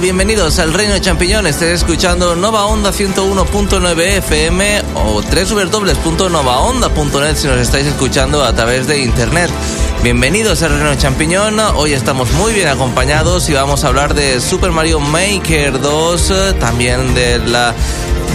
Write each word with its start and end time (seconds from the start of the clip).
Bienvenidos 0.00 0.60
al 0.60 0.74
Reino 0.74 0.94
de 0.94 1.00
Champiñón. 1.00 1.48
Estés 1.48 1.80
escuchando 1.80 2.36
Nova 2.36 2.66
Onda 2.66 2.92
101.9 2.92 4.00
FM 4.18 4.82
o 4.94 5.22
www.novaonda.net 5.22 7.34
si 7.34 7.48
nos 7.48 7.58
estáis 7.58 7.86
escuchando 7.86 8.44
a 8.44 8.54
través 8.54 8.86
de 8.86 9.02
internet. 9.02 9.50
Bienvenidos 10.04 10.62
al 10.62 10.70
Reino 10.70 10.90
de 10.90 10.98
Champiñón. 10.98 11.58
Hoy 11.74 11.94
estamos 11.94 12.30
muy 12.32 12.52
bien 12.52 12.68
acompañados 12.68 13.48
y 13.48 13.54
vamos 13.54 13.82
a 13.82 13.88
hablar 13.88 14.14
de 14.14 14.40
Super 14.40 14.70
Mario 14.70 15.00
Maker 15.00 15.80
2, 15.80 16.32
también 16.60 17.12
de 17.14 17.40
la 17.40 17.74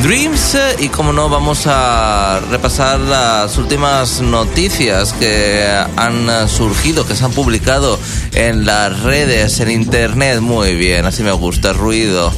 Dreams 0.01 0.57
y 0.79 0.89
como 0.89 1.13
no 1.13 1.29
vamos 1.29 1.63
a 1.67 2.41
repasar 2.49 2.99
las 2.99 3.57
últimas 3.57 4.21
noticias 4.21 5.13
que 5.13 5.63
han 5.95 6.49
surgido, 6.49 7.05
que 7.05 7.15
se 7.15 7.23
han 7.23 7.31
publicado 7.31 7.99
en 8.33 8.65
las 8.65 9.01
redes, 9.01 9.59
en 9.59 9.71
internet. 9.71 10.41
Muy 10.41 10.75
bien, 10.75 11.05
así 11.05 11.23
me 11.23 11.31
gusta 11.31 11.69
el 11.69 11.77
ruido. 11.77 12.33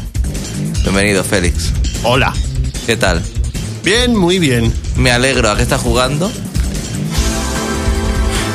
Bienvenido, 0.84 1.23
Félix. 1.23 1.73
Hola. 2.03 2.34
¿Qué 2.86 2.97
tal? 2.97 3.23
Bien, 3.84 4.16
muy 4.16 4.38
bien. 4.38 4.72
Me 4.96 5.12
alegro. 5.12 5.50
¿A 5.50 5.56
qué 5.56 5.63
estás 5.63 5.81
jugando? 5.81 6.31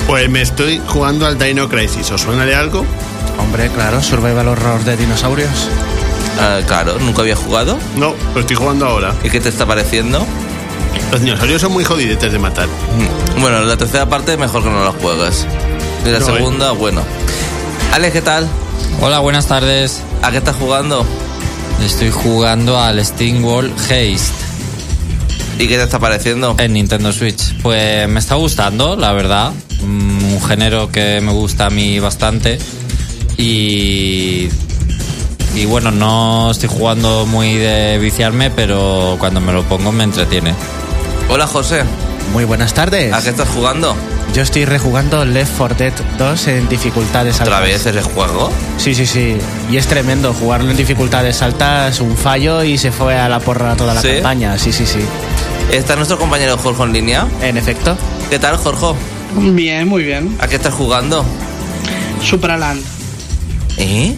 Pues 0.06 0.28
me 0.30 0.42
estoy 0.42 0.80
jugando 0.86 1.26
al 1.26 1.38
Dino 1.38 1.68
Crisis. 1.68 2.10
¿Os 2.10 2.20
suena 2.20 2.44
de 2.44 2.54
algo? 2.54 2.84
Hombre, 3.38 3.68
claro, 3.70 4.02
Survival 4.02 4.48
Horror 4.48 4.84
de 4.84 4.96
dinosaurios. 4.96 5.68
Ah, 6.40 6.60
claro, 6.66 6.98
¿nunca 6.98 7.20
había 7.22 7.36
jugado? 7.36 7.78
No, 7.96 8.14
lo 8.34 8.40
estoy 8.40 8.56
jugando 8.56 8.86
ahora. 8.86 9.14
¿Y 9.22 9.28
qué 9.28 9.40
te 9.40 9.50
está 9.50 9.66
pareciendo? 9.66 10.24
Los 11.12 11.20
dinosaurios 11.20 11.60
son 11.60 11.72
muy 11.72 11.84
jodidetes 11.84 12.32
de 12.32 12.38
matar. 12.38 12.66
Mm, 12.66 13.40
Bueno, 13.40 13.60
la 13.62 13.76
tercera 13.76 14.08
parte 14.08 14.36
mejor 14.36 14.62
que 14.62 14.70
no 14.70 14.84
la 14.84 14.92
juegues. 14.92 15.46
Y 16.04 16.08
la 16.10 16.18
No, 16.18 16.28
¿eh? 16.28 16.36
segunda, 16.36 16.70
bueno. 16.72 17.02
Alex, 17.92 18.12
¿qué 18.12 18.22
tal? 18.22 18.48
Hola, 19.00 19.18
buenas 19.20 19.46
tardes. 19.46 20.02
¿A 20.22 20.30
qué 20.30 20.38
estás 20.38 20.56
jugando? 20.56 21.04
Estoy 21.84 22.10
jugando 22.10 22.78
al 22.80 23.04
Steam 23.04 23.42
World 23.44 23.72
Haste 23.80 24.18
¿Y 25.58 25.66
qué 25.68 25.76
te 25.76 25.82
está 25.84 25.98
pareciendo? 25.98 26.54
en 26.58 26.72
Nintendo 26.72 27.12
Switch. 27.12 27.54
Pues 27.62 28.08
me 28.08 28.18
está 28.20 28.34
gustando, 28.36 28.96
la 28.96 29.12
verdad. 29.12 29.52
Mm, 29.82 30.32
Un 30.34 30.42
género 30.42 30.90
que 30.90 31.20
me 31.20 31.32
gusta 31.32 31.66
a 31.66 31.70
mí 31.70 31.98
bastante. 32.00 32.58
Y. 33.36 34.48
Y 35.54 35.64
bueno, 35.66 35.90
no 35.90 36.50
estoy 36.50 36.68
jugando 36.68 37.26
muy 37.26 37.54
de 37.54 37.98
viciarme, 37.98 38.50
pero 38.50 39.16
cuando 39.18 39.40
me 39.40 39.52
lo 39.52 39.64
pongo 39.64 39.90
me 39.92 40.04
entretiene. 40.04 40.54
Hola, 41.28 41.46
José. 41.46 41.82
Muy 42.32 42.44
buenas 42.44 42.72
tardes. 42.74 43.12
¿A 43.12 43.22
qué 43.22 43.30
estás 43.30 43.48
jugando? 43.48 43.94
Yo 44.32 44.42
estoy 44.42 44.64
rejugando 44.64 45.24
Left 45.24 45.52
4 45.58 45.76
Dead 45.76 45.92
2 46.18 46.46
en 46.48 46.68
dificultades 46.68 47.40
¿Otra 47.40 47.56
altas. 47.58 47.68
vez 47.84 47.86
ese 47.86 48.02
juego? 48.02 48.52
Sí, 48.78 48.94
sí, 48.94 49.04
sí. 49.06 49.36
Y 49.70 49.76
es 49.76 49.88
tremendo. 49.88 50.32
Jugarlo 50.32 50.70
en 50.70 50.76
dificultades 50.76 51.42
altas, 51.42 51.98
un 52.00 52.16
fallo 52.16 52.62
y 52.62 52.78
se 52.78 52.92
fue 52.92 53.18
a 53.18 53.28
la 53.28 53.40
porra 53.40 53.74
toda 53.74 53.94
la 53.94 54.00
¿Sí? 54.02 54.08
campaña. 54.14 54.56
Sí, 54.56 54.72
sí, 54.72 54.86
sí. 54.86 55.00
Está 55.72 55.96
nuestro 55.96 56.16
compañero 56.18 56.56
Jorge 56.58 56.84
en 56.84 56.92
línea. 56.92 57.26
En 57.42 57.56
efecto. 57.56 57.96
¿Qué 58.30 58.38
tal, 58.38 58.56
Jorge? 58.56 58.86
Bien, 59.36 59.88
muy 59.88 60.04
bien. 60.04 60.36
¿A 60.40 60.46
qué 60.46 60.56
estás 60.56 60.74
jugando? 60.74 61.24
Supraland. 62.22 62.82
¿Eh? 63.78 64.16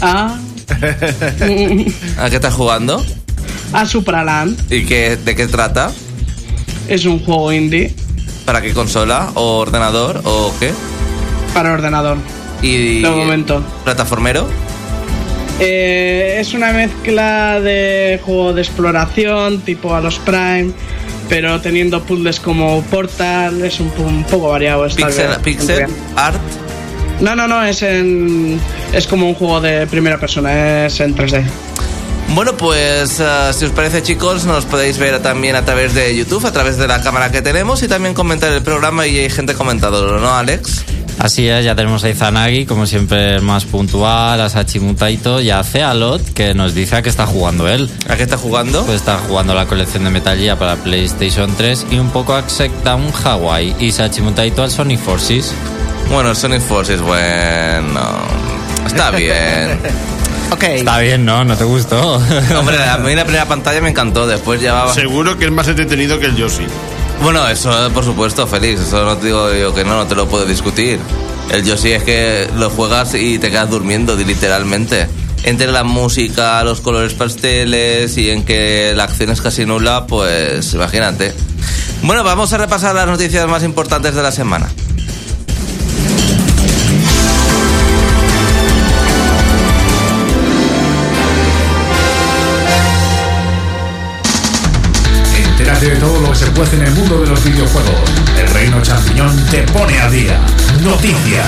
Ah, 0.00 0.38
¿A 2.18 2.30
qué 2.30 2.36
estás 2.36 2.54
jugando? 2.54 3.04
a 3.72 3.84
Supraland 3.84 4.72
¿Y 4.72 4.84
qué, 4.86 5.16
de 5.16 5.34
qué 5.36 5.46
trata? 5.46 5.90
es 6.88 7.04
un 7.04 7.18
juego 7.24 7.52
indie 7.52 7.94
¿Para 8.44 8.62
qué 8.62 8.72
consola? 8.72 9.30
¿O 9.34 9.58
ordenador? 9.58 10.22
¿O 10.24 10.52
qué? 10.58 10.72
para 11.52 11.72
ordenador. 11.72 12.18
¿Y 12.62 13.00
De 13.02 13.10
momento. 13.10 13.62
plataformero? 13.84 14.46
Eh, 15.60 16.36
es 16.40 16.54
una 16.54 16.72
mezcla 16.72 17.60
de 17.60 18.20
juego 18.24 18.52
de 18.52 18.62
exploración 18.62 19.60
tipo 19.62 19.94
a 19.94 20.00
los 20.00 20.18
Prime, 20.20 20.70
pero 21.28 21.60
teniendo 21.60 22.02
puzzles 22.04 22.38
como 22.40 22.80
Portal. 22.84 23.62
Es 23.64 23.80
un, 23.80 23.90
un 23.98 24.24
poco 24.24 24.48
variado. 24.50 24.86
Está 24.86 25.06
Pixel, 25.08 25.26
bien, 25.28 25.40
pixel 25.42 25.86
art. 26.16 26.36
No, 27.20 27.34
no, 27.34 27.48
no. 27.48 27.64
Es 27.64 27.82
en 27.82 28.60
es 28.92 29.06
como 29.06 29.28
un 29.28 29.34
juego 29.34 29.60
de 29.60 29.86
primera 29.86 30.18
persona. 30.18 30.86
Es 30.86 31.00
en 31.00 31.14
3D. 31.14 31.44
Bueno, 32.34 32.56
pues 32.56 33.20
eh, 33.20 33.50
si 33.52 33.64
os 33.64 33.72
parece 33.72 34.02
chicos, 34.02 34.44
nos 34.44 34.66
podéis 34.66 34.98
ver 34.98 35.20
también 35.20 35.56
a 35.56 35.64
través 35.64 35.94
de 35.94 36.14
YouTube, 36.14 36.44
a 36.46 36.52
través 36.52 36.76
de 36.76 36.86
la 36.86 37.00
cámara 37.00 37.30
que 37.30 37.40
tenemos 37.40 37.82
y 37.82 37.88
también 37.88 38.14
comentar 38.14 38.52
el 38.52 38.62
programa 38.62 39.06
y 39.06 39.18
hay 39.18 39.30
gente 39.30 39.54
comentándolo, 39.54 40.20
¿no, 40.20 40.34
Alex? 40.34 40.84
Así 41.18 41.48
es, 41.48 41.64
ya 41.64 41.74
tenemos 41.74 42.04
a 42.04 42.10
Izanagi, 42.10 42.64
como 42.64 42.86
siempre, 42.86 43.34
el 43.36 43.42
más 43.42 43.64
puntual, 43.64 44.40
a 44.40 44.48
Sachimutaito 44.48 45.40
y 45.40 45.50
a 45.50 45.64
Cealot, 45.64 46.32
que 46.32 46.54
nos 46.54 46.74
dice 46.74 46.96
a 46.96 47.02
qué 47.02 47.08
está 47.08 47.26
jugando 47.26 47.66
él. 47.66 47.90
¿A 48.08 48.16
qué 48.16 48.22
está 48.22 48.36
jugando? 48.36 48.84
Pues 48.84 48.98
está 48.98 49.18
jugando 49.18 49.52
la 49.54 49.66
colección 49.66 50.04
de 50.04 50.10
Metal 50.10 50.38
Gear 50.38 50.58
para 50.58 50.76
PlayStation 50.76 51.52
3 51.56 51.86
y 51.90 51.98
un 51.98 52.10
poco 52.10 52.34
a 52.34 52.44
Down 52.84 53.10
Hawaii 53.24 53.74
y 53.80 53.90
Sachimutaito 53.90 54.62
al 54.62 54.70
Sonic 54.70 55.00
Forces. 55.00 55.52
Bueno, 56.10 56.34
Sonic 56.34 56.62
Forces, 56.62 57.00
bueno. 57.00 58.00
Está 58.86 59.10
bien. 59.16 59.78
Ok. 60.50 60.62
Está 60.62 60.98
bien, 60.98 61.24
¿no? 61.24 61.44
¿No 61.44 61.56
te 61.56 61.64
gustó? 61.64 62.14
Hombre, 62.58 62.82
a 62.82 62.96
mí 62.98 63.14
la 63.14 63.24
primera 63.26 63.46
pantalla 63.46 63.80
me 63.80 63.90
encantó, 63.90 64.26
después 64.26 64.60
ya 64.60 64.72
va... 64.74 64.92
Seguro 64.94 65.38
que 65.38 65.44
es 65.46 65.50
más 65.52 65.68
entretenido 65.68 66.18
que 66.18 66.26
el 66.26 66.36
Yoshi. 66.36 66.66
Bueno, 67.22 67.46
eso 67.48 67.90
por 67.92 68.04
supuesto, 68.04 68.46
Félix, 68.46 68.80
eso 68.80 69.04
no 69.04 69.16
te 69.16 69.26
digo 69.26 69.52
yo 69.52 69.74
que 69.74 69.84
no, 69.84 69.96
no 69.96 70.06
te 70.06 70.14
lo 70.14 70.28
puedo 70.28 70.44
discutir. 70.46 70.98
El 71.50 71.64
Yoshi 71.64 71.92
es 71.92 72.02
que 72.04 72.48
lo 72.56 72.70
juegas 72.70 73.14
y 73.14 73.38
te 73.38 73.50
quedas 73.50 73.68
durmiendo, 73.70 74.14
literalmente. 74.16 75.08
Entre 75.44 75.66
la 75.68 75.84
música, 75.84 76.62
los 76.64 76.80
colores 76.80 77.14
pasteles 77.14 78.16
y 78.16 78.30
en 78.30 78.44
que 78.44 78.92
la 78.94 79.04
acción 79.04 79.30
es 79.30 79.40
casi 79.40 79.64
nula, 79.66 80.06
pues 80.06 80.74
imagínate. 80.74 81.32
Bueno, 82.02 82.24
vamos 82.24 82.52
a 82.52 82.58
repasar 82.58 82.94
las 82.94 83.06
noticias 83.06 83.46
más 83.48 83.62
importantes 83.62 84.14
de 84.14 84.22
la 84.22 84.32
semana. 84.32 84.68
Se 96.38 96.46
puede 96.52 96.76
en 96.76 96.82
el 96.82 96.92
mundo 96.92 97.20
de 97.20 97.26
los 97.26 97.42
videojuegos. 97.42 97.92
El 98.38 98.48
Reino 98.50 98.80
Champiñón 98.80 99.36
te 99.50 99.62
pone 99.72 99.98
a 99.98 100.08
día. 100.08 100.40
Noticias. 100.84 101.46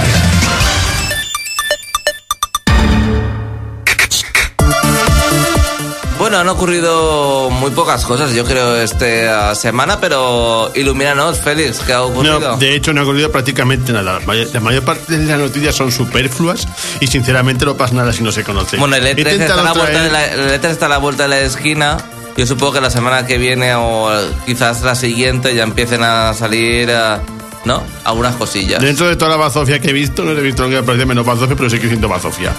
Bueno, 6.19 6.39
han 6.39 6.49
ocurrido 6.49 7.51
muy 7.51 7.71
pocas 7.71 8.05
cosas, 8.05 8.35
yo 8.35 8.45
creo, 8.45 8.77
esta 8.77 9.55
semana, 9.55 10.01
pero 10.01 10.73
ilumínanos, 10.75 11.39
Félix, 11.39 11.79
¿qué 11.79 11.93
ha 11.93 12.03
ocurrido? 12.03 12.41
No, 12.41 12.57
de 12.57 12.75
hecho 12.75 12.93
no 12.93 13.01
ha 13.01 13.05
ocurrido 13.05 13.31
prácticamente 13.31 13.93
nada. 13.93 14.19
La 14.19 14.27
mayor, 14.27 14.49
la 14.53 14.61
mayor 14.61 14.83
parte 14.83 15.17
de 15.17 15.25
las 15.25 15.39
noticias 15.39 15.75
son 15.75 15.93
superfluas 15.93 16.67
y 17.01 17.07
sinceramente 17.07 17.65
no 17.65 17.77
pasa 17.77 17.95
nada 17.95 18.13
si 18.13 18.25
no 18.25 18.33
se 18.33 18.43
conoce. 18.43 18.77
Bueno, 18.77 18.97
el 18.97 19.07
He 19.07 19.15
E3, 19.17 19.41
está 19.41 19.55
a, 19.55 19.63
la 19.63 19.73
vuelta 19.73 20.03
de 20.03 20.11
la, 20.11 20.27
el 20.27 20.61
E3 20.61 20.69
está 20.69 20.87
a 20.87 20.89
la 20.89 20.99
vuelta 20.99 21.23
de 21.23 21.29
la 21.29 21.41
esquina. 21.41 21.97
Yo 22.37 22.47
supongo 22.47 22.75
que 22.75 22.81
la 22.81 22.91
semana 22.91 23.27
que 23.27 23.38
viene 23.38 23.75
o 23.75 24.09
quizás 24.47 24.82
la 24.82 24.94
siguiente 24.94 25.55
ya 25.55 25.62
empiecen 25.65 26.03
a 26.03 26.32
salir, 26.32 26.88
eh, 26.91 27.17
¿no? 27.65 27.82
Algunas 28.05 28.37
cosillas. 28.37 28.81
Dentro 28.82 29.09
de 29.09 29.17
toda 29.17 29.32
la 29.32 29.37
bazofia 29.37 29.79
que 29.81 29.91
he 29.91 29.93
visto, 29.93 30.25
no 30.25 30.31
he 30.32 30.41
visto 30.41 30.65
que 30.69 30.77
me 30.77 30.82
parece 30.82 31.05
menos 31.06 31.27
bazofia, 31.27 31.56
pero 31.56 31.69
sí 31.69 31.79
que 31.79 31.88
siento 31.88 32.09
bazofia. 32.09 32.53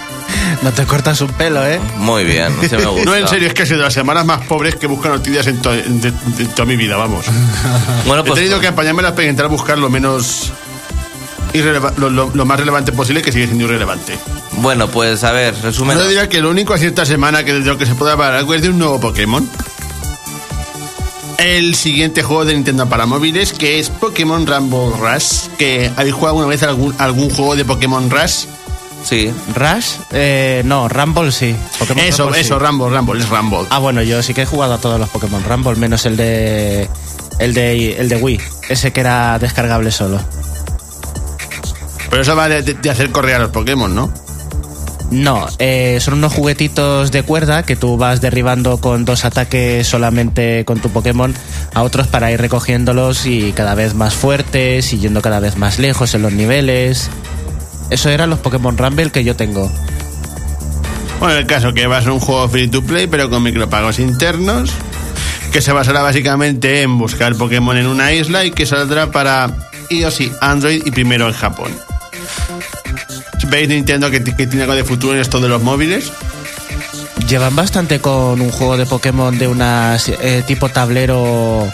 No 0.62 0.72
te 0.72 0.86
cortas 0.86 1.20
un 1.22 1.30
pelo, 1.30 1.66
¿eh? 1.66 1.80
Muy 1.98 2.24
bien, 2.26 2.56
no 2.62 2.68
se 2.68 2.78
me 2.78 2.86
gusta. 2.92 3.06
No, 3.06 3.16
en 3.16 3.28
serio, 3.28 3.48
es 3.48 3.54
que 3.56 3.64
es 3.64 3.70
de 3.70 3.78
las 3.78 3.94
semanas 3.94 4.26
más 4.26 4.42
pobres 4.46 4.76
que 4.76 4.86
buscan 4.86 5.14
noticias 5.14 5.48
en, 5.48 5.60
to- 5.62 5.74
en- 5.74 6.02
de- 6.02 6.12
de 6.12 6.46
toda 6.48 6.66
mi 6.66 6.76
vida, 6.76 6.98
vamos. 6.98 7.26
Bueno, 8.06 8.22
He 8.22 8.26
pues 8.26 8.40
tenido 8.40 8.60
que 8.60 8.68
apañármelas 8.68 9.14
para 9.14 9.24
intentar 9.24 9.48
buscar 9.48 9.78
lo 9.80 9.90
menos... 9.90 10.52
lo, 11.54 12.10
lo- 12.10 12.32
lo 12.34 12.46
más 12.46 12.60
relevante 12.60 12.92
posible, 12.92 13.22
que 13.22 13.32
sigue 13.32 13.46
siendo 13.46 13.66
irrelevante. 13.66 14.18
bueno, 14.58 14.88
pues 14.88 15.24
a 15.24 15.32
ver, 15.32 15.54
resumen. 15.62 15.98
Yo 15.98 16.08
diría 16.08 16.30
que 16.30 16.42
lo 16.42 16.50
único 16.50 16.74
así 16.74 16.86
esta 16.86 17.06
semana 17.06 17.44
que 17.44 17.54
de 17.54 17.60
lo 17.60 17.78
que 17.78 17.86
se 17.86 17.96
puede 17.96 18.12
hablar 18.14 18.34
algo 18.36 18.54
es 18.54 18.62
de 18.62 18.70
un 18.70 18.78
nuevo 18.80 19.00
Pokémon. 19.00 19.48
El 21.38 21.74
siguiente 21.74 22.22
juego 22.22 22.46
de 22.46 22.54
Nintendo 22.54 22.88
para 22.88 23.06
móviles, 23.08 23.52
que 23.54 23.80
es 23.80 23.90
Pokémon 23.90 24.46
Rumble 24.46 24.92
Rush. 25.00 25.48
Que 25.58 25.92
¿Habéis 25.98 26.14
jugado 26.14 26.38
alguna 26.38 26.48
vez 26.48 26.62
algún, 26.64 26.94
algún 27.00 27.30
juego 27.32 27.56
de 27.56 27.66
Pokémon 27.66 28.10
Rush? 28.12 28.46
Sí. 29.04 29.32
Rush, 29.56 29.94
eh, 30.12 30.62
no, 30.66 30.88
Rumble 30.88 31.32
sí. 31.32 31.56
Pokémon 31.80 32.06
eso, 32.06 32.24
Rumble, 32.26 32.40
sí. 32.40 32.46
eso, 32.46 32.60
Rumble, 32.60 32.90
Rumble, 32.96 33.20
es 33.20 33.28
Rumble. 33.30 33.62
Ah, 33.72 33.80
bueno, 33.80 34.04
yo 34.04 34.22
sí 34.22 34.36
que 34.36 34.44
he 34.44 34.46
jugado 34.46 34.76
a 34.76 34.78
todos 34.78 35.00
los 35.00 35.10
Pokémon 35.10 35.44
Rumble, 35.44 35.76
menos 35.78 36.06
el 36.06 36.16
de. 36.16 36.88
El 37.40 37.56
de, 37.56 37.94
el 38.00 38.08
de 38.08 38.18
Wii, 38.18 38.40
ese 38.70 38.94
que 38.94 39.00
era 39.00 39.40
descargable 39.40 39.90
solo. 39.90 40.20
Pero 42.12 42.22
eso 42.22 42.36
va 42.36 42.50
de, 42.50 42.90
hacer 42.92 43.10
correr 43.12 43.36
a 43.36 43.40
los 43.40 43.52
Pokémon, 43.52 43.96
¿no? 43.96 44.14
No, 45.12 45.48
eh, 45.60 45.98
son 46.02 46.16
unos 46.16 46.34
juguetitos 46.34 47.12
de 47.12 47.24
cuerda 47.24 47.64
que 47.64 47.76
tú 47.76 47.98
vas 47.98 48.22
derribando 48.22 48.78
con 48.78 49.04
dos 49.04 49.26
ataques 49.26 49.88
solamente 49.88 50.64
con 50.64 50.80
tu 50.80 50.90
Pokémon 50.90 51.34
a 51.74 51.84
otros 51.84 52.08
para 52.08 52.32
ir 52.32 52.40
recogiéndolos 52.40 53.26
y 53.26 53.52
cada 53.54 53.76
vez 53.76 53.94
más 53.94 54.14
fuertes 54.14 54.94
y 54.94 55.00
yendo 55.00 55.22
cada 55.22 55.40
vez 55.40 55.58
más 55.58 55.80
lejos 55.80 56.14
en 56.14 56.22
los 56.22 56.32
niveles. 56.32 57.10
Eso 57.90 58.10
eran 58.10 58.30
los 58.30 58.40
Pokémon 58.40 58.78
Rumble 58.78 59.10
que 59.10 59.24
yo 59.24 59.36
tengo. 59.36 59.70
Bueno, 61.20 61.36
el 61.36 61.46
caso 61.46 61.74
que 61.74 61.88
va 61.88 61.98
a 61.98 62.02
ser 62.02 62.12
un 62.12 62.20
juego 62.20 62.48
free 62.50 62.68
to 62.68 62.82
play, 62.82 63.08
pero 63.08 63.30
con 63.30 63.44
micropagos 63.44 64.00
internos, 64.00 64.72
que 65.52 65.62
se 65.62 65.72
basará 65.72 66.02
básicamente 66.02 66.82
en 66.82 66.98
buscar 66.98 67.36
Pokémon 67.36 67.78
en 67.78 67.88
una 67.88 68.14
isla 68.14 68.44
y 68.44 68.52
que 68.52 68.66
saldrá 68.66 69.12
para 69.12 69.70
iOS 69.90 70.22
y 70.22 70.32
Android 70.42 70.84
y 70.86 70.92
primero 70.92 71.28
en 71.28 71.34
Japón. 71.34 71.91
¿Veis 73.52 73.68
Nintendo 73.68 74.10
que, 74.10 74.24
que 74.24 74.48
tiene 74.48 74.62
algo 74.62 74.76
de 74.76 74.86
futuro 74.86 75.14
en 75.14 75.20
esto 75.20 75.42
de 75.42 75.50
los 75.50 75.62
móviles? 75.62 76.10
Llevan 77.28 77.54
bastante 77.54 78.00
con 78.00 78.40
un 78.40 78.50
juego 78.50 78.78
de 78.78 78.86
Pokémon 78.86 79.38
de 79.38 79.48
una 79.50 79.98
eh, 80.22 80.42
tipo 80.48 80.70
tablero 80.70 81.70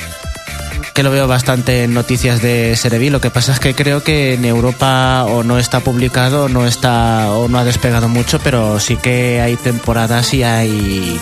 que 0.96 1.04
lo 1.04 1.12
veo 1.12 1.28
bastante 1.28 1.84
en 1.84 1.94
noticias 1.94 2.42
de 2.42 2.76
Serevi. 2.76 3.12
Lo 3.12 3.22
que 3.22 3.30
pasa 3.30 3.52
es 3.54 3.60
que 3.60 3.76
creo 3.76 4.04
que 4.04 4.34
en 4.34 4.46
Europa 4.46 5.26
o 5.26 5.44
no 5.44 5.60
está 5.60 5.80
publicado 5.82 6.50
no 6.50 6.66
está 6.66 7.32
o 7.32 7.48
no 7.48 7.60
ha 7.60 7.64
despegado 7.64 8.10
mucho, 8.10 8.40
pero 8.40 8.80
sí 8.80 8.98
que 8.98 9.40
hay 9.40 9.56
temporadas 9.56 10.34
y 10.34 10.42
hay 10.42 11.22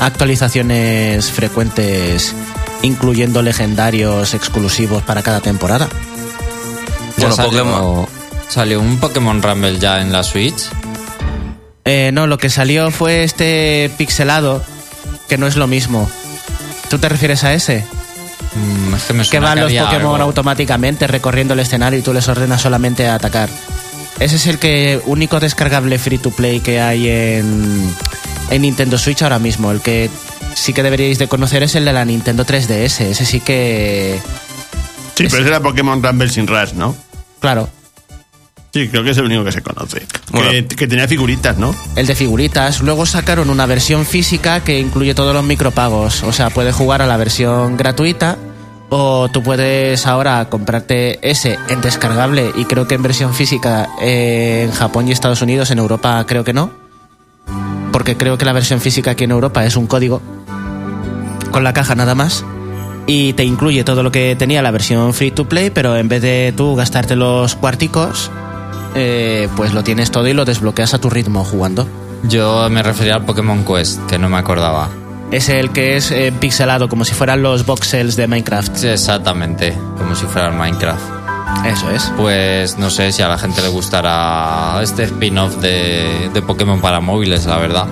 actualizaciones 0.00 1.30
frecuentes, 1.30 2.34
incluyendo 2.80 3.42
legendarios 3.42 4.32
exclusivos 4.32 5.02
para 5.02 5.22
cada 5.22 5.40
temporada. 5.40 5.90
Bueno, 7.18 7.36
Pokémon. 7.36 8.19
Salió 8.50 8.80
un 8.80 8.98
Pokémon 8.98 9.40
Rumble 9.40 9.78
ya 9.78 10.00
en 10.00 10.12
la 10.12 10.22
Switch. 10.22 10.68
Eh, 11.84 12.10
no, 12.12 12.26
lo 12.26 12.36
que 12.36 12.50
salió 12.50 12.90
fue 12.90 13.24
este 13.24 13.90
pixelado, 13.96 14.62
que 15.28 15.38
no 15.38 15.46
es 15.46 15.56
lo 15.56 15.66
mismo. 15.66 16.10
¿Tú 16.90 16.98
te 16.98 17.08
refieres 17.08 17.44
a 17.44 17.54
ese? 17.54 17.84
Mm, 18.54 18.94
es 18.94 19.04
que 19.04 19.12
me 19.12 19.22
que 19.22 19.28
suena 19.28 19.48
van 19.48 19.58
los 19.60 19.66
había 19.66 19.84
Pokémon 19.84 20.14
algo. 20.16 20.24
automáticamente 20.24 21.06
recorriendo 21.06 21.54
el 21.54 21.60
escenario 21.60 21.98
y 21.98 22.02
tú 22.02 22.12
les 22.12 22.28
ordenas 22.28 22.60
solamente 22.60 23.06
a 23.06 23.14
atacar. 23.14 23.48
Ese 24.18 24.36
es 24.36 24.46
el 24.48 24.58
que 24.58 25.00
único 25.06 25.40
descargable 25.40 25.98
free 25.98 26.18
to 26.18 26.30
play 26.30 26.60
que 26.60 26.80
hay 26.80 27.08
en, 27.08 27.94
en 28.50 28.62
Nintendo 28.62 28.98
Switch 28.98 29.22
ahora 29.22 29.38
mismo. 29.38 29.70
El 29.70 29.80
que 29.80 30.10
sí 30.54 30.72
que 30.72 30.82
deberíais 30.82 31.18
de 31.18 31.28
conocer 31.28 31.62
es 31.62 31.76
el 31.76 31.84
de 31.84 31.92
la 31.92 32.04
Nintendo 32.04 32.44
3DS. 32.44 33.00
Ese 33.00 33.24
sí 33.24 33.40
que... 33.40 34.20
Sí, 35.14 35.26
pero 35.30 35.38
ese 35.38 35.48
era 35.48 35.60
Pokémon 35.60 36.02
Rumble 36.02 36.28
sin 36.28 36.46
Rush, 36.46 36.72
¿no? 36.72 36.96
Claro, 37.40 37.70
Sí, 38.72 38.88
creo 38.88 39.02
que 39.02 39.10
es 39.10 39.18
el 39.18 39.24
único 39.24 39.44
que 39.44 39.52
se 39.52 39.62
conoce. 39.62 40.06
Bueno. 40.30 40.50
Que, 40.50 40.66
que 40.66 40.86
tenía 40.86 41.08
figuritas, 41.08 41.58
¿no? 41.58 41.74
el 41.96 42.06
de 42.06 42.14
figuritas. 42.14 42.80
Luego 42.80 43.04
sacaron 43.04 43.50
una 43.50 43.66
versión 43.66 44.06
física 44.06 44.60
que 44.62 44.78
incluye 44.78 45.14
todos 45.14 45.34
los 45.34 45.44
micropagos. 45.44 46.22
O 46.22 46.32
sea, 46.32 46.50
puedes 46.50 46.74
jugar 46.74 47.02
a 47.02 47.06
la 47.06 47.16
versión 47.16 47.76
gratuita 47.76 48.38
o 48.90 49.28
tú 49.28 49.42
puedes 49.42 50.06
ahora 50.06 50.48
comprarte 50.48 51.18
ese 51.28 51.58
en 51.68 51.80
descargable 51.80 52.52
y 52.56 52.64
creo 52.64 52.88
que 52.88 52.96
en 52.96 53.02
versión 53.02 53.34
física 53.34 53.88
eh, 54.02 54.64
en 54.64 54.72
Japón 54.72 55.08
y 55.08 55.12
Estados 55.12 55.42
Unidos, 55.42 55.70
en 55.70 55.78
Europa 55.78 56.24
creo 56.26 56.44
que 56.44 56.52
no. 56.52 56.70
Porque 57.92 58.16
creo 58.16 58.38
que 58.38 58.44
la 58.44 58.52
versión 58.52 58.80
física 58.80 59.12
aquí 59.12 59.24
en 59.24 59.30
Europa 59.32 59.64
es 59.64 59.76
un 59.76 59.86
código 59.86 60.20
con 61.50 61.64
la 61.64 61.72
caja 61.72 61.94
nada 61.94 62.14
más. 62.14 62.44
Y 63.06 63.32
te 63.32 63.44
incluye 63.44 63.82
todo 63.82 64.02
lo 64.02 64.12
que 64.12 64.36
tenía 64.36 64.62
la 64.62 64.70
versión 64.70 65.14
free 65.14 65.30
to 65.30 65.48
play, 65.48 65.70
pero 65.70 65.96
en 65.96 66.08
vez 66.08 66.22
de 66.22 66.52
tú 66.56 66.76
gastarte 66.76 67.16
los 67.16 67.56
cuarticos, 67.56 68.30
eh, 68.94 69.48
pues 69.56 69.72
lo 69.74 69.82
tienes 69.82 70.10
todo 70.10 70.26
y 70.28 70.32
lo 70.32 70.44
desbloqueas 70.44 70.94
a 70.94 70.98
tu 70.98 71.10
ritmo 71.10 71.44
jugando. 71.44 71.86
Yo 72.24 72.68
me 72.70 72.82
refería 72.82 73.14
al 73.14 73.24
Pokémon 73.24 73.64
Quest, 73.64 74.04
que 74.06 74.18
no 74.18 74.28
me 74.28 74.36
acordaba. 74.38 74.88
Es 75.30 75.48
el 75.48 75.70
que 75.70 75.96
es 75.96 76.10
eh, 76.10 76.32
pixelado, 76.38 76.88
como 76.88 77.04
si 77.04 77.14
fueran 77.14 77.42
los 77.42 77.64
voxels 77.64 78.16
de 78.16 78.26
Minecraft. 78.26 78.74
Sí, 78.76 78.88
exactamente, 78.88 79.76
como 79.96 80.14
si 80.14 80.26
fuera 80.26 80.48
el 80.48 80.54
Minecraft. 80.54 81.20
Eso 81.64 81.90
es. 81.90 82.12
Pues 82.16 82.78
no 82.78 82.90
sé 82.90 83.12
si 83.12 83.22
a 83.22 83.28
la 83.28 83.38
gente 83.38 83.60
le 83.62 83.68
gustará 83.68 84.80
este 84.82 85.04
spin-off 85.04 85.56
de, 85.56 86.30
de 86.32 86.42
Pokémon 86.42 86.80
para 86.80 87.00
móviles, 87.00 87.46
la 87.46 87.58
verdad. 87.58 87.86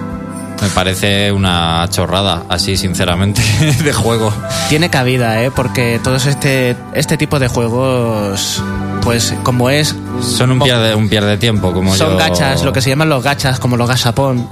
Me 0.61 0.69
parece 0.71 1.31
una 1.31 1.87
chorrada, 1.89 2.43
así 2.49 2.77
sinceramente, 2.77 3.43
de 3.85 3.93
juego. 3.93 4.33
Tiene 4.69 4.91
cabida, 4.91 5.43
¿eh? 5.43 5.53
Porque 5.55 6.01
todos 6.03 6.27
este, 6.27 6.77
este 6.95 7.17
tipo 7.17 7.39
de 7.39 7.47
juegos, 7.49 8.63
pues 9.09 9.35
como 9.43 9.71
es... 9.71 9.97
Son 10.21 10.51
un 10.51 10.59
pierde, 10.59 10.95
un 10.95 11.09
pierde 11.09 11.39
tiempo, 11.39 11.73
como 11.73 11.95
Son 11.95 12.11
yo... 12.11 12.19
gachas, 12.19 12.63
lo 12.63 12.75
que 12.75 12.83
se 12.83 12.91
llaman 12.91 13.09
los 13.09 13.25
gachas, 13.25 13.59
como 13.59 13.79
los 13.79 13.89
gashapon. 13.89 14.47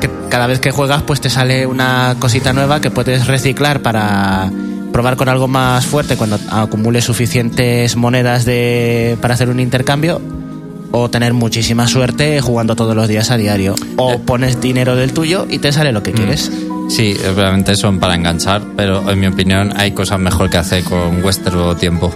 Que 0.00 0.08
cada 0.28 0.46
vez 0.46 0.60
que 0.60 0.70
juegas, 0.70 1.02
pues 1.02 1.20
te 1.20 1.28
sale 1.28 1.66
una 1.66 2.14
cosita 2.20 2.52
nueva 2.52 2.80
que 2.80 2.92
puedes 2.92 3.26
reciclar 3.26 3.82
para 3.82 4.52
probar 4.92 5.16
con 5.16 5.28
algo 5.28 5.48
más 5.48 5.84
fuerte 5.84 6.16
cuando 6.16 6.38
acumules 6.48 7.06
suficientes 7.06 7.96
monedas 7.96 8.44
de, 8.44 9.18
para 9.20 9.34
hacer 9.34 9.48
un 9.48 9.58
intercambio. 9.58 10.22
O 10.92 11.10
tener 11.10 11.34
muchísima 11.34 11.88
suerte 11.88 12.40
jugando 12.40 12.76
todos 12.76 12.94
los 12.94 13.08
días 13.08 13.32
a 13.32 13.36
diario. 13.36 13.74
O 13.96 14.20
pones 14.20 14.60
dinero 14.60 14.94
del 14.94 15.12
tuyo 15.12 15.44
y 15.50 15.58
te 15.58 15.72
sale 15.72 15.90
lo 15.90 16.04
que 16.04 16.12
quieres. 16.12 16.52
Sí, 16.88 17.16
obviamente 17.28 17.74
son 17.74 17.98
para 17.98 18.14
enganchar, 18.14 18.62
pero 18.76 19.10
en 19.10 19.18
mi 19.18 19.26
opinión 19.26 19.72
hay 19.76 19.90
cosas 19.90 20.20
mejor 20.20 20.50
que 20.50 20.58
hacer 20.58 20.84
con 20.84 21.20
vuestro 21.20 21.74
tiempo 21.74 22.14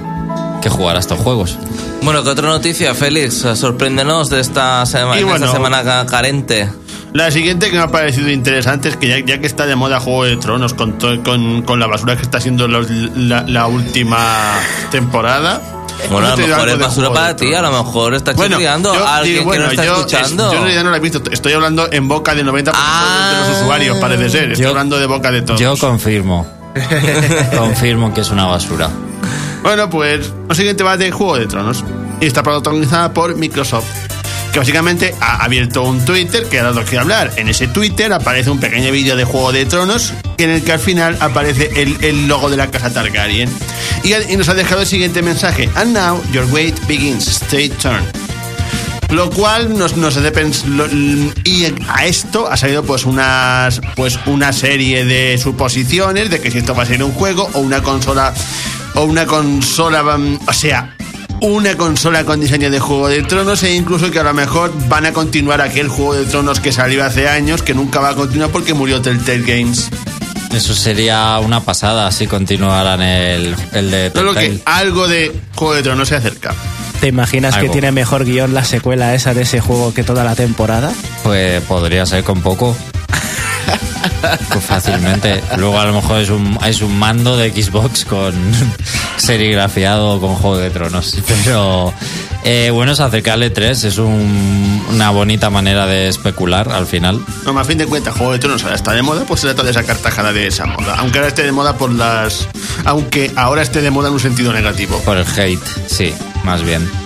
que 0.62 0.71
jugar 0.71 0.97
a 0.97 1.00
estos 1.00 1.19
juegos. 1.19 1.59
Bueno, 2.02 2.23
¿qué 2.25 2.31
otra 2.31 2.49
noticia, 2.49 2.95
Félix? 2.95 3.45
Sorpréndenos 3.54 4.31
de 4.31 4.40
esta, 4.40 4.85
sema- 4.87 5.21
bueno. 5.23 5.35
esta 5.35 5.52
semana 5.52 5.83
ca- 5.85 6.07
carente. 6.07 6.69
La 7.12 7.31
siguiente 7.31 7.69
que 7.71 7.76
me 7.76 7.83
ha 7.83 7.88
parecido 7.90 8.31
interesante 8.31 8.88
es 8.88 8.97
que 8.97 9.07
ya, 9.09 9.19
ya 9.19 9.38
que 9.38 9.47
está 9.47 9.66
de 9.66 9.76
moda 9.76 10.00
Juego 10.00 10.25
de 10.25 10.37
Tronos 10.38 10.73
con, 10.73 10.92
con, 11.23 11.61
con 11.62 11.78
la 11.78 11.87
basura 11.87 12.16
que 12.16 12.23
está 12.23 12.40
siendo 12.40 12.66
los- 12.69 12.88
la, 12.90 13.42
la 13.47 13.66
última 13.66 14.54
temporada. 14.90 15.61
Bueno, 16.11 16.26
a 16.28 16.31
lo 16.31 16.37
mejor 16.38 16.69
es 16.69 16.78
de 16.78 16.83
basura 16.85 17.12
para 17.12 17.28
de 17.28 17.35
ti, 17.35 17.54
a 17.54 17.61
lo 17.62 17.71
mejor 17.71 18.14
está 18.14 18.33
Bueno, 18.33 18.57
a 18.57 19.16
alguien 19.16 19.35
digo, 19.35 19.45
bueno, 19.45 19.69
que 19.69 19.76
no 19.76 19.83
está 19.83 19.85
yo, 19.85 19.92
es- 19.92 19.99
escuchando. 20.12 20.50
yo 20.52 20.59
en 20.59 20.62
realidad 20.64 20.85
no 20.85 20.90
la 20.90 20.97
he 20.97 21.00
visto. 21.00 21.23
Estoy 21.31 21.52
hablando 21.52 21.87
en 21.92 22.09
boca 22.09 22.35
del 22.35 22.47
90% 22.47 22.73
Ah. 22.75 23.42
de 23.45 23.50
los 23.52 23.61
usuarios, 23.62 23.99
parece 23.99 24.31
ser. 24.31 24.50
Estoy 24.52 24.62
Yo- 24.64 24.71
hablando 24.71 24.99
de 24.99 25.07
boca 25.07 25.31
de 25.31 25.42
todos. 25.42 25.61
Yo 25.61 25.76
confirmo. 25.76 26.47
confirmo 27.57 28.12
que 28.14 28.23
es 28.23 28.31
una 28.31 28.47
basura. 28.47 28.88
Bueno, 29.62 29.88
pues 29.88 30.33
lo 30.49 30.54
siguiente 30.54 30.83
va 30.83 30.97
de 30.97 31.12
Juego 31.12 31.38
de 31.38 31.47
Tronos 31.47 31.85
y 32.21 32.26
está 32.26 32.42
protagonizada 32.42 33.12
por 33.14 33.37
Microsoft, 33.37 33.87
que 34.52 34.59
básicamente 34.59 35.14
ha 35.21 35.45
abierto 35.45 35.83
un 35.83 36.04
Twitter 36.04 36.47
que 36.47 36.59
ha 36.59 36.64
dado 36.64 36.85
que 36.85 36.99
hablar. 36.99 37.31
En 37.37 37.49
ese 37.49 37.69
Twitter 37.69 38.12
aparece 38.12 38.50
un 38.50 38.59
pequeño 38.59 38.90
vídeo 38.90 39.14
de 39.14 39.25
Juego 39.25 39.52
de 39.52 39.64
Tronos 39.64 40.12
en 40.38 40.50
el 40.50 40.64
que 40.64 40.73
al 40.73 40.81
final 40.81 41.16
aparece 41.21 41.71
el, 41.76 42.26
logo 42.26 42.50
de 42.50 42.57
la 42.57 42.71
casa 42.73 42.92
Targaryen 42.92 43.49
y, 44.02 44.37
nos 44.37 44.49
ha 44.49 44.54
dejado 44.54 44.81
el 44.81 44.87
siguiente 44.87 45.23
mensaje: 45.23 45.71
And 45.76 45.95
now 45.97 46.21
your 46.33 46.45
wait 46.52 46.75
begins. 46.88 47.28
Stay 47.28 47.69
turn. 47.69 48.04
Lo 49.11 49.31
cual 49.31 49.78
nos, 49.78 49.97
nos 49.97 50.16
hace 50.16 50.33
pensar. 50.33 50.69
Y 51.45 51.66
a 51.88 52.07
esto 52.07 52.50
ha 52.50 52.57
salido 52.57 52.83
pues 52.83 53.04
unas. 53.04 53.81
Pues 53.95 54.19
una 54.26 54.52
serie 54.52 55.04
de 55.04 55.38
suposiciones 55.38 56.31
de 56.31 56.40
que 56.40 56.50
si 56.50 56.59
esto 56.59 56.75
va 56.75 56.83
a 56.83 56.87
ser 56.87 57.02
un 57.04 57.12
juego 57.12 57.49
o 57.52 57.61
una 57.61 57.81
consola. 57.81 58.35
O 58.94 59.02
una 59.04 59.26
consola. 59.26 60.02
mm, 60.02 60.40
O 60.46 60.52
sea. 60.52 60.94
Una 61.40 61.76
consola 61.76 62.22
con 62.25 62.38
diseño 62.40 62.70
de 62.70 62.78
Juego 62.78 63.08
de 63.08 63.22
Tronos 63.25 63.64
e 63.64 63.75
incluso 63.75 64.12
que 64.12 64.20
a 64.20 64.22
lo 64.22 64.32
mejor 64.32 64.72
van 64.88 65.06
a 65.06 65.12
continuar 65.12 65.61
aquel 65.61 65.88
Juego 65.88 66.14
de 66.14 66.25
Tronos 66.25 66.61
que 66.61 66.70
salió 66.70 67.04
hace 67.04 67.28
años, 67.28 67.62
que 67.62 67.75
nunca 67.75 67.99
va 67.99 68.11
a 68.11 68.14
continuar 68.14 68.50
porque 68.50 68.75
murió 68.75 69.02
Telltale 69.02 69.42
Games. 69.42 69.88
Eso 70.54 70.72
sería 70.72 71.37
una 71.40 71.58
pasada 71.58 72.12
si 72.12 72.28
continuaran 72.28 73.02
el, 73.02 73.56
el 73.72 73.90
de 73.90 74.12
Solo 74.14 74.34
Telltale. 74.34 74.56
que 74.58 74.62
algo 74.66 75.08
de 75.08 75.32
Juego 75.56 75.75
de 75.75 75.82
Tronos 75.82 76.08
se 76.11 76.14
acerca. 76.14 76.54
¿Te 77.00 77.08
imaginas 77.08 77.54
Algo. 77.54 77.66
que 77.66 77.72
tiene 77.72 77.90
mejor 77.90 78.25
guion 78.25 78.54
la 78.54 78.62
secuela 78.64 79.12
esa 79.16 79.34
de 79.34 79.42
ese 79.42 79.58
juego 79.61 79.92
que 79.92 80.04
toda 80.04 80.22
la 80.22 80.37
temporada? 80.37 80.92
Pues 81.25 81.61
podría 81.64 82.06
ser 82.06 82.22
con 82.22 82.40
poco. 82.40 82.76
Pues 84.52 84.64
fácilmente. 84.64 85.42
Luego 85.57 85.78
a 85.78 85.85
lo 85.87 85.95
mejor 85.95 86.21
es 86.21 86.31
un, 86.31 86.59
es 86.64 86.81
un 86.83 86.97
mando 86.99 87.37
de 87.37 87.50
Xbox 87.50 88.04
con 88.04 88.33
serigrafiado 89.16 90.21
con 90.21 90.35
Juego 90.37 90.59
de 90.59 90.71
Tronos. 90.71 91.16
Pero 91.45 91.92
eh, 92.45 92.71
bueno, 92.73 92.92
es 92.92 93.00
acercarle 93.00 93.50
3 93.50 93.85
es 93.85 93.99
un- 93.99 94.85
una 94.90 95.11
bonita 95.11 95.50
manera 95.50 95.87
de 95.87 96.09
especular 96.09 96.71
al 96.71 96.87
final. 96.87 97.21
No, 97.45 97.59
a 97.59 97.64
fin 97.64 97.78
de 97.78 97.87
cuentas, 97.87 98.14
Juego 98.16 98.33
de 98.33 98.38
Tronos 98.38 98.62
ahora 98.62 98.76
está 98.76 98.92
de 98.92 99.02
moda, 99.02 99.25
pues 99.26 99.40
se 99.40 99.47
trata 99.49 99.62
de 99.64 99.73
sacar 99.73 99.97
tajada 99.97 100.33
de 100.33 100.47
esa 100.47 100.66
moda. 100.66 100.97
Aunque 100.99 101.19
ahora 101.19 101.28
esté 101.28 101.42
de 101.42 101.52
moda 101.52 101.76
por 101.76 101.92
las. 101.92 102.49
Aunque 102.85 103.33
ahora 103.37 103.62
esté 103.62 103.81
de 103.81 103.90
moda 103.90 104.09
en 104.09 104.14
un 104.14 104.21
sentido 104.21 104.52
negativo. 104.52 104.99
Por 105.04 105.16
el 105.16 105.26
hate, 105.37 105.61
sí, 105.87 106.14
más 106.45 106.62
bien. 106.62 107.01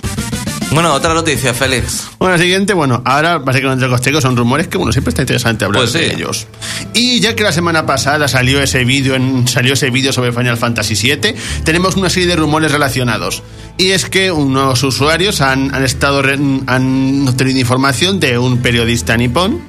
Bueno, 0.77 0.93
otra 0.93 1.15
noticia, 1.15 1.55
Félix. 1.55 2.07
Bueno, 2.19 2.35
la 2.35 2.39
siguiente, 2.39 2.71
bueno, 2.75 3.01
ahora 3.03 3.39
básicamente 3.39 3.87
los 3.87 3.93
costecos 3.93 4.21
son 4.21 4.37
rumores 4.37 4.67
que, 4.67 4.77
bueno, 4.77 4.91
siempre 4.91 5.09
está 5.09 5.23
interesante 5.23 5.65
hablar 5.65 5.81
Pues 5.81 5.91
sí. 5.91 5.97
de 5.97 6.13
ellos. 6.13 6.45
Y 6.93 7.19
ya 7.19 7.35
que 7.35 7.41
la 7.41 7.51
semana 7.51 7.87
pasada 7.87 8.27
salió 8.27 8.61
ese 8.61 8.85
vídeo 8.85 9.15
salió 9.47 9.73
ese 9.73 9.89
vídeo 9.89 10.13
sobre 10.13 10.31
Final 10.31 10.55
Fantasy 10.55 10.93
VII, 10.93 11.33
tenemos 11.63 11.95
una 11.95 12.11
serie 12.11 12.27
de 12.27 12.35
rumores 12.35 12.71
relacionados. 12.71 13.41
Y 13.79 13.89
es 13.89 14.05
que 14.05 14.31
unos 14.31 14.83
usuarios 14.83 15.41
han, 15.41 15.73
han 15.73 15.83
estado 15.83 16.19
han 16.19 17.27
obtenido 17.27 17.59
información 17.59 18.19
de 18.19 18.37
un 18.37 18.59
periodista 18.59 19.17
nipón 19.17 19.59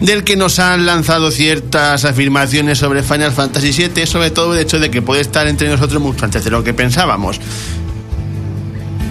del 0.00 0.24
que 0.24 0.36
nos 0.36 0.58
han 0.58 0.86
lanzado 0.86 1.30
ciertas 1.32 2.06
afirmaciones 2.06 2.78
sobre 2.78 3.02
Final 3.02 3.32
Fantasy 3.32 3.72
VII, 3.72 4.06
sobre 4.06 4.30
todo 4.30 4.54
el 4.54 4.60
hecho 4.60 4.78
de 4.78 4.90
que 4.90 5.02
puede 5.02 5.20
estar 5.20 5.46
entre 5.48 5.68
nosotros 5.68 6.00
mucho 6.00 6.24
antes 6.24 6.44
de 6.44 6.50
lo 6.50 6.64
que 6.64 6.72
pensábamos. 6.72 7.40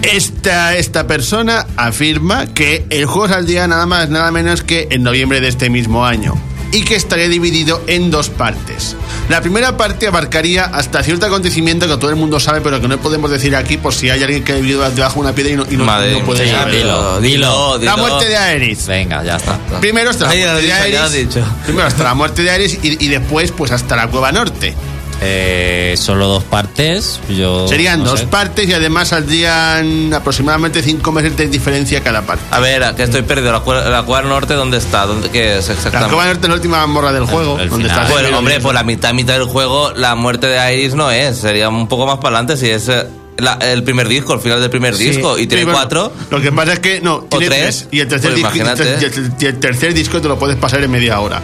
Esta, 0.06 0.76
esta 0.76 1.06
persona 1.06 1.66
afirma 1.76 2.46
que 2.46 2.84
el 2.90 3.06
juego 3.06 3.28
saldría 3.28 3.66
nada 3.66 3.86
más, 3.86 4.08
nada 4.08 4.30
menos 4.30 4.62
que 4.62 4.88
en 4.90 5.02
noviembre 5.02 5.40
de 5.40 5.48
este 5.48 5.68
mismo 5.68 6.04
año 6.06 6.34
y 6.72 6.82
que 6.82 6.96
estaría 6.96 7.28
dividido 7.28 7.80
en 7.86 8.10
dos 8.10 8.28
partes. 8.28 8.96
La 9.28 9.40
primera 9.40 9.76
parte 9.76 10.06
abarcaría 10.06 10.64
hasta 10.64 11.02
cierto 11.02 11.26
acontecimiento 11.26 11.86
que 11.88 11.96
todo 11.96 12.10
el 12.10 12.16
mundo 12.16 12.38
sabe, 12.40 12.60
pero 12.60 12.80
que 12.80 12.88
no 12.88 12.98
podemos 12.98 13.30
decir 13.30 13.54
aquí 13.56 13.76
por 13.78 13.94
si 13.94 14.10
hay 14.10 14.22
alguien 14.22 14.44
que 14.44 14.52
ha 14.52 14.56
vivido 14.56 14.88
debajo 14.90 15.14
de 15.14 15.20
una 15.20 15.32
piedra 15.34 15.52
y 15.52 15.56
no, 15.56 15.66
y 15.70 15.76
no- 15.76 15.84
Madre 15.84 16.12
no 16.12 16.24
puede 16.24 16.50
saberlo. 16.50 17.20
dilo, 17.20 17.20
dilo, 17.20 17.78
dilo. 17.78 17.90
La 17.90 17.96
muerte 17.96 18.28
de 18.28 18.36
Aerith. 18.36 18.86
Venga, 18.86 19.24
ya 19.24 19.36
está. 19.36 19.58
Primero 19.80 20.10
hasta 20.10 20.26
la 20.26 20.34
muerte 20.34 20.66
de 21.10 21.24
dicho. 21.24 21.44
Primero 21.64 21.86
hasta 21.86 22.04
la 22.04 22.14
muerte 22.14 22.42
de 22.42 22.78
y, 22.82 23.04
y 23.04 23.08
después 23.08 23.52
pues 23.52 23.70
hasta 23.72 23.96
la 23.96 24.08
cueva 24.08 24.30
norte. 24.32 24.74
Eh, 25.22 25.94
solo 25.96 26.28
dos 26.28 26.44
partes. 26.44 27.20
Yo 27.30 27.66
Serían 27.68 28.00
no 28.00 28.10
dos 28.10 28.20
sé. 28.20 28.26
partes 28.26 28.68
y 28.68 28.74
además 28.74 29.08
saldrían 29.08 30.12
aproximadamente 30.12 30.82
cinco 30.82 31.10
meses 31.10 31.36
de 31.36 31.48
diferencia 31.48 32.02
cada 32.02 32.22
parte. 32.22 32.44
A 32.50 32.60
ver, 32.60 32.94
que 32.94 33.04
estoy 33.04 33.22
perdido. 33.22 33.50
¿La, 33.52 33.64
cue- 33.64 33.82
la 33.90 34.02
cueva 34.02 34.22
norte 34.28 34.54
dónde 34.54 34.76
está? 34.76 35.06
¿Dónde, 35.06 35.30
¿Qué 35.30 35.58
es 35.58 35.68
La 35.68 35.74
exactamente? 35.74 36.14
cueva 36.14 36.26
norte 36.30 36.42
es 36.46 36.48
la 36.50 36.54
última 36.54 36.86
morra 36.86 37.12
del 37.12 37.24
juego. 37.24 37.58
el 37.58 37.70
donde 37.70 37.88
está 37.88 38.04
Bueno, 38.08 38.36
hombre, 38.38 38.60
por 38.60 38.74
la 38.74 38.82
mitad, 38.84 39.14
mitad 39.14 39.34
del 39.34 39.44
juego, 39.44 39.92
la 39.94 40.14
muerte 40.14 40.48
de 40.48 40.74
Iris 40.76 40.94
no 40.94 41.10
es. 41.10 41.38
Sería 41.38 41.68
un 41.70 41.88
poco 41.88 42.06
más 42.06 42.16
para 42.18 42.36
adelante 42.38 42.56
si 42.58 42.68
es 42.70 42.86
eh, 42.88 43.06
la- 43.38 43.54
el 43.54 43.82
primer 43.84 44.08
disco, 44.08 44.34
el 44.34 44.40
final 44.40 44.60
del 44.60 44.68
primer 44.70 44.94
Sí. 44.94 45.04
disco. 45.10 45.38
Y 45.38 45.46
tiene 45.46 45.62
Sí, 45.62 45.64
bueno, 45.64 45.78
cuatro. 45.78 46.12
Lo 46.30 46.42
que 46.42 46.52
pasa 46.52 46.74
es 46.74 46.80
que 46.80 47.00
no, 47.00 47.20
tiene 47.20 47.46
tres. 47.46 47.60
tres. 47.60 47.88
Y 47.90 48.00
el 48.00 48.08
tercer, 48.08 48.32
Pues 48.32 48.42
disco, 48.42 48.54
y 48.54 48.60
el 48.60 48.66
imagínate. 48.66 48.96
ter- 49.08 49.32
y 49.40 49.46
el 49.46 49.58
tercer 49.60 49.94
disco 49.94 50.20
te 50.20 50.28
lo 50.28 50.38
puedes 50.38 50.56
pasar 50.58 50.82
en 50.82 50.90
media 50.90 51.18
hora. 51.20 51.40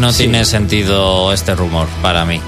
No 0.00 0.12
tiene 0.12 0.44
sentido 0.44 1.32
este 1.32 1.54
rumor 1.54 1.86
para 2.02 2.24
mí. 2.24 2.40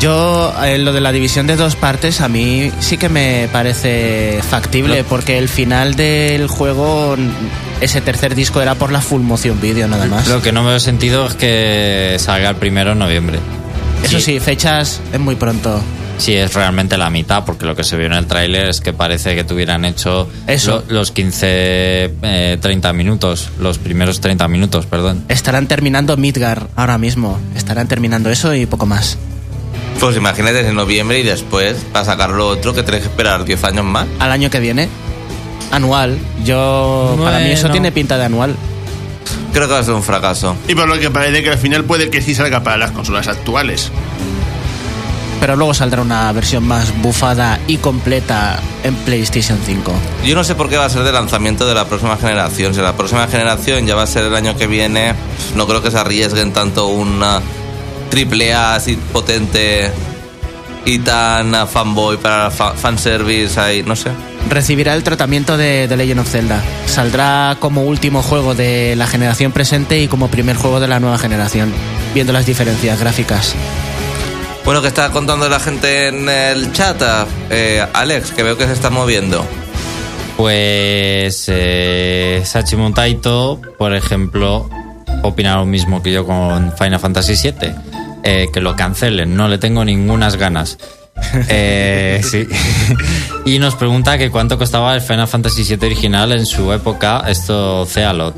Yo, 0.00 0.52
eh, 0.62 0.76
lo 0.78 0.92
de 0.92 1.00
la 1.00 1.10
división 1.10 1.46
de 1.46 1.56
dos 1.56 1.74
partes, 1.74 2.20
a 2.20 2.28
mí 2.28 2.70
sí 2.80 2.98
que 2.98 3.08
me 3.08 3.48
parece 3.50 4.40
factible, 4.48 5.04
porque 5.04 5.38
el 5.38 5.48
final 5.48 5.94
del 5.96 6.48
juego, 6.48 7.16
ese 7.80 8.02
tercer 8.02 8.34
disco 8.34 8.60
era 8.60 8.74
por 8.74 8.92
la 8.92 9.00
full 9.00 9.22
motion 9.22 9.58
video 9.60 9.88
nada 9.88 10.04
más. 10.06 10.28
Lo 10.28 10.42
que 10.42 10.52
no 10.52 10.64
veo 10.64 10.78
sentido 10.80 11.26
es 11.26 11.34
que 11.34 12.16
salga 12.18 12.50
el 12.50 12.56
primero 12.56 12.92
en 12.92 12.98
noviembre. 12.98 13.38
Eso 14.04 14.18
Sí. 14.18 14.34
sí, 14.34 14.40
fechas 14.40 15.00
es 15.12 15.18
muy 15.20 15.34
pronto. 15.34 15.80
Si 16.18 16.34
es 16.34 16.52
realmente 16.54 16.96
la 16.98 17.10
mitad, 17.10 17.44
porque 17.44 17.66
lo 17.66 17.74
que 17.74 17.82
se 17.84 17.96
vio 17.96 18.06
en 18.06 18.12
el 18.14 18.26
tráiler 18.26 18.68
es 18.68 18.80
que 18.80 18.92
parece 18.92 19.34
que 19.34 19.44
tuvieran 19.44 19.84
hecho 19.86 20.28
Eso. 20.46 20.84
lo- 20.88 20.94
los 20.94 21.10
15, 21.10 21.46
eh, 22.22 22.58
30 22.60 22.92
minutos, 22.92 23.48
los 23.58 23.78
primeros 23.78 24.20
30 24.20 24.46
minutos, 24.48 24.86
perdón. 24.86 25.24
Estarán 25.28 25.66
terminando 25.66 26.16
Midgar 26.16 26.68
ahora 26.76 26.96
mismo. 26.98 27.38
Estarán 27.54 27.88
terminando 27.88 28.30
eso 28.30 28.54
y 28.54 28.64
poco 28.66 28.86
más. 28.86 29.18
Pues 30.00 30.16
imagínate 30.16 30.60
en 30.60 30.74
noviembre 30.74 31.18
y 31.18 31.22
después, 31.22 31.78
para 31.92 32.04
sacar 32.04 32.30
lo 32.30 32.48
otro, 32.48 32.74
que 32.74 32.82
tienes 32.82 33.02
que 33.02 33.08
esperar 33.08 33.44
10 33.44 33.64
años 33.64 33.84
más. 33.84 34.06
Al 34.18 34.30
año 34.30 34.50
que 34.50 34.60
viene, 34.60 34.88
anual. 35.70 36.18
Yo, 36.44 37.18
para 37.22 37.38
mí 37.40 37.50
eso 37.50 37.70
tiene 37.70 37.92
pinta 37.92 38.18
de 38.18 38.24
anual. 38.24 38.56
Creo 39.52 39.66
que 39.66 39.72
va 39.72 39.80
a 39.80 39.84
ser 39.84 39.94
un 39.94 40.02
fracaso. 40.02 40.54
Y 40.68 40.74
por 40.74 40.86
lo 40.86 40.98
que 40.98 41.10
parece 41.10 41.42
que 41.42 41.50
al 41.50 41.58
final 41.58 41.84
puede 41.84 42.10
que 42.10 42.20
sí 42.20 42.34
salga 42.34 42.62
para 42.62 42.76
las 42.76 42.90
consolas 42.90 43.26
actuales. 43.26 43.90
Pero 45.40 45.56
luego 45.56 45.74
saldrá 45.74 46.02
una 46.02 46.30
versión 46.32 46.66
más 46.66 46.92
bufada 47.02 47.58
y 47.66 47.76
completa 47.78 48.58
en 48.84 48.94
PlayStation 48.94 49.58
5. 49.64 49.92
Yo 50.24 50.34
no 50.34 50.44
sé 50.44 50.54
por 50.54 50.68
qué 50.68 50.76
va 50.76 50.86
a 50.86 50.90
ser 50.90 51.02
de 51.04 51.12
lanzamiento 51.12 51.66
de 51.66 51.74
la 51.74 51.86
próxima 51.86 52.16
generación. 52.16 52.74
Si 52.74 52.80
la 52.80 52.96
próxima 52.96 53.26
generación 53.28 53.86
ya 53.86 53.94
va 53.94 54.02
a 54.02 54.06
ser 54.06 54.24
el 54.24 54.34
año 54.34 54.56
que 54.56 54.66
viene, 54.66 55.14
no 55.54 55.66
creo 55.66 55.82
que 55.82 55.90
se 55.90 55.98
arriesguen 55.98 56.52
tanto 56.52 56.86
una 56.86 57.40
triple 58.10 58.52
A 58.54 58.74
así 58.76 58.96
potente 59.12 59.90
y 60.84 60.98
tan 61.00 61.54
ah, 61.54 61.66
fanboy 61.66 62.16
para 62.16 62.50
fa- 62.50 62.74
fanservice 62.74 63.58
ahí, 63.60 63.82
no 63.82 63.96
sé. 63.96 64.10
recibirá 64.48 64.94
el 64.94 65.02
tratamiento 65.02 65.56
de 65.56 65.86
The 65.88 65.96
Legend 65.96 66.20
of 66.20 66.28
Zelda. 66.30 66.62
Saldrá 66.86 67.56
como 67.58 67.82
último 67.82 68.22
juego 68.22 68.54
de 68.54 68.94
la 68.96 69.06
generación 69.08 69.50
presente 69.52 70.00
y 70.00 70.06
como 70.08 70.28
primer 70.28 70.56
juego 70.56 70.78
de 70.78 70.86
la 70.88 71.00
nueva 71.00 71.18
generación, 71.18 71.72
viendo 72.14 72.32
las 72.32 72.46
diferencias 72.46 73.00
gráficas. 73.00 73.54
Bueno, 74.64 74.80
que 74.82 74.88
está 74.88 75.10
contando 75.10 75.48
la 75.48 75.58
gente 75.60 76.08
en 76.08 76.28
el 76.28 76.72
chat, 76.72 77.00
eh, 77.50 77.84
Alex, 77.92 78.30
que 78.32 78.42
veo 78.44 78.56
que 78.56 78.66
se 78.66 78.72
está 78.72 78.90
moviendo. 78.90 79.44
Pues 80.36 81.46
eh, 81.48 82.42
Sachi 82.44 82.76
Taito, 82.94 83.60
por 83.78 83.94
ejemplo, 83.94 84.68
opina 85.22 85.56
lo 85.56 85.64
mismo 85.66 86.02
que 86.02 86.12
yo 86.12 86.26
con 86.26 86.72
Final 86.76 87.00
Fantasy 87.00 87.34
VII. 87.34 87.72
Eh, 88.26 88.48
que 88.52 88.60
lo 88.60 88.74
cancelen, 88.76 89.34
no 89.36 89.48
le 89.48 89.56
tengo 89.58 89.84
ningunas 89.84 90.36
ganas. 90.36 90.76
Eh, 91.48 92.20
sí. 92.22 92.46
y 93.46 93.58
nos 93.58 93.74
pregunta 93.74 94.18
que 94.18 94.30
cuánto 94.30 94.58
costaba 94.58 94.94
el 94.94 95.00
Final 95.00 95.26
Fantasy 95.26 95.64
VII 95.64 95.86
original 95.86 96.30
en 96.32 96.44
su 96.44 96.70
época, 96.74 97.24
esto 97.26 97.86
Cealot. 97.86 98.34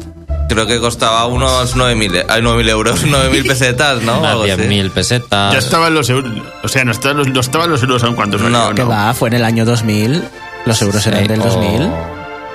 Creo 0.49 0.64
que 0.66 0.78
costaba 0.78 1.26
unos 1.26 1.76
9.000 1.76 2.25
ay, 2.28 2.40
9.000 2.40 2.68
euros, 2.71 3.04
9.000 3.07 3.47
pesetas, 3.49 4.02
¿no? 4.02 4.21
Unas 4.21 4.30
Algo 4.30 4.45
así. 4.45 4.52
10.000 4.52 4.90
pesetas. 4.92 5.52
Ya 5.54 5.59
estaban 5.59 5.92
los 5.92 6.09
euros. 6.09 6.30
O 6.62 6.68
sea, 6.68 6.85
no 6.85 6.92
estaban 6.92 7.18
los, 7.18 7.28
no 7.28 7.40
estaban 7.40 7.68
los 7.71 7.83
euros 7.83 8.02
aún 8.04 8.14
cuando 8.14 8.38
salió, 8.38 8.50
No, 8.57 8.75
Que 8.75 8.85
va, 8.85 9.12
fue 9.12 9.28
en 9.28 9.35
el 9.35 9.45
año 9.45 9.64
2000. 9.64 10.23
Los 10.64 10.80
euros 10.80 11.04
eran 11.07 11.23
Sí, 11.23 11.28
del 11.28 11.40
o- 11.40 11.45
2000. 11.47 11.90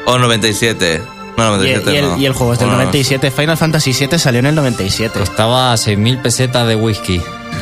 O 0.06 0.18
97. 0.18 1.02
No, 1.38 1.64
Y 1.64 1.70
el, 1.72 1.84
97 1.84 1.92
y 1.94 1.96
el- 1.98 2.10
no. 2.10 2.18
y 2.18 2.26
el 2.28 2.34
juego 2.34 2.54
es 2.54 2.60
del 2.60 2.68
Bueno, 2.68 2.84
97. 2.84 3.32
Final 3.32 3.58
Fantasy 3.58 3.92
VII 3.94 4.20
salió 4.20 4.40
en 4.40 4.46
el 4.48 4.56
97. 4.56 5.20
Costaba 5.20 5.74
6.000 5.76 6.22
pesetas 6.22 6.68
de 6.68 6.76
whisky. 6.76 7.22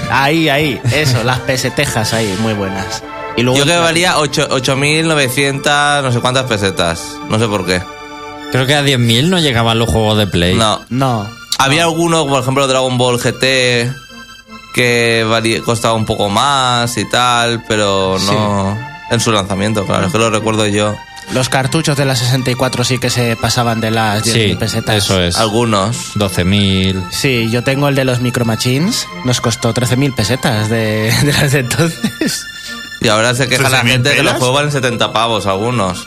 Ahí, 0.10 0.50
ahí, 0.50 0.80
eso, 0.94 1.24
las 1.26 1.40
pesetejas 1.40 2.14
ahí, 2.14 2.36
muy 2.42 2.54
buenas. 2.54 3.04
Y 3.38 3.44
luego 3.44 3.58
Yo 3.60 3.64
creo 3.64 3.78
que 3.78 3.84
valía 3.84 4.18
ocho- 4.18 4.48
8.900, 4.50 6.04
no 6.04 6.12
sé 6.12 6.20
cuántas 6.20 6.46
pesetas. 6.46 7.02
No 7.30 7.40
sé 7.40 7.48
por 7.48 7.66
qué. 7.66 7.82
Creo 8.52 8.66
que 8.66 8.76
a 8.76 8.84
10.000 8.84 9.30
no 9.30 9.40
llegaban 9.40 9.80
los 9.80 9.90
juegos 9.90 10.18
de 10.18 10.28
Play. 10.28 10.56
No. 10.56 10.82
No. 10.90 11.26
Había 11.58 11.84
alguno, 11.84 12.28
por 12.28 12.42
ejemplo, 12.42 12.68
Dragon 12.68 12.98
Ball 12.98 13.20
GT, 13.20 13.90
que 14.74 15.26
valía, 15.30 15.62
costaba 15.62 15.94
un 15.94 16.06
poco 16.06 16.28
más 16.30 16.98
y 16.98 17.08
tal, 17.10 17.64
pero 17.68 18.18
no 18.26 18.78
en 19.12 19.20
su 19.20 19.32
lanzamiento, 19.32 19.86
claro, 19.86 20.08
es 20.08 20.12
que 20.12 20.18
lo 20.18 20.30
recuerdo 20.30 20.66
yo. 20.68 20.96
Los 21.34 21.48
cartuchos 21.48 21.96
de 21.96 22.04
la 22.04 22.16
64 22.16 22.84
sí 22.84 22.98
que 22.98 23.10
se 23.10 23.38
pasaban 23.38 23.80
de 23.80 23.90
las 23.90 24.22
10.000 24.26 24.34
Sí, 24.50 24.56
pesetas. 24.56 24.96
eso 24.98 25.22
es. 25.22 25.38
Algunos. 25.38 26.16
12.000. 26.18 27.02
Sí, 27.12 27.50
yo 27.50 27.64
tengo 27.64 27.88
el 27.88 27.96
de 27.96 28.04
los 28.04 28.20
Micro 28.20 28.44
Machines. 28.44 29.08
Nos 29.24 29.40
costó 29.40 29.74
13.000 29.74 30.14
pesetas 30.14 30.70
de, 30.70 31.14
de 31.24 31.32
las 31.34 31.54
de 31.54 31.60
entonces. 31.60 32.46
Y 33.00 33.08
ahora 33.08 33.34
se 33.34 33.48
queja 33.48 33.70
la 33.70 33.82
13.000 33.82 33.88
gente 33.88 34.10
que 34.12 34.16
los 34.18 34.26
pelas? 34.26 34.38
juegos 34.40 34.56
valen 34.56 34.72
70 34.72 35.14
pavos, 35.14 35.46
algunos. 35.48 36.06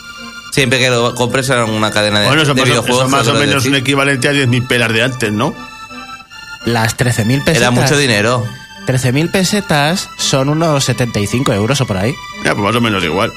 Siempre 0.53 0.79
que 0.79 0.91
lo 0.91 1.15
compres 1.15 1.49
en 1.49 1.59
una 1.63 1.91
cadena 1.91 2.21
de, 2.21 2.27
Bueno, 2.27 2.43
eso, 2.43 2.55
de 2.55 2.61
más 2.61 2.71
eso 2.71 2.83
videojuegos. 2.83 3.11
más 3.11 3.27
o 3.27 3.35
menos 3.35 3.65
un 3.65 3.75
equivalente 3.77 4.29
a 4.29 4.33
10.000 4.33 4.67
pelas 4.69 4.93
de 4.93 5.03
antes, 5.03 5.33
¿no? 5.33 5.55
Las 6.67 6.97
13.000 6.99 7.27
pesetas. 7.45 7.57
Era 7.57 7.71
mucho 7.71 7.97
dinero. 7.97 8.45
13.000 8.87 9.31
pesetas 9.33 10.11
son 10.19 10.51
unos 10.51 10.85
75 10.85 11.53
euros 11.55 11.81
o 11.81 11.87
por 11.87 11.97
ahí. 11.97 12.13
Ya, 12.45 12.53
pues 12.53 12.63
más 12.63 12.77
o 12.77 12.81
menos 12.83 13.03
igual. 13.03 13.33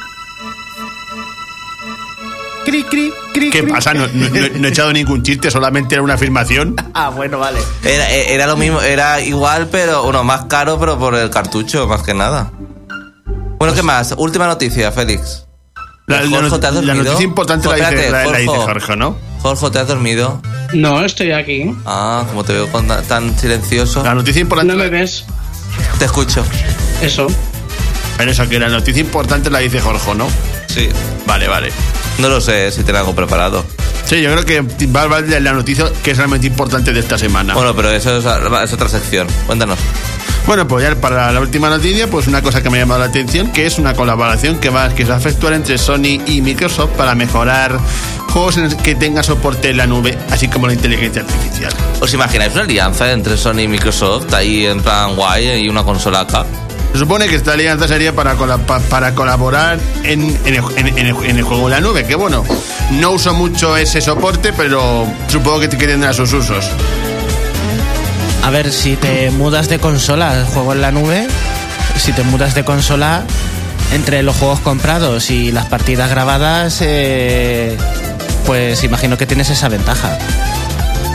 Cri, 2.68 2.84
cri, 2.84 3.14
cri, 3.34 3.50
¿Qué 3.50 3.62
cri. 3.64 3.72
pasa? 3.72 3.94
No, 3.94 4.08
no- 4.08 4.30
no- 4.30 4.48
no 4.60 4.68
he 4.68 4.72
echado 4.72 4.92
ningún 4.92 5.24
chiste, 5.24 5.50
solamente 5.50 5.96
era 5.96 6.04
una 6.04 6.16
afirmación. 6.16 6.76
Ah, 6.94 7.10
bueno, 7.10 7.38
vale. 7.40 7.60
Era, 7.84 8.10
era 8.12 8.46
lo 8.48 8.58
mismo, 8.58 8.82
era 8.82 9.22
igual, 9.22 9.68
pero 9.72 10.04
uno 10.04 10.24
más 10.24 10.46
caro, 10.46 10.78
pero 10.80 10.98
por 11.00 11.14
el 11.16 11.30
cartucho, 11.30 11.88
más 11.88 12.02
que 12.02 12.14
nada. 12.14 12.52
Bueno, 13.60 13.74
¿qué 13.74 13.84
más? 13.84 14.14
Última 14.18 14.48
noticia, 14.48 14.92
Félix. 14.92 15.46
La, 16.08 16.22
la 16.24 16.30
Jorge, 16.30 16.58
¿te 16.60 16.68
has 16.68 16.74
la 16.74 16.82
dormido? 16.82 17.04
noticia 17.06 17.24
importante 17.24 17.68
la 17.70 17.76
dice, 17.76 18.10
la, 18.12 18.26
la 18.26 18.38
dice 18.40 18.48
Jorge. 18.56 18.66
Jorge, 18.66 18.96
¿no? 18.98 19.18
Jorge, 19.42 19.70
¿te 19.70 19.80
has 19.80 19.88
dormido? 19.88 20.42
No, 20.74 21.06
estoy 21.06 21.32
aquí. 21.32 21.72
Ah, 21.86 22.26
como 22.28 22.44
te 22.44 22.54
veo 22.54 22.68
con- 22.72 22.88
tan 22.88 23.38
silencioso. 23.38 24.04
La 24.04 24.16
noticia 24.16 24.42
importante. 24.42 24.74
No 24.74 24.80
me 24.80 24.90
ves. 24.90 25.24
Te 26.00 26.06
escucho. 26.06 26.44
Eso. 27.02 27.28
Pero 28.18 28.32
eso, 28.32 28.50
que 28.50 28.58
la 28.60 28.70
noticia 28.70 29.02
importante 29.02 29.50
la 29.52 29.60
dice 29.60 29.80
Jorge, 29.80 30.16
¿no? 30.16 30.28
Sí. 30.78 30.90
Vale, 31.26 31.48
vale. 31.48 31.72
No 32.20 32.30
lo 32.30 32.40
sé 32.40 32.72
si 32.72 32.84
tengo 32.84 33.00
algo 33.00 33.16
preparado. 33.16 33.66
Sí, 34.06 34.22
yo 34.22 34.32
creo 34.32 34.46
que 34.46 34.88
va 34.88 35.04
a 35.04 35.08
valer 35.08 35.42
la 35.42 35.54
noticia 35.54 35.86
que 36.04 36.12
es 36.12 36.18
realmente 36.18 36.48
importante 36.48 36.94
de 36.94 37.00
esta 37.00 37.18
semana. 37.18 37.54
Bueno, 37.56 37.76
pero 37.76 37.92
eso 37.92 38.18
es, 38.18 38.26
es 38.26 38.74
otra 38.74 38.88
sección. 38.88 39.28
Cuéntanos. 39.46 39.80
Bueno, 40.46 40.66
pues 40.66 40.88
ya 40.88 40.96
para 40.96 41.30
la 41.32 41.42
última 41.42 41.70
noticia, 41.70 42.08
pues 42.10 42.28
una 42.28 42.42
cosa 42.42 42.64
que 42.64 42.70
me 42.70 42.78
ha 42.78 42.82
llamado 42.82 43.02
la 43.02 43.08
atención, 43.08 43.52
que 43.52 43.66
es 43.66 43.80
una 43.80 43.94
colaboración 43.94 44.60
que 44.60 44.70
va 44.70 44.88
que 44.96 45.04
se 45.04 45.10
va 45.10 45.16
a 45.16 45.20
efectuar 45.20 45.52
entre 45.54 45.78
Sony 45.78 46.22
y 46.26 46.42
Microsoft 46.42 46.92
para 46.92 47.16
mejorar 47.16 47.78
juegos 48.30 48.56
en 48.56 48.78
que 48.78 48.96
tengan 48.96 49.26
soporte 49.26 49.72
en 49.72 49.78
la 49.78 49.88
nube, 49.88 50.18
así 50.32 50.48
como 50.48 50.68
la 50.68 50.74
inteligencia 50.74 51.24
artificial. 51.24 51.74
¿Os 52.00 52.14
imagináis 52.14 52.54
una 52.54 52.62
alianza 52.62 53.12
entre 53.12 53.36
Sony 53.36 53.62
y 53.64 53.68
Microsoft 53.68 54.34
ahí 54.34 54.66
en 54.68 54.82
plan 54.82 55.18
guay 55.18 55.66
y 55.66 55.68
una 55.68 55.84
consola 55.84 56.22
acá? 56.22 56.46
Se 56.94 57.00
supone 57.00 57.28
que 57.28 57.36
esta 57.36 57.54
alianza 57.54 57.88
sería 57.88 58.14
para, 58.14 58.36
para 58.36 59.14
colaborar 59.14 59.78
en, 60.04 60.24
en 60.46 60.56
el, 60.56 60.64
en- 60.78 60.88
en 60.98 61.06
el- 61.08 61.26
en 61.26 61.42
juego 61.46 61.70
de 61.70 61.76
la 61.76 61.82
nube, 61.82 62.06
que 62.06 62.16
bueno, 62.16 62.44
no 62.92 63.12
uso 63.12 63.34
mucho 63.34 63.78
ese 63.78 64.02
soporte, 64.02 64.52
pero 64.54 65.06
supongo 65.28 65.60
que, 65.60 65.70
que 65.70 65.86
tendrá 65.88 66.12
sus 66.14 66.34
usos. 66.34 66.66
A 68.44 68.50
ver, 68.50 68.72
si 68.72 68.96
te 68.96 69.30
mudas 69.32 69.68
de 69.70 69.78
consola, 69.78 70.46
juego 70.54 70.74
en 70.74 70.82
la 70.82 70.92
nube, 70.92 71.28
si 71.98 72.14
te 72.14 72.24
mudas 72.24 72.56
de 72.56 72.64
consola, 72.64 73.24
entre 73.94 74.24
los 74.24 74.36
juegos 74.38 74.60
comprados 74.62 75.30
y 75.30 75.52
las 75.52 75.66
partidas 75.66 76.10
grabadas, 76.10 76.80
eh, 76.82 77.78
pues 78.46 78.84
imagino 78.84 79.18
que 79.18 79.26
tienes 79.26 79.50
esa 79.50 79.68
ventaja. 79.70 80.18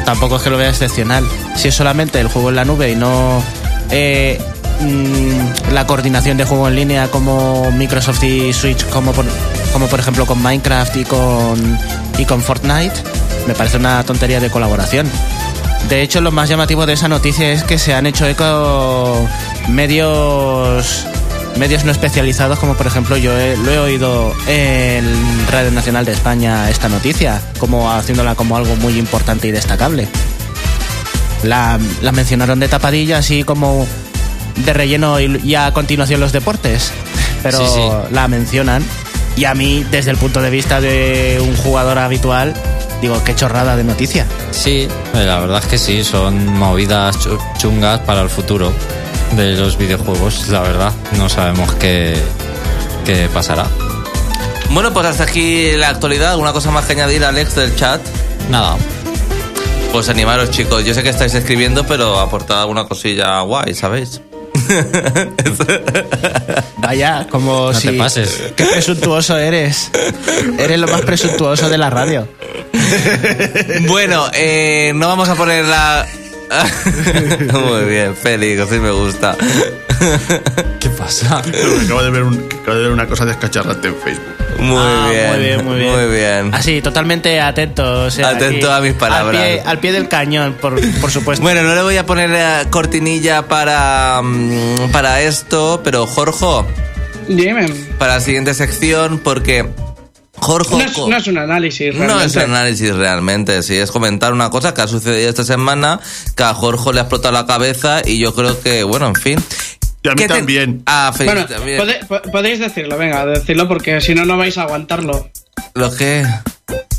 Tampoco 0.05 0.37
es 0.37 0.43
que 0.43 0.51
lo 0.51 0.59
vea 0.59 0.69
excepcional. 0.71 1.25
Si 1.57 1.69
es 1.69 1.75
solamente 1.75 2.21
el 2.21 2.29
juego 2.29 2.51
en 2.51 2.57
la 2.57 2.65
nube 2.65 2.91
y 2.91 2.97
no 2.97 3.43
eh, 3.91 4.39
mm, 4.83 5.73
la 5.73 5.87
coordinación 5.87 6.37
de 6.37 6.45
juego 6.45 6.69
en 6.69 6.77
línea 6.77 7.09
como 7.09 7.71
Microsoft 7.73 8.23
y 8.25 8.53
Switch, 8.53 8.85
como 8.87 9.13
por, 9.13 9.25
como 9.73 9.87
por 9.87 10.01
ejemplo 10.01 10.27
con 10.27 10.43
Minecraft 10.43 10.97
y 10.97 11.05
con, 11.05 11.79
y 12.19 12.25
con 12.25 12.43
Fortnite, 12.43 12.95
me 13.47 13.55
parece 13.55 13.77
una 13.77 14.03
tontería 14.05 14.41
de 14.41 14.51
colaboración. 14.51 15.11
De 15.89 16.03
hecho, 16.03 16.21
lo 16.21 16.31
más 16.31 16.49
llamativo 16.49 16.87
de 16.87 16.95
esa 16.95 17.09
noticia 17.09 17.53
es 17.53 17.65
que 17.65 17.79
se 17.79 17.95
han 17.95 18.07
hecho 18.07 18.27
eco 18.27 19.29
medios 19.69 21.07
medios 21.57 21.85
no 21.85 21.93
especializados, 21.93 22.59
como 22.59 22.75
por 22.75 22.87
ejemplo 22.87 23.17
yo 23.17 23.33
lo 23.33 23.71
he 23.71 23.79
oído 23.79 24.33
en 24.47 25.05
Radio 25.51 25.71
Nacional 25.71 26.05
de 26.05 26.13
España 26.13 26.71
esta 26.71 26.89
noticia, 26.89 27.41
como 27.59 27.91
haciéndola 27.93 28.35
como 28.35 28.57
algo 28.57 28.75
muy 28.77 28.99
importante 28.99 29.49
y 29.49 29.51
destacable. 29.51 30.09
La 31.43 31.79
mencionaron 32.13 32.61
de 32.61 32.69
tapadilla, 32.69 33.19
así 33.19 33.43
como 33.43 33.87
de 34.57 34.73
relleno 34.73 35.19
y, 35.21 35.41
y 35.45 35.55
a 35.55 35.73
continuación 35.73 36.21
los 36.21 36.33
deportes, 36.33 36.93
pero 37.43 37.59
Sí, 37.59 37.65
sí. 37.75 37.89
la 38.13 38.29
mencionan. 38.29 38.85
Y 39.37 39.47
a 39.47 39.55
mí, 39.55 39.85
desde 39.91 40.11
el 40.11 40.19
punto 40.19 40.43
de 40.43 40.51
vista 40.51 40.81
de 40.81 41.39
un 41.43 41.57
jugador 41.57 41.99
habitual, 41.99 42.53
digo, 43.01 43.23
qué 43.25 43.35
chorrada 43.35 43.77
de 43.77 43.85
noticia. 43.85 44.27
Sí, 44.51 44.87
eh, 45.15 45.25
la 45.25 45.41
verdad 45.41 45.61
es 45.63 45.67
que 45.71 45.79
sí, 45.79 46.05
son 46.05 46.47
movidas 46.59 47.19
chu- 47.19 47.39
chungas 47.59 48.01
para 48.01 48.21
el 48.21 48.29
futuro 48.29 48.71
de 49.35 49.53
los 49.57 49.79
videojuegos, 49.79 50.49
la 50.49 50.61
verdad. 50.61 50.93
No 51.17 51.31
sabemos 51.31 51.73
qué, 51.77 52.15
qué 53.07 53.29
pasará. 53.33 53.67
Bueno, 54.69 54.93
pues 54.93 55.07
hasta 55.07 55.25
aquí 55.25 55.73
la 55.77 55.89
actualidad. 55.89 56.33
¿Alguna 56.33 56.53
cosa 56.53 56.71
más 56.71 56.85
que 56.85 56.93
añadir, 56.93 57.25
Alex, 57.25 57.55
del 57.55 57.75
chat? 57.75 58.03
Nada, 58.51 58.77
Pues 59.93 60.09
animaros, 60.11 60.51
chicos. 60.51 60.85
Yo 60.85 60.93
sé 60.93 61.03
que 61.03 61.09
estáis 61.11 61.33
escribiendo, 61.35 61.87
pero 61.87 62.19
aportad 62.21 62.61
alguna 62.61 62.85
cosilla 62.85 63.41
guay, 63.41 63.75
¿sabéis? 63.75 64.21
Vaya, 66.79 67.27
como 67.31 67.73
No 67.73 67.79
si... 67.79 67.89
te 67.89 67.99
pases. 67.99 68.53
Qué 68.57 68.65
presuntuoso 68.65 69.39
eres. 69.39 69.91
Eres 70.59 70.79
lo 70.79 70.89
más 70.89 71.03
presuntuoso 71.03 71.69
de 71.69 71.79
la 71.79 71.91
radio. 71.91 72.29
bueno, 73.87 74.29
eh, 74.35 74.93
no 74.95 75.09
vamos 75.09 75.29
a 75.29 75.35
poner 75.35 75.65
la... 75.65 76.07
Muy 77.53 77.85
bien, 77.85 78.15
Félix, 78.17 78.61
así 78.61 78.79
me 78.79 78.91
gusta. 78.91 79.37
¿qué 80.81 80.91
pasa? 80.91 81.39
Acabo 81.39 82.03
de 82.03 82.11
ver, 82.11 82.23
un- 82.25 82.49
acabo 82.61 82.77
de 82.77 82.83
ver 82.83 82.91
una 82.93 83.07
cosa 83.07 83.25
descacharrante 83.25 83.89
en 83.89 83.95
Facebook. 83.97 84.35
Muy, 84.59 84.79
Ah, 84.79 85.09
bien, 85.11 85.29
muy 85.31 85.39
bien, 85.45 85.65
muy 85.65 85.79
bien. 85.79 85.93
Muy 85.97 86.07
bien. 86.17 86.55
Así, 86.55 86.83
totalmente 86.83 87.41
atento. 87.41 88.05
o 88.05 88.11
sea, 88.11 88.31
Atento 88.31 88.73
aquí, 88.73 88.79
a 88.79 88.81
mis 88.91 88.95
palabras. 88.95 89.41
Al 89.41 89.49
pie, 89.49 89.63
al 89.65 89.79
pie 89.79 89.93
del 89.93 90.09
cañón, 90.09 90.57
por, 90.61 90.81
por 91.01 91.11
supuesto. 91.11 91.43
Bueno, 91.43 91.63
no 91.63 91.75
le 91.75 91.83
voy 91.83 91.97
a 91.97 92.05
poner 92.07 92.69
cortinilla 92.71 93.43
para, 93.49 94.21
mm, 94.23 94.91
para 94.93 95.21
esto, 95.23 95.81
pero 95.85 96.07
Jorge, 96.07 96.47
Dime. 97.29 97.67
para 97.99 98.15
la 98.15 98.21
siguiente 98.21 98.55
sección, 98.55 99.19
porque 99.19 99.69
Jorge... 100.43 100.77
No 100.77 100.81
es, 100.85 100.99
no 100.99 101.17
es 101.17 101.27
un 101.29 101.39
análisis, 101.39 101.95
No 101.95 102.03
es 102.05 102.09
realmente. 102.35 102.41
análisis 102.43 102.95
realmente, 102.95 103.63
sí, 103.63 103.77
es 103.77 103.91
comentar 103.91 104.33
una 104.33 104.51
cosa 104.51 104.75
que 104.75 104.83
ha 104.83 104.89
sucedido 104.89 105.29
esta 105.29 105.45
semana, 105.45 106.01
que 106.37 106.43
a 106.43 106.53
Jorge 106.53 106.93
le 106.93 106.99
ha 106.99 107.03
explotado 107.05 107.33
la 107.33 107.47
cabeza 107.47 108.03
y 108.05 108.19
yo 108.19 108.35
creo 108.35 108.61
que, 108.61 108.83
bueno, 108.83 109.07
en 109.07 109.15
fin. 109.15 109.39
Y 110.03 110.09
a 110.09 110.13
mí 110.13 110.17
¿Qué 110.17 110.27
te- 110.29 110.35
también. 110.35 110.83
Ah, 110.87 111.13
Bueno, 111.17 111.47
también. 111.47 111.79
pode- 111.81 112.05
po- 112.07 112.23
podéis 112.33 112.59
decirlo, 112.59 112.99
venga, 112.99 113.25
decidlo 113.25 113.69
porque 113.69 114.01
si 114.01 114.15
no, 114.17 114.25
no 114.25 114.37
vais 114.37 114.59
a 114.59 114.63
aguantarlo. 114.63 115.31
Lo 115.75 115.95
que... 115.95 116.27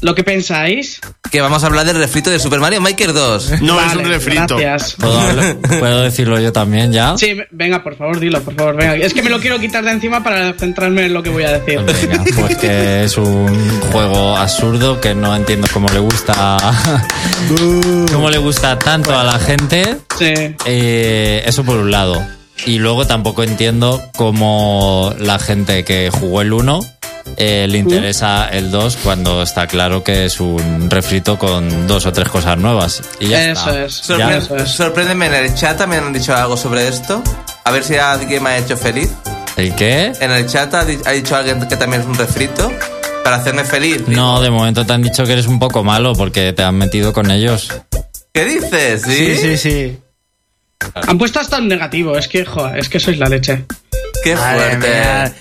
Lo 0.04 0.14
que 0.16 0.24
pensáis. 0.24 1.00
Que 1.32 1.40
vamos 1.42 1.64
a 1.64 1.68
hablar 1.68 1.86
del 1.86 1.96
refrito 1.98 2.30
de 2.30 2.38
Super 2.38 2.60
Mario 2.60 2.82
Maker 2.82 3.14
2. 3.14 3.62
No 3.62 3.80
es 3.82 3.96
un 3.96 4.04
refrito. 4.06 4.58
Gracias. 4.58 4.96
¿Puedo, 5.00 5.18
hablar- 5.20 5.58
¿Puedo 5.80 6.02
decirlo 6.02 6.40
yo 6.40 6.52
también 6.52 6.92
ya? 6.92 7.18
Sí, 7.18 7.36
venga, 7.52 7.82
por 7.84 7.96
favor, 7.96 8.20
dilo, 8.20 8.42
por 8.42 8.54
favor, 8.54 8.76
venga. 8.76 8.96
Es 8.98 9.14
que 9.14 9.24
me 9.24 9.30
lo 9.30 9.40
quiero 9.40 9.58
quitar 9.60 9.84
de 9.84 9.92
encima 9.92 10.22
para 10.24 10.54
centrarme 10.54 11.06
en 11.06 11.14
lo 11.14 11.24
que 11.24 11.30
voy 11.30 11.44
a 11.44 11.58
decir. 11.58 11.80
Venga, 11.82 12.24
pues 12.36 12.58
que 12.58 13.04
es 13.06 13.18
un 13.18 13.82
juego 13.92 14.36
absurdo 14.38 15.00
que 15.02 15.16
no 15.16 15.36
entiendo 15.36 15.68
cómo 15.74 15.88
le 15.90 16.00
gusta 16.00 16.58
cómo 18.12 18.30
le 18.30 18.38
gusta 18.38 18.78
tanto 18.78 19.18
a 19.18 19.24
la 19.24 19.40
gente. 19.40 19.98
Sí. 20.20 20.34
Eh, 20.66 21.44
eso 21.46 21.64
por 21.64 21.78
un 21.78 21.92
lado. 21.92 22.22
Y 22.66 22.80
luego 22.80 23.08
tampoco 23.08 23.44
entiendo 23.44 24.02
cómo 24.16 25.14
la 25.20 25.40
gente 25.40 25.84
que 25.84 26.10
jugó 26.12 26.42
el 26.42 26.54
1 26.54 26.80
eh, 27.38 27.66
le 27.70 27.78
interesa 27.80 28.48
el 28.50 28.70
2 28.72 28.98
cuando 29.04 29.42
está 29.42 29.68
claro 29.68 30.04
que 30.04 30.26
es 30.26 30.40
un 30.40 30.90
refrito 30.90 31.38
con 31.38 31.88
dos 31.88 32.06
o 32.06 32.12
tres 32.14 32.30
cosas 32.30 32.58
nuevas. 32.58 33.02
Y 33.20 33.28
ya 33.28 33.52
Eso 33.52 33.70
está. 33.70 33.86
es. 33.86 34.02
Ya. 34.08 34.16
Sorpre- 34.18 34.38
Eso 34.38 34.56
es. 34.58 34.70
Sorpréndeme 34.72 35.26
en 35.28 35.34
el 35.34 35.56
chat, 35.56 35.78
también 35.78 36.04
han 36.04 36.14
dicho 36.14 36.36
algo 36.36 36.58
sobre 36.58 36.88
esto. 36.88 37.24
A 37.64 37.72
ver 37.72 37.84
si 37.84 37.96
alguien 37.96 38.44
me 38.44 38.50
ha 38.52 38.58
hecho 38.58 38.78
feliz. 38.78 39.10
¿El 39.56 39.74
qué? 39.76 40.12
En 40.20 40.32
el 40.32 40.46
chat 40.48 40.74
ha, 40.74 40.84
di- 40.86 41.00
ha 41.06 41.12
dicho 41.12 41.36
alguien 41.36 41.66
que 41.68 41.76
también 41.78 42.02
es 42.02 42.08
un 42.08 42.16
refrito. 42.16 42.72
Para 43.24 43.38
hacerme 43.38 43.64
feliz. 43.64 44.04
No, 44.08 44.42
de 44.42 44.50
momento 44.50 44.86
te 44.86 44.92
han 44.92 45.02
dicho 45.02 45.24
que 45.26 45.32
eres 45.32 45.48
un 45.48 45.58
poco 45.58 45.82
malo 45.82 46.14
porque 46.14 46.52
te 46.52 46.62
han 46.62 46.76
metido 46.76 47.14
con 47.14 47.32
ellos. 47.32 47.70
¿Qué 48.34 48.44
dices? 48.44 49.02
¿Sí? 49.04 49.36
sí, 49.38 49.38
sí, 49.38 49.58
sí. 49.58 49.98
Han 51.08 51.18
puesto 51.18 51.40
hasta 51.40 51.60
un 51.60 51.70
negativo, 51.70 52.18
es 52.18 52.28
que, 52.28 52.44
joder, 52.44 52.78
es 52.80 52.90
que 52.90 53.00
sois 53.00 53.18
la 53.18 53.30
leche. 53.30 53.64
Qué 54.26 54.36
Madre 54.36 54.60
fuerte. 54.72 54.90
mía. 54.90 55.34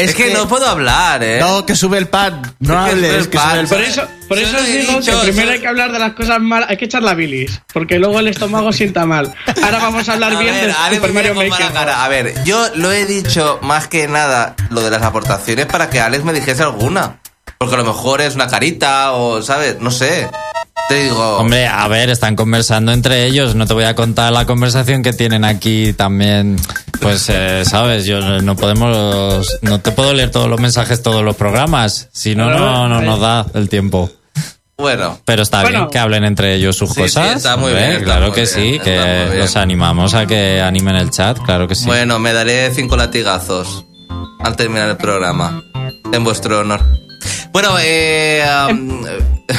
Es, 0.00 0.14
que, 0.14 0.32
no 0.32 0.48
puedo 0.48 0.66
hablar, 0.66 1.22
¿eh? 1.22 1.38
No, 1.40 1.66
que 1.66 1.76
sube 1.76 1.98
el 1.98 2.08
pad. 2.08 2.32
No 2.58 2.86
Es 2.86 2.92
que 2.92 2.96
sube 2.96 3.06
hables, 3.06 3.14
el 3.14 3.28
que 3.30 3.38
sube 3.38 3.60
el 3.60 3.68
Por 3.68 3.80
eso, 3.80 4.02
por 4.28 4.38
eso 4.38 4.58
he 4.58 4.78
digo 4.78 5.00
dicho, 5.00 5.20
que 5.20 5.26
primero 5.28 5.52
hay 5.52 5.60
que 5.60 5.68
hablar 5.68 5.92
de 5.92 5.98
las 5.98 6.12
cosas 6.12 6.40
malas, 6.40 6.70
hay 6.70 6.76
que 6.76 6.84
echar 6.86 7.02
la 7.02 7.14
bilis, 7.14 7.60
porque 7.72 7.98
luego 7.98 8.20
el 8.20 8.28
estómago 8.28 8.72
sienta 8.72 9.06
mal. 9.06 9.34
Ahora 9.62 9.78
vamos 9.78 10.08
a 10.08 10.12
hablar 10.14 10.34
A 10.34 10.38
bien 10.38 10.54
ver, 10.54 10.74
de 10.90 10.96
Super 10.96 11.12
Mario 11.12 11.34
Maker. 11.34 11.72
cara. 11.72 12.04
A 12.04 12.08
ver, 12.08 12.34
yo 12.44 12.66
lo 12.76 12.92
he 12.92 13.06
dicho 13.06 13.58
más 13.62 13.88
que 13.88 14.08
nada 14.08 14.54
lo 14.70 14.82
de 14.82 14.90
las 14.90 15.02
aportaciones 15.02 15.66
para 15.66 15.90
que 15.90 16.00
Alex 16.00 16.24
me 16.24 16.32
dijese 16.32 16.62
alguna. 16.62 17.20
Porque 17.58 17.74
a 17.74 17.78
lo 17.78 17.84
mejor 17.84 18.22
es 18.22 18.34
una 18.34 18.46
carita 18.46 19.12
o, 19.12 19.42
¿sabes? 19.42 19.80
No 19.80 19.90
sé. 19.90 20.30
Te 20.88 21.04
digo. 21.04 21.36
Hombre, 21.36 21.66
a 21.66 21.86
ver, 21.88 22.08
están 22.08 22.34
conversando 22.34 22.90
entre 22.90 23.26
ellos. 23.26 23.54
No 23.54 23.66
te 23.66 23.74
voy 23.74 23.84
a 23.84 23.94
contar 23.94 24.32
la 24.32 24.46
conversación 24.46 25.02
que 25.02 25.12
tienen 25.12 25.44
aquí 25.44 25.92
también. 25.92 26.56
Pues, 27.00 27.26
eh, 27.28 27.64
sabes, 27.64 28.04
yo 28.04 28.20
no 28.42 28.56
podemos, 28.56 29.58
no 29.62 29.80
te 29.80 29.90
puedo 29.92 30.12
leer 30.12 30.30
todos 30.30 30.48
los 30.48 30.60
mensajes, 30.60 31.02
todos 31.02 31.24
los 31.24 31.34
programas. 31.36 32.08
Si 32.12 32.34
no, 32.34 32.50
no, 32.50 32.88
no 32.88 33.00
nos 33.00 33.20
da 33.20 33.46
el 33.54 33.68
tiempo. 33.68 34.10
Bueno. 34.76 35.18
Pero 35.26 35.42
está 35.42 35.60
Bueno. 35.62 35.78
bien 35.78 35.90
que 35.90 35.98
hablen 35.98 36.24
entre 36.24 36.54
ellos 36.54 36.76
sus 36.76 36.88
Sí, 36.90 36.94
sí, 36.94 37.02
cosas. 37.02 37.36
está 37.36 37.56
muy 37.56 37.72
bien, 37.72 37.92
está 37.92 38.04
claro 38.04 38.26
muy 38.26 38.34
que 38.34 38.40
bien, 38.42 38.54
sí, 38.54 38.78
que 38.82 39.30
los 39.38 39.56
animamos 39.56 40.14
a 40.14 40.26
que 40.26 40.60
animen 40.60 40.96
el 40.96 41.10
chat, 41.10 41.38
claro 41.38 41.68
que 41.68 41.74
sí. 41.74 41.84
Bueno, 41.86 42.18
me 42.18 42.32
daré 42.32 42.70
cinco 42.74 42.96
latigazos 42.96 43.84
al 44.40 44.56
terminar 44.56 44.88
el 44.88 44.96
programa. 44.96 45.62
En 46.12 46.24
vuestro 46.24 46.60
honor. 46.60 46.80
Bueno, 47.52 47.76
eh. 47.80 48.42
um, 48.70 49.04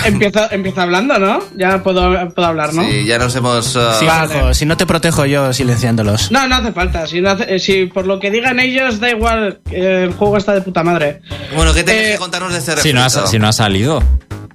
Empieza, 0.06 0.48
empieza 0.52 0.84
hablando, 0.84 1.20
¿no? 1.20 1.40
Ya 1.58 1.84
puedo, 1.84 2.30
puedo 2.34 2.48
hablar, 2.48 2.74
¿no? 2.74 2.84
sí, 2.86 3.04
ya 3.06 3.18
nos 3.20 3.36
hemos. 3.36 3.76
uh, 3.76 3.80
Sí, 4.00 4.06
Vale. 4.06 4.54
Si 4.54 4.66
no 4.66 4.78
te 4.78 4.86
protejo 4.86 5.26
yo 5.26 5.52
silenciándolos. 5.52 6.32
No, 6.32 6.48
no 6.48 6.56
hace 6.56 6.72
falta. 6.72 7.06
Si, 7.08 7.20
no 7.20 7.32
hace- 7.32 7.56
eh, 7.56 7.60
si 7.60 7.88
por 7.88 8.08
lo 8.08 8.18
que 8.20 8.32
digan 8.32 8.60
ellos, 8.62 9.00
da 9.02 9.10
igual. 9.10 9.60
eh, 9.70 10.04
el 10.06 10.14
juego 10.14 10.38
está 10.38 10.54
de 10.54 10.62
puta 10.62 10.82
madre. 10.84 11.22
Bueno, 11.56 11.74
¿qué 11.74 11.84
tenéis 11.84 12.08
Eh, 12.08 12.12
que 12.14 12.18
contarnos 12.20 12.54
de 12.54 12.60
este 12.60 12.78
si, 12.78 12.94
no 12.94 13.04
ha, 13.04 13.10
si 13.10 13.38
no 13.38 13.48
ha 13.50 13.54
salido. 13.54 14.02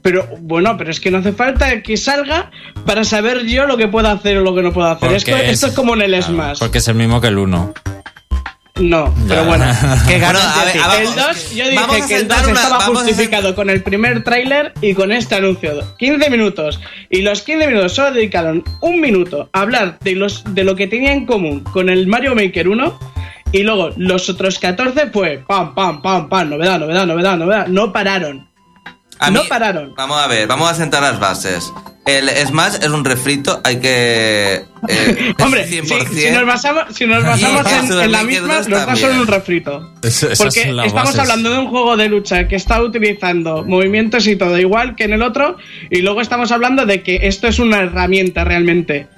Pero 0.00 0.26
bueno, 0.40 0.76
pero 0.78 0.90
es 0.90 1.00
que 1.00 1.10
no 1.10 1.18
hace 1.18 1.32
falta 1.32 1.82
que 1.82 1.96
salga 1.98 2.50
para 2.86 3.04
saber 3.04 3.44
yo 3.44 3.66
lo 3.66 3.76
que 3.76 3.88
puedo 3.88 4.08
hacer 4.08 4.38
o 4.38 4.40
lo 4.40 4.54
que 4.54 4.62
no 4.62 4.72
puedo 4.72 4.86
hacer. 4.88 5.12
Esto, 5.12 5.66
es 5.66 5.74
como 5.74 5.94
en 5.94 6.02
el 6.02 6.10
claro, 6.12 6.26
Smash. 6.32 6.58
Porque 6.60 6.78
es 6.78 6.88
el 6.88 6.94
mismo 6.94 7.20
que 7.20 7.26
el 7.28 7.38
1. 7.38 7.74
No, 8.78 9.14
pero 9.26 9.44
bueno. 9.46 9.64
Bueno, 9.64 10.20
ganas 10.20 10.44
a 10.56 10.60
de 10.60 10.66
ver, 10.66 10.76
El 10.76 11.06
vamos- 11.06 11.16
2, 11.16 11.54
yo 11.54 11.68
dije 11.70 11.84
que 11.88 11.96
el 11.96 12.02
sentar 12.20 12.42
2 12.42 12.50
una- 12.50 12.60
estaba 12.62 12.80
justificado 12.84 13.54
con 13.54 13.70
el 13.70 13.82
primer 13.82 14.22
tráiler 14.22 14.72
y 14.82 14.92
con 14.94 15.12
este 15.12 15.34
anuncio. 15.34 15.82
15 15.98 16.28
minutos. 16.30 16.78
Y 17.08 17.22
los 17.22 17.42
15 17.42 17.66
minutos 17.68 17.94
solo 17.94 18.12
dedicaron 18.12 18.62
un 18.82 19.00
minuto 19.00 19.48
a 19.52 19.60
hablar 19.62 19.98
de, 20.00 20.14
los, 20.14 20.42
de 20.54 20.64
lo 20.64 20.76
que 20.76 20.86
tenía 20.88 21.12
en 21.12 21.24
común 21.24 21.60
con 21.60 21.88
el 21.88 22.06
Mario 22.06 22.34
Maker 22.34 22.68
1. 22.68 22.98
Y 23.52 23.62
luego 23.62 23.90
los 23.96 24.28
otros 24.28 24.58
14 24.58 25.06
fue 25.10 25.42
pam, 25.46 25.74
pam, 25.74 26.02
pam, 26.02 26.28
pam, 26.28 26.50
novedad, 26.50 26.78
novedad, 26.78 27.06
novedad, 27.06 27.36
novedad. 27.38 27.66
No 27.68 27.92
pararon. 27.92 28.48
A 29.18 29.30
no 29.30 29.42
mí- 29.42 29.48
pararon. 29.48 29.94
Vamos 29.96 30.18
a 30.18 30.26
ver, 30.26 30.46
vamos 30.46 30.70
a 30.70 30.74
sentar 30.74 31.02
las 31.02 31.18
bases. 31.18 31.72
El 32.06 32.28
Smash 32.46 32.74
es 32.82 32.88
un 32.90 33.04
refrito, 33.04 33.60
hay 33.64 33.80
que. 33.80 34.62
eh, 34.88 35.34
Hombre, 35.42 35.66
si, 35.66 35.80
100%. 35.80 36.08
si 36.08 36.30
nos 36.30 36.46
basamos, 36.46 36.84
si 36.94 37.04
nos 37.04 37.24
basamos 37.24 37.66
en, 37.90 38.12
la 38.12 38.22
misma, 38.22 38.58
2 38.58 38.68
los 38.68 38.86
dos 38.86 39.00
son 39.00 39.18
un 39.18 39.26
refrito. 39.26 39.92
Porque 40.00 40.60
estamos 40.60 40.92
bases. 40.92 41.18
hablando 41.18 41.50
de 41.50 41.58
un 41.58 41.68
juego 41.68 41.96
de 41.96 42.08
lucha 42.08 42.46
que 42.46 42.54
está 42.54 42.80
utilizando 42.80 43.64
movimientos 43.64 44.26
y 44.28 44.36
todo 44.36 44.56
igual 44.56 44.94
que 44.94 45.02
en 45.04 45.14
el 45.14 45.22
otro, 45.22 45.56
y 45.90 46.02
luego 46.02 46.20
estamos 46.20 46.52
hablando 46.52 46.86
de 46.86 47.02
que 47.02 47.26
esto 47.26 47.48
es 47.48 47.58
una 47.58 47.78
herramienta 47.78 48.44
realmente. 48.44 49.08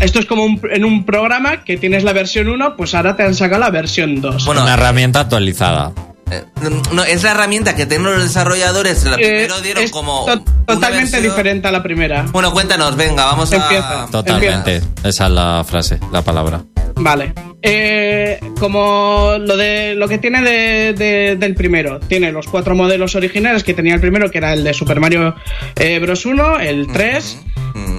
esto 0.00 0.18
es 0.18 0.24
como 0.26 0.44
un- 0.44 0.60
en 0.70 0.84
un 0.86 1.04
programa 1.04 1.64
que 1.64 1.76
tienes 1.76 2.02
la 2.04 2.12
versión 2.14 2.48
1, 2.48 2.76
pues 2.76 2.94
ahora 2.94 3.14
te 3.16 3.24
han 3.24 3.34
sacado 3.34 3.60
la 3.60 3.70
versión 3.70 4.20
2. 4.22 4.44
Bueno, 4.46 4.62
Una 4.62 4.74
herramienta 4.74 5.20
actualizada. 5.20 5.92
Eh, 6.30 6.44
no, 6.92 7.04
es 7.04 7.22
la 7.22 7.30
herramienta 7.32 7.76
que 7.76 7.86
tienen 7.86 8.06
los 8.12 8.22
desarrolladores. 8.22 9.04
La 9.04 9.16
Eh, 9.16 9.18
primero 9.18 9.60
dieron 9.60 9.84
es 9.84 9.90
como. 9.90 10.24
to- 10.26 10.42
totalmente 10.66 11.18
versión- 11.18 11.22
diferente 11.22 11.68
a 11.68 11.72
la 11.72 11.82
primera. 11.82 12.22
Bueno, 12.32 12.52
cuéntanos, 12.52 12.96
venga, 12.96 13.24
vamos 13.26 13.52
a. 13.52 13.56
Empieza. 13.56 14.06
Totalmente. 14.10 14.82
Esa 15.04 15.26
es 15.26 15.32
la 15.32 15.64
frase, 15.66 15.98
la 16.12 16.22
palabra. 16.22 16.62
Vale. 16.98 17.34
Eh, 17.62 18.40
como 18.58 19.34
lo 19.38 19.56
de 19.56 19.94
lo 19.94 20.08
que 20.08 20.18
tiene 20.18 20.40
de- 20.42 20.92
de- 20.94 21.36
del 21.36 21.54
primero, 21.54 22.00
tiene 22.00 22.32
los 22.32 22.46
cuatro 22.46 22.74
modelos 22.74 23.14
originales 23.16 23.64
que 23.64 23.74
tenía 23.74 23.94
el 23.94 24.00
primero, 24.00 24.30
que 24.30 24.38
era 24.38 24.52
el 24.54 24.64
de 24.64 24.72
Super 24.72 24.98
Mario 25.00 25.34
eh, 25.76 25.98
Bros. 25.98 26.24
1, 26.24 26.58
el 26.58 26.86
3, 26.92 27.38
Mm, 27.44 27.55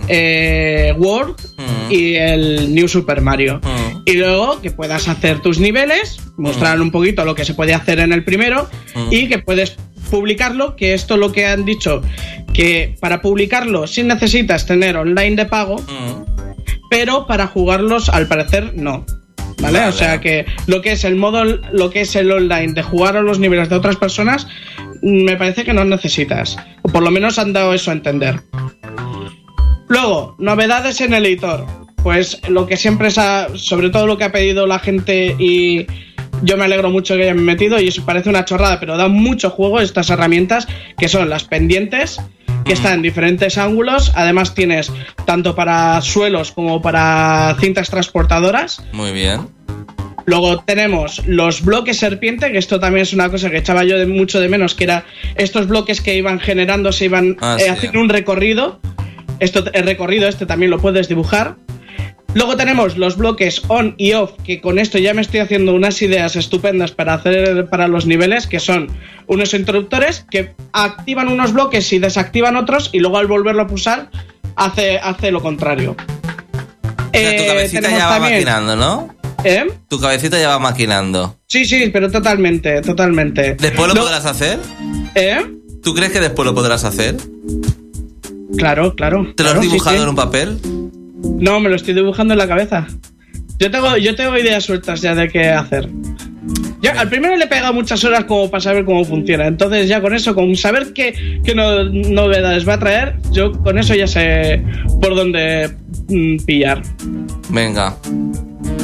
eh, 0.08 0.94
World 0.98 1.36
Mm. 1.58 1.92
y 1.92 2.16
el 2.16 2.74
New 2.76 2.88
Super 2.88 3.22
Mario. 3.22 3.60
Mm. 3.64 4.02
Y 4.06 4.14
luego 4.14 4.62
que 4.62 4.72
puedas 4.72 5.08
hacer 5.08 5.40
tus 5.42 5.60
niveles, 5.60 6.20
mostrar 6.38 6.80
un 6.82 6.92
poquito 6.92 7.26
lo 7.26 7.36
que 7.36 7.46
se 7.46 7.54
puede 7.54 7.74
hacer 7.74 8.00
en 8.00 8.14
el 8.14 8.24
primero 8.24 8.70
Mm. 8.96 9.08
y 9.12 9.28
que 9.28 9.40
puedes 9.40 9.76
publicarlo, 10.10 10.76
que 10.76 10.94
esto 10.94 11.16
es 11.16 11.20
lo 11.20 11.32
que 11.32 11.46
han 11.46 11.66
dicho, 11.66 12.02
que 12.54 12.96
para 13.02 13.22
publicarlo 13.22 13.88
sí 13.88 14.04
necesitas 14.04 14.66
tener 14.66 14.96
online 14.96 15.36
de 15.36 15.46
pago, 15.46 15.78
mm. 15.78 16.26
pero 16.90 17.28
para 17.28 17.48
jugarlos 17.48 18.10
al 18.10 18.28
parecer 18.28 18.74
no. 18.76 19.06
¿Vale? 19.60 19.80
Vale. 19.80 19.90
O 19.90 19.92
sea 19.92 20.22
que 20.22 20.46
lo 20.68 20.82
que 20.84 20.92
es 20.92 21.04
el 21.04 21.16
modo, 21.16 21.44
lo 21.44 21.90
que 21.90 22.02
es 22.02 22.16
el 22.16 22.32
online 22.32 22.74
de 22.74 22.84
jugar 22.84 23.18
a 23.18 23.22
los 23.22 23.40
niveles 23.40 23.70
de 23.70 23.76
otras 23.76 23.96
personas, 23.96 24.48
mm, 25.02 25.24
me 25.24 25.36
parece 25.36 25.66
que 25.66 25.74
no 25.74 25.84
necesitas. 25.84 26.58
O 26.84 26.90
por 26.90 27.02
lo 27.04 27.10
menos 27.10 27.40
han 27.40 27.54
dado 27.54 27.74
eso 27.74 27.90
a 27.90 27.96
entender. 27.96 28.40
Luego, 29.88 30.36
novedades 30.38 31.02
en 31.02 31.14
el 31.14 31.26
editor. 31.26 31.66
Pues 32.04 32.40
lo 32.48 32.68
que 32.68 32.78
siempre 32.78 33.08
es, 33.10 33.16
sobre 33.56 33.90
todo 33.90 34.08
lo 34.08 34.18
que 34.18 34.24
ha 34.26 34.32
pedido 34.32 34.66
la 34.68 34.80
gente 34.80 35.36
y 35.40 35.86
yo 36.44 36.56
me 36.56 36.66
alegro 36.66 36.90
mucho 36.90 37.16
que 37.16 37.24
hayan 37.24 37.44
metido 37.44 37.80
y 37.82 37.88
eso 37.88 38.06
parece 38.06 38.30
una 38.30 38.46
chorrada, 38.46 38.80
pero 38.80 38.96
da 38.98 39.08
mucho 39.08 39.50
juego 39.50 39.80
estas 39.82 40.10
herramientas 40.10 40.68
que 40.98 41.08
son 41.10 41.30
las 41.30 41.44
pendientes 41.44 42.22
que 42.64 42.74
están 42.74 42.94
en 42.96 43.02
diferentes 43.02 43.58
ángulos. 43.58 44.12
Además 44.16 44.54
tienes 44.54 44.92
tanto 45.26 45.56
para 45.56 46.00
suelos 46.02 46.52
como 46.52 46.82
para 46.82 47.56
cintas 47.60 47.90
transportadoras. 47.90 48.82
Muy 48.94 49.12
bien. 49.12 49.48
Luego 50.26 50.60
tenemos 50.60 51.26
los 51.26 51.64
bloques 51.64 51.98
serpiente, 51.98 52.52
que 52.52 52.58
esto 52.58 52.80
también 52.80 53.04
es 53.04 53.14
una 53.14 53.30
cosa 53.30 53.50
que 53.50 53.58
echaba 53.58 53.86
yo 53.86 53.98
de 53.98 54.06
mucho 54.06 54.40
de 54.42 54.50
menos, 54.50 54.76
que 54.76 54.84
era 54.84 55.06
estos 55.36 55.68
bloques 55.68 56.02
que 56.02 56.16
iban 56.16 56.40
generando, 56.40 56.92
se 56.92 57.06
iban 57.06 57.38
Ah, 57.42 57.56
eh, 57.58 57.64
sí. 57.64 57.70
haciendo 57.70 58.02
un 58.02 58.10
recorrido. 58.10 58.80
Esto, 59.40 59.64
el 59.74 59.86
recorrido 59.86 60.28
este 60.28 60.46
también 60.46 60.72
lo 60.72 60.80
puedes 60.80 61.08
dibujar. 61.08 61.56
Luego 62.34 62.56
tenemos 62.58 62.98
los 62.98 63.18
bloques 63.18 63.62
on 63.68 63.96
y 63.98 64.14
off, 64.14 64.32
que 64.44 64.62
con 64.62 64.78
esto 64.80 64.98
ya 65.00 65.14
me 65.14 65.22
estoy 65.22 65.40
haciendo 65.40 65.74
unas 65.74 66.02
ideas 66.02 66.36
estupendas 66.36 66.92
para 66.92 67.14
hacer 67.16 67.68
para 67.70 67.88
los 67.88 68.06
niveles, 68.06 68.46
que 68.48 68.60
son 68.60 68.90
unos 69.28 69.54
interruptores 69.54 70.26
que 70.30 70.54
activan 70.74 71.30
unos 71.30 71.54
bloques 71.54 71.92
y 71.94 72.00
desactivan 72.00 72.56
otros, 72.58 72.90
y 72.94 73.00
luego 73.00 73.18
al 73.18 73.28
volverlo 73.28 73.64
a 73.64 73.68
pulsar 73.68 74.10
hace, 74.56 75.00
hace 75.00 75.32
lo 75.32 75.42
contrario. 75.42 75.96
O 75.98 77.18
sea, 77.18 77.36
tu 77.38 77.44
Eh, 77.44 77.48
cabecita 77.48 77.90
ya 77.90 78.06
va 78.08 78.14
también- 78.16 78.34
maquinando, 78.34 78.76
¿no? 78.76 79.16
¿Eh? 79.44 79.66
Tu 79.88 80.00
cabecita 80.00 80.38
ya 80.40 80.50
va 80.50 80.60
maquinando. 80.60 81.38
Sí, 81.48 81.66
sí, 81.66 81.90
pero 81.92 82.12
totalmente, 82.12 82.82
totalmente. 82.82 83.56
¿Después 83.56 83.88
lo 83.88 83.94
No- 83.96 84.02
podrás 84.02 84.26
hacer? 84.26 84.60
¿Eh? 85.16 85.40
¿Tú 85.82 85.96
crees 85.96 86.12
que 86.12 86.20
después 86.20 86.46
lo 86.46 86.54
podrás 86.54 86.84
hacer? 86.84 87.16
Claro, 88.58 88.96
claro. 88.96 89.34
¿Te 89.36 89.44
lo 89.44 89.50
has 89.50 89.62
dibujado 89.62 89.98
sí. 89.98 90.04
en 90.04 90.10
un 90.10 90.16
papel? 90.16 90.58
No, 91.40 91.60
me 91.60 91.70
lo 91.70 91.76
estoy 91.76 91.94
dibujando 91.94 92.34
en 92.34 92.38
la 92.38 92.48
cabeza. 92.48 92.88
Yo 93.60 93.72
tengo, 93.72 93.98
yo 93.98 94.16
tengo 94.16 94.38
ideas 94.38 94.64
sueltas 94.64 95.02
ya 95.02 95.16
de 95.16 95.28
qué 95.30 95.50
hacer. 95.50 95.90
Ya, 96.82 96.92
al 96.92 97.10
primero 97.10 97.36
le 97.36 97.46
he 97.46 97.48
pegado 97.48 97.74
muchas 97.74 98.04
horas 98.04 98.26
como 98.26 98.50
para 98.52 98.62
saber 98.62 98.86
cómo 98.86 99.04
funciona. 99.04 99.48
Entonces 99.48 99.88
ya 99.90 100.00
con 100.00 100.14
eso, 100.14 100.36
con 100.36 100.56
saber 100.56 100.94
qué, 100.94 101.40
qué 101.44 101.56
no- 101.56 101.84
novedades 101.86 102.68
va 102.68 102.76
a 102.76 102.80
traer, 102.80 103.16
yo 103.32 103.52
con 103.52 103.78
eso 103.80 103.96
ya 103.96 104.06
sé 104.08 104.64
por 105.02 105.16
dónde 105.16 105.76
mm, 106.08 106.38
pillar. 106.46 106.82
Venga. 107.50 107.98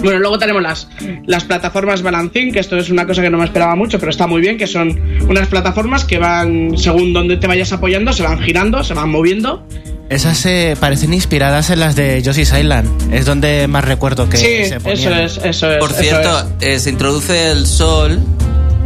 Bueno, 0.04 0.20
luego 0.20 0.38
tenemos 0.38 0.62
las, 0.62 0.88
las 1.26 1.44
plataformas 1.46 2.02
Balancing, 2.02 2.52
que 2.52 2.60
esto 2.60 2.78
es 2.78 2.90
una 2.90 3.06
cosa 3.08 3.22
que 3.22 3.30
no 3.30 3.38
me 3.38 3.46
esperaba 3.46 3.76
mucho, 3.76 4.00
pero 4.00 4.10
está 4.12 4.28
muy 4.28 4.42
bien, 4.42 4.58
que 4.58 4.68
son 4.68 5.00
unas 5.28 5.48
plataformas 5.48 6.04
que 6.06 6.18
van, 6.20 6.78
según 6.78 7.14
donde 7.14 7.38
te 7.38 7.48
vayas 7.48 7.72
apoyando, 7.74 8.12
se 8.14 8.24
van 8.24 8.40
girando, 8.42 8.84
se 8.84 8.94
van 8.94 9.10
moviendo. 9.10 9.66
Esas 10.10 10.38
se 10.38 10.76
parecen 10.80 11.14
inspiradas 11.14 11.70
en 11.70 11.80
las 11.80 11.96
de 11.96 12.22
Yoshi's 12.22 12.54
Island. 12.54 13.14
Es 13.14 13.26
donde 13.26 13.68
más 13.68 13.84
recuerdo 13.86 14.30
que 14.30 14.38
sí, 14.38 14.44
se 14.46 14.62
eso 14.76 14.80
ponían. 14.82 15.14
es, 15.22 15.38
eso 15.38 15.72
es. 15.72 15.78
Por 15.80 15.92
eso 15.92 16.02
cierto, 16.02 16.40
es. 16.60 16.68
eh, 16.68 16.80
se 16.80 16.90
introduce 16.90 17.52
el 17.52 17.66
sol. 17.66 18.20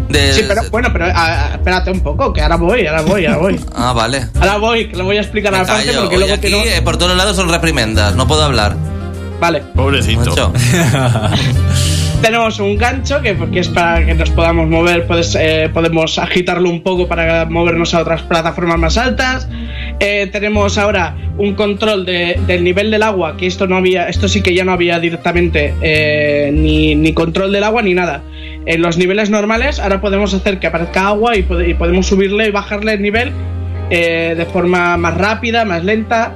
De... 0.10 0.32
Sí, 0.34 0.44
pero 0.48 0.62
bueno, 0.72 0.88
pero 0.94 1.08
ah, 1.14 1.50
espérate 1.56 1.92
un 1.92 2.00
poco, 2.00 2.32
que 2.32 2.42
ahora 2.42 2.56
voy, 2.56 2.86
ahora 2.88 3.02
voy, 3.02 3.26
ahora 3.26 3.40
voy. 3.40 3.60
Ah, 3.76 3.92
vale. 3.92 4.28
Ahora 4.40 4.58
voy, 4.58 4.88
que 4.88 4.96
lo 4.96 5.04
voy 5.04 5.18
a 5.18 5.22
explicar 5.22 5.54
aparte 5.54 5.92
porque 5.92 6.18
luego 6.18 6.34
aquí 6.34 6.44
que 6.44 6.50
no. 6.52 6.64
eh, 6.64 6.82
por 6.82 6.98
todos 6.98 7.18
lados 7.18 7.36
son 7.36 7.50
reprimendas, 7.50 8.16
no 8.16 8.26
puedo 8.26 8.44
hablar. 8.44 8.78
Vale. 9.40 9.62
Pobrecito. 9.76 10.52
Tenemos 12.22 12.60
un 12.60 12.78
gancho 12.78 13.22
que, 13.22 13.36
que 13.52 13.60
es 13.60 13.68
para 13.68 14.04
que 14.04 14.16
nos 14.16 14.32
podamos 14.32 14.68
mover, 14.68 15.06
puedes, 15.06 15.36
eh, 15.40 15.70
podemos 15.72 16.18
agitarlo 16.18 16.68
un 16.70 16.82
poco 16.82 17.08
para 17.08 17.46
movernos 17.46 17.94
a 17.94 18.00
otras 18.02 18.24
plataformas 18.24 18.80
más 18.80 18.98
altas. 18.98 19.48
Eh, 20.00 20.28
tenemos 20.32 20.80
ahora 20.80 21.16
un 21.38 21.54
control 21.54 22.06
de- 22.06 22.40
del 22.48 22.64
nivel 22.64 22.90
del 22.90 23.04
agua, 23.04 23.38
que 23.38 23.46
esto 23.46 23.68
no 23.68 23.78
había, 23.78 24.10
esto 24.10 24.28
sí 24.28 24.42
que 24.42 24.56
ya 24.56 24.64
no 24.66 24.72
había 24.72 25.00
directamente 25.00 25.76
eh, 25.82 26.50
ni, 26.52 26.96
ni 26.96 27.14
control 27.14 27.52
del 27.52 27.64
agua 27.64 27.84
ni 27.84 27.94
nada. 27.94 28.24
En 28.66 28.82
los 28.82 28.98
niveles 28.98 29.30
normales 29.30 29.80
ahora 29.80 30.02
podemos 30.02 30.34
hacer 30.34 30.58
que 30.58 30.66
aparezca 30.68 31.08
agua 31.08 31.38
y 31.38 31.44
podemos 31.44 32.08
subirle 32.08 32.48
y 32.48 32.52
bajarle 32.52 32.94
el 32.94 33.02
nivel 33.04 33.32
eh, 33.92 34.34
de 34.36 34.46
forma 34.48 34.98
más 34.98 35.16
rápida, 35.16 35.66
más 35.66 35.84
lenta. 35.84 36.34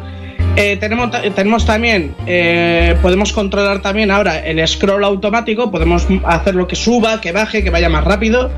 Eh, 0.58 0.78
tenemos, 0.78 1.10
tenemos 1.34 1.66
también, 1.66 2.14
eh, 2.28 2.96
podemos 3.02 3.32
controlar 3.32 3.82
también 3.82 4.12
ahora 4.12 4.40
el 4.40 4.66
scroll 4.68 5.04
automático, 5.04 5.72
podemos 5.72 6.06
hacer 6.26 6.56
lo 6.56 6.68
que 6.68 6.76
suba, 6.76 7.22
que 7.22 7.32
baje, 7.32 7.64
que 7.64 7.70
vaya 7.70 7.90
más 7.90 8.04
rápido. 8.04 8.52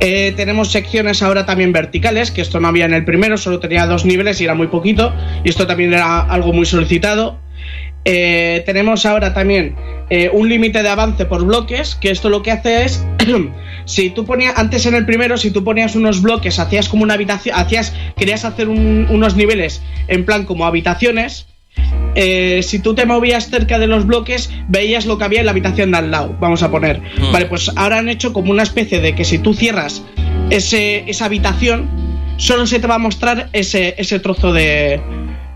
Eh, 0.00 0.32
tenemos 0.36 0.72
secciones 0.72 1.22
ahora 1.22 1.44
también 1.44 1.72
verticales, 1.72 2.30
que 2.30 2.40
esto 2.40 2.60
no 2.60 2.68
había 2.68 2.86
en 2.86 2.94
el 2.94 3.04
primero, 3.04 3.36
solo 3.36 3.60
tenía 3.60 3.86
dos 3.86 4.06
niveles 4.06 4.40
y 4.40 4.44
era 4.44 4.54
muy 4.54 4.68
poquito, 4.68 5.12
y 5.44 5.50
esto 5.50 5.66
también 5.66 5.92
era 5.92 6.20
algo 6.20 6.52
muy 6.52 6.64
solicitado. 6.64 7.38
Eh, 8.10 8.62
tenemos 8.64 9.04
ahora 9.04 9.34
también 9.34 9.76
eh, 10.08 10.30
un 10.32 10.48
límite 10.48 10.82
de 10.82 10.88
avance 10.88 11.26
por 11.26 11.44
bloques, 11.44 11.94
que 11.94 12.10
esto 12.10 12.30
lo 12.30 12.42
que 12.42 12.50
hace 12.50 12.84
es, 12.84 13.04
si 13.84 14.08
tú 14.08 14.24
ponías, 14.24 14.54
antes 14.56 14.86
en 14.86 14.94
el 14.94 15.04
primero, 15.04 15.36
si 15.36 15.50
tú 15.50 15.62
ponías 15.62 15.94
unos 15.94 16.22
bloques, 16.22 16.58
hacías 16.58 16.88
como 16.88 17.02
una 17.02 17.14
habitación, 17.14 17.54
hacías, 17.58 17.92
querías 18.16 18.46
hacer 18.46 18.68
un- 18.70 19.06
unos 19.10 19.36
niveles 19.36 19.82
en 20.08 20.24
plan 20.24 20.46
como 20.46 20.64
habitaciones, 20.64 21.46
eh, 22.14 22.62
si 22.62 22.78
tú 22.78 22.94
te 22.94 23.04
movías 23.04 23.50
cerca 23.50 23.78
de 23.78 23.86
los 23.86 24.06
bloques, 24.06 24.50
veías 24.68 25.04
lo 25.04 25.18
que 25.18 25.24
había 25.24 25.40
en 25.40 25.46
la 25.46 25.52
habitación 25.52 25.90
de 25.92 25.98
al 25.98 26.10
lado, 26.10 26.34
vamos 26.40 26.62
a 26.62 26.70
poner. 26.70 27.00
Mm. 27.00 27.32
Vale, 27.32 27.44
pues 27.46 27.70
ahora 27.76 27.98
han 27.98 28.08
hecho 28.08 28.32
como 28.32 28.50
una 28.50 28.62
especie 28.62 29.00
de 29.00 29.14
que 29.14 29.24
si 29.26 29.38
tú 29.38 29.52
cierras 29.52 30.02
ese, 30.48 31.04
esa 31.10 31.26
habitación, 31.26 31.88
solo 32.38 32.66
se 32.66 32.80
te 32.80 32.86
va 32.86 32.94
a 32.94 32.98
mostrar 32.98 33.50
ese, 33.52 33.94
ese 33.98 34.18
trozo 34.18 34.52
de... 34.54 35.00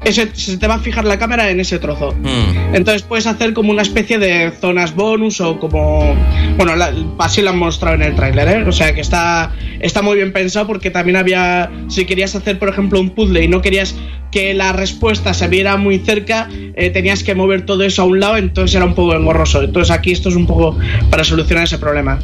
Ese, 0.04 0.34
se 0.34 0.56
te 0.58 0.66
va 0.66 0.74
a 0.74 0.78
fijar 0.80 1.04
la 1.04 1.18
cámara 1.18 1.50
en 1.50 1.60
ese 1.60 1.78
trozo. 1.78 2.12
Mm. 2.12 2.74
Entonces 2.74 3.02
puedes 3.02 3.26
hacer 3.26 3.52
como 3.54 3.70
una 3.70 3.82
especie 3.82 4.18
de 4.18 4.50
zonas 4.60 4.94
bonus 4.94 5.40
o 5.40 5.58
como... 5.60 6.14
Bueno, 6.56 6.74
la- 6.76 6.92
así 7.18 7.40
lo 7.42 7.50
han 7.50 7.58
mostrado 7.58 7.94
en 7.96 8.02
el 8.02 8.14
tráiler, 8.16 8.48
¿eh? 8.48 8.64
O 8.66 8.72
sea 8.72 8.94
que 8.94 9.00
está, 9.00 9.52
está 9.80 10.02
muy 10.02 10.16
bien 10.16 10.32
pensado 10.32 10.66
porque 10.66 10.90
también 10.90 11.16
había... 11.16 11.70
Si 11.88 12.04
querías 12.04 12.34
hacer, 12.34 12.58
por 12.58 12.68
ejemplo, 12.68 12.98
un 13.00 13.10
puzzle 13.10 13.44
y 13.44 13.48
no 13.48 13.62
querías 13.62 13.94
que 14.32 14.54
la 14.54 14.72
respuesta 14.72 15.34
se 15.34 15.46
viera 15.46 15.76
muy 15.76 15.98
cerca, 15.98 16.48
eh, 16.74 16.90
tenías 16.90 17.22
que 17.22 17.34
mover 17.34 17.66
todo 17.66 17.84
eso 17.84 18.02
a 18.02 18.04
un 18.06 18.18
lado, 18.18 18.38
entonces 18.38 18.74
era 18.74 18.84
un 18.86 18.94
poco 18.94 19.14
engorroso. 19.14 19.62
Entonces 19.62 19.90
aquí 19.94 20.10
esto 20.10 20.30
es 20.30 20.34
un 20.36 20.46
poco 20.46 20.76
para 21.10 21.22
solucionar 21.22 21.64
ese 21.64 21.78
problema. 21.78 22.18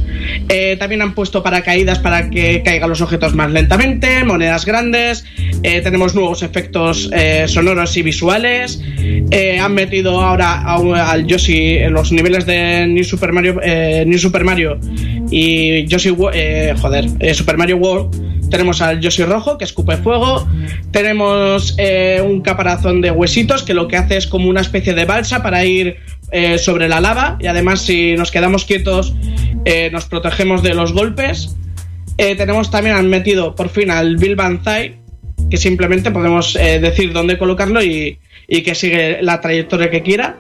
Eh, 0.48 0.76
también 0.78 1.02
han 1.02 1.14
puesto 1.14 1.42
paracaídas 1.42 1.98
para 1.98 2.30
que 2.30 2.62
caigan 2.64 2.88
los 2.88 3.02
objetos 3.02 3.34
más 3.34 3.50
lentamente, 3.52 4.24
monedas 4.24 4.64
grandes, 4.64 5.24
eh, 5.62 5.82
tenemos 5.82 6.14
nuevos 6.14 6.42
efectos 6.42 7.10
eh, 7.12 7.44
sonoros 7.46 7.94
y 7.96 8.02
visuales, 8.02 8.80
han 9.60 9.74
metido 9.74 10.20
ahora 10.22 10.62
a- 10.62 11.10
al 11.12 11.26
Yoshi 11.26 11.76
en 11.76 11.92
los 11.92 12.10
niveles 12.10 12.46
de 12.46 12.86
New 12.86 13.04
Super 13.04 13.32
Mario, 13.32 13.60
New 14.06 14.18
Super 14.18 14.44
Mario 14.44 14.80
y 15.30 15.86
Yoshi, 15.86 16.08
joder, 16.10 17.06
Super 17.34 17.58
Mario 17.58 17.76
World. 17.76 18.27
Tenemos 18.50 18.80
al 18.80 19.00
Yoshi 19.00 19.24
rojo 19.24 19.58
que 19.58 19.64
escupe 19.64 19.96
fuego. 19.96 20.46
Tenemos 20.90 21.74
eh, 21.78 22.22
un 22.24 22.40
caparazón 22.40 23.00
de 23.00 23.10
huesitos 23.10 23.62
que 23.62 23.74
lo 23.74 23.88
que 23.88 23.96
hace 23.96 24.16
es 24.16 24.26
como 24.26 24.48
una 24.48 24.60
especie 24.60 24.94
de 24.94 25.04
balsa 25.04 25.42
para 25.42 25.64
ir 25.64 25.96
eh, 26.32 26.58
sobre 26.58 26.88
la 26.88 27.00
lava. 27.00 27.36
Y 27.40 27.46
además, 27.46 27.82
si 27.82 28.14
nos 28.14 28.30
quedamos 28.30 28.64
quietos, 28.64 29.14
eh, 29.64 29.90
nos 29.90 30.06
protegemos 30.06 30.62
de 30.62 30.74
los 30.74 30.92
golpes. 30.92 31.54
Tenemos 32.16 32.72
también, 32.72 32.96
han 32.96 33.08
metido 33.08 33.54
por 33.54 33.68
fin 33.68 33.92
al 33.92 34.16
Bill 34.16 34.34
Banzai, 34.34 34.96
que 35.48 35.56
simplemente 35.56 36.10
podemos 36.10 36.54
decir 36.54 37.12
dónde 37.12 37.38
colocarlo 37.38 37.80
y, 37.80 38.18
y 38.48 38.62
que 38.62 38.74
sigue 38.74 39.18
la 39.22 39.40
trayectoria 39.40 39.88
que 39.88 40.02
quiera. 40.02 40.36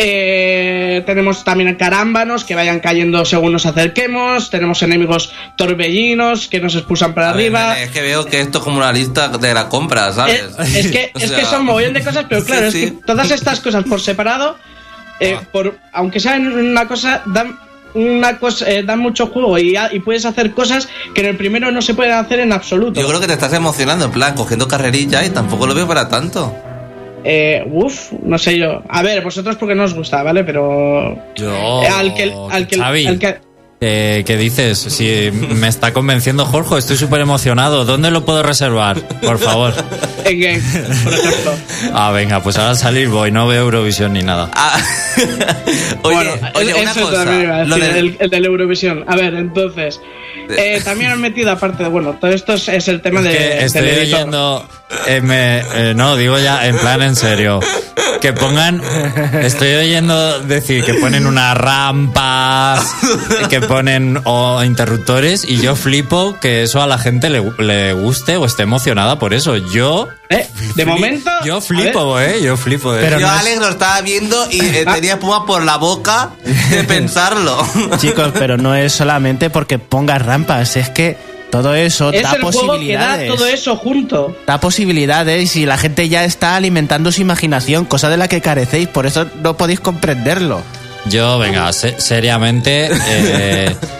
Eh, 0.00 1.02
tenemos 1.06 1.42
también 1.42 1.74
carámbanos 1.74 2.44
que 2.44 2.54
vayan 2.54 2.78
cayendo 2.78 3.24
según 3.24 3.52
nos 3.52 3.66
acerquemos. 3.66 4.48
Tenemos 4.48 4.80
enemigos 4.82 5.32
torbellinos 5.56 6.46
que 6.46 6.60
nos 6.60 6.76
expulsan 6.76 7.14
para 7.14 7.32
ver, 7.32 7.46
arriba. 7.46 7.74
nene, 7.74 7.82
es 7.82 7.90
que 7.90 8.02
veo 8.02 8.24
que 8.24 8.40
esto 8.40 8.58
es 8.58 8.64
como 8.64 8.76
una 8.76 8.92
lista 8.92 9.26
de 9.26 9.52
la 9.52 9.68
compra, 9.68 10.12
¿sabes? 10.12 10.40
Eh, 10.40 10.78
es 10.78 10.86
que, 10.92 11.10
O 11.14 11.18
es 11.18 11.28
sea, 11.30 11.38
que 11.40 11.44
son 11.46 11.64
mogollón 11.64 11.94
de 11.94 12.04
cosas, 12.04 12.26
pero 12.28 12.44
claro, 12.46 12.70
sí, 12.70 12.84
es 12.84 12.90
que 12.92 12.96
todas 13.04 13.30
estas 13.32 13.58
cosas 13.58 13.82
por 13.84 14.00
separado, 14.00 14.56
eh, 15.18 15.36
Ah. 15.36 15.42
por, 15.50 15.76
aunque 15.92 16.20
sean 16.20 16.46
una 16.46 16.86
cosa, 16.86 17.22
dan 17.26 17.58
una 17.94 18.38
cosa, 18.38 18.70
eh, 18.70 18.84
dan 18.84 19.00
mucho 19.00 19.26
juego 19.26 19.58
y, 19.58 19.74
y 19.90 19.98
puedes 19.98 20.24
hacer 20.26 20.52
cosas 20.52 20.88
que 21.12 21.22
en 21.22 21.26
el 21.26 21.36
primero 21.36 21.72
no 21.72 21.82
se 21.82 21.94
pueden 21.94 22.12
hacer 22.12 22.38
en 22.38 22.52
absoluto. 22.52 23.00
Yo 23.00 23.08
creo 23.08 23.18
que 23.18 23.26
te 23.26 23.32
estás 23.32 23.52
emocionando, 23.52 24.04
en 24.04 24.12
plan, 24.12 24.34
cogiendo 24.34 24.68
carrerilla 24.68 25.24
y 25.24 25.30
tampoco 25.30 25.66
lo 25.66 25.74
veo 25.74 25.88
para 25.88 26.08
tanto. 26.08 26.54
Eh, 27.30 27.62
uf, 27.70 28.12
no 28.22 28.38
sé 28.38 28.56
yo. 28.58 28.82
A 28.88 29.02
ver, 29.02 29.22
vosotros 29.22 29.56
porque 29.56 29.74
no 29.74 29.84
os 29.84 29.92
gusta, 29.92 30.22
¿vale? 30.22 30.44
Pero 30.44 31.14
Yo. 31.36 31.82
eh, 31.82 31.86
al 31.88 32.14
que, 32.14 32.32
al 32.50 32.66
que, 32.66 32.78
Xavi, 32.78 33.06
al 33.06 33.18
que- 33.18 33.36
eh, 33.80 34.24
¿qué 34.26 34.36
dices? 34.38 34.78
Si 34.78 35.30
me 35.32 35.68
está 35.68 35.92
convenciendo 35.92 36.46
Jorge, 36.46 36.78
estoy 36.78 36.96
súper 36.96 37.20
emocionado. 37.20 37.84
¿Dónde 37.84 38.10
lo 38.10 38.24
puedo 38.24 38.42
reservar? 38.42 38.98
Por 39.20 39.38
favor. 39.38 39.74
en 40.24 40.40
game, 40.40 40.62
por 41.04 41.12
ejemplo. 41.12 41.52
Ah, 41.92 42.10
venga, 42.12 42.42
pues 42.42 42.56
ahora 42.56 42.74
salir 42.74 43.08
voy, 43.08 43.30
no 43.30 43.46
veo 43.46 43.64
Eurovisión 43.64 44.14
ni 44.14 44.22
nada. 44.22 44.50
Ah, 44.54 44.80
oye, 46.02 46.14
bueno, 46.16 46.30
oye, 46.54 46.70
el- 46.72 46.76
una 46.80 46.90
eso 46.92 47.00
cosa. 47.02 47.24
también 47.24 47.42
iba 47.42 47.56
a 47.58 47.64
lo 47.64 47.76
decir, 47.76 47.92
del- 47.94 48.06
el, 48.06 48.16
el 48.20 48.30
de 48.30 48.40
la 48.40 48.46
Eurovisión. 48.46 49.04
A 49.06 49.16
ver, 49.16 49.34
entonces, 49.34 50.00
eh, 50.48 50.80
también 50.84 51.10
han 51.12 51.20
metido 51.20 51.50
aparte 51.52 51.82
de, 51.84 51.88
bueno, 51.88 52.16
todo 52.20 52.30
esto 52.32 52.54
es, 52.54 52.68
es 52.68 52.88
el 52.88 53.00
tema 53.02 53.20
Es 53.20 53.26
de, 53.26 53.30
que 53.32 53.64
estoy 53.64 53.82
del 53.82 53.98
editor. 53.98 54.18
oyendo. 54.20 54.68
Eh, 55.06 55.20
me- 55.20 55.58
eh, 55.90 55.94
no, 55.94 56.16
digo 56.16 56.38
ya 56.38 56.66
en 56.66 56.76
plan 56.78 57.02
en 57.02 57.16
serio. 57.16 57.60
Que 58.20 58.32
pongan. 58.32 58.82
Estoy 59.42 59.74
oyendo 59.74 60.40
decir 60.40 60.82
que 60.84 60.94
ponen 60.94 61.24
unas 61.26 61.56
rampas, 61.56 62.84
que 63.48 63.60
ponen 63.60 64.20
o 64.24 64.64
interruptores, 64.64 65.44
y 65.44 65.58
yo 65.60 65.76
flipo 65.76 66.36
que 66.40 66.64
eso 66.64 66.82
a 66.82 66.86
la 66.88 66.98
gente 66.98 67.30
le, 67.30 67.42
le 67.58 67.92
guste 67.92 68.36
o 68.36 68.44
esté 68.44 68.64
emocionada 68.64 69.18
por 69.20 69.34
eso. 69.34 69.56
Yo. 69.56 70.08
Eh, 70.30 70.48
de 70.74 70.84
momento. 70.84 71.30
Yo 71.44 71.60
flipo, 71.60 72.18
eh. 72.18 72.40
Yo 72.42 72.56
flipo. 72.56 72.92
de 72.92 73.02
Pero. 73.02 73.20
Yo, 73.20 73.26
no 73.28 73.32
es- 73.34 73.40
Alex, 73.40 73.58
lo 73.60 73.68
estaba 73.68 74.00
viendo 74.00 74.50
y 74.50 74.60
eh, 74.64 74.84
Ah. 74.86 74.94
tenía 74.94 75.12
espuma 75.14 75.46
por 75.46 75.62
la 75.62 75.76
boca 75.76 76.30
de 76.70 76.82
pensarlo. 76.88 77.56
Chicos, 77.98 78.32
pero 78.36 78.56
no 78.56 78.74
es 78.74 78.92
solamente 78.92 79.48
porque 79.48 79.78
pongas 79.78 80.22
rampas, 80.26 80.76
es 80.76 80.88
que 80.88 81.16
todo 81.50 81.74
eso 81.74 82.10
es 82.12 82.22
da 82.22 82.32
el 82.32 82.42
juego 82.42 82.60
que 82.60 82.66
da 82.66 82.68
posibilidades. 82.72 83.28
todo 83.34 83.46
eso 83.46 83.76
junto. 83.76 84.36
Da 84.46 84.60
posibilidades 84.60 85.56
y 85.56 85.66
la 85.66 85.78
gente 85.78 86.08
ya 86.08 86.24
está 86.24 86.56
alimentando 86.56 87.10
su 87.12 87.20
imaginación, 87.22 87.84
cosa 87.84 88.08
de 88.10 88.16
la 88.16 88.28
que 88.28 88.40
carecéis, 88.40 88.88
por 88.88 89.06
eso 89.06 89.26
no 89.42 89.56
podéis 89.56 89.80
comprenderlo. 89.80 90.60
Yo, 91.06 91.38
venga, 91.38 91.72
se- 91.72 91.98
seriamente, 92.00 92.90
eh, 92.92 93.74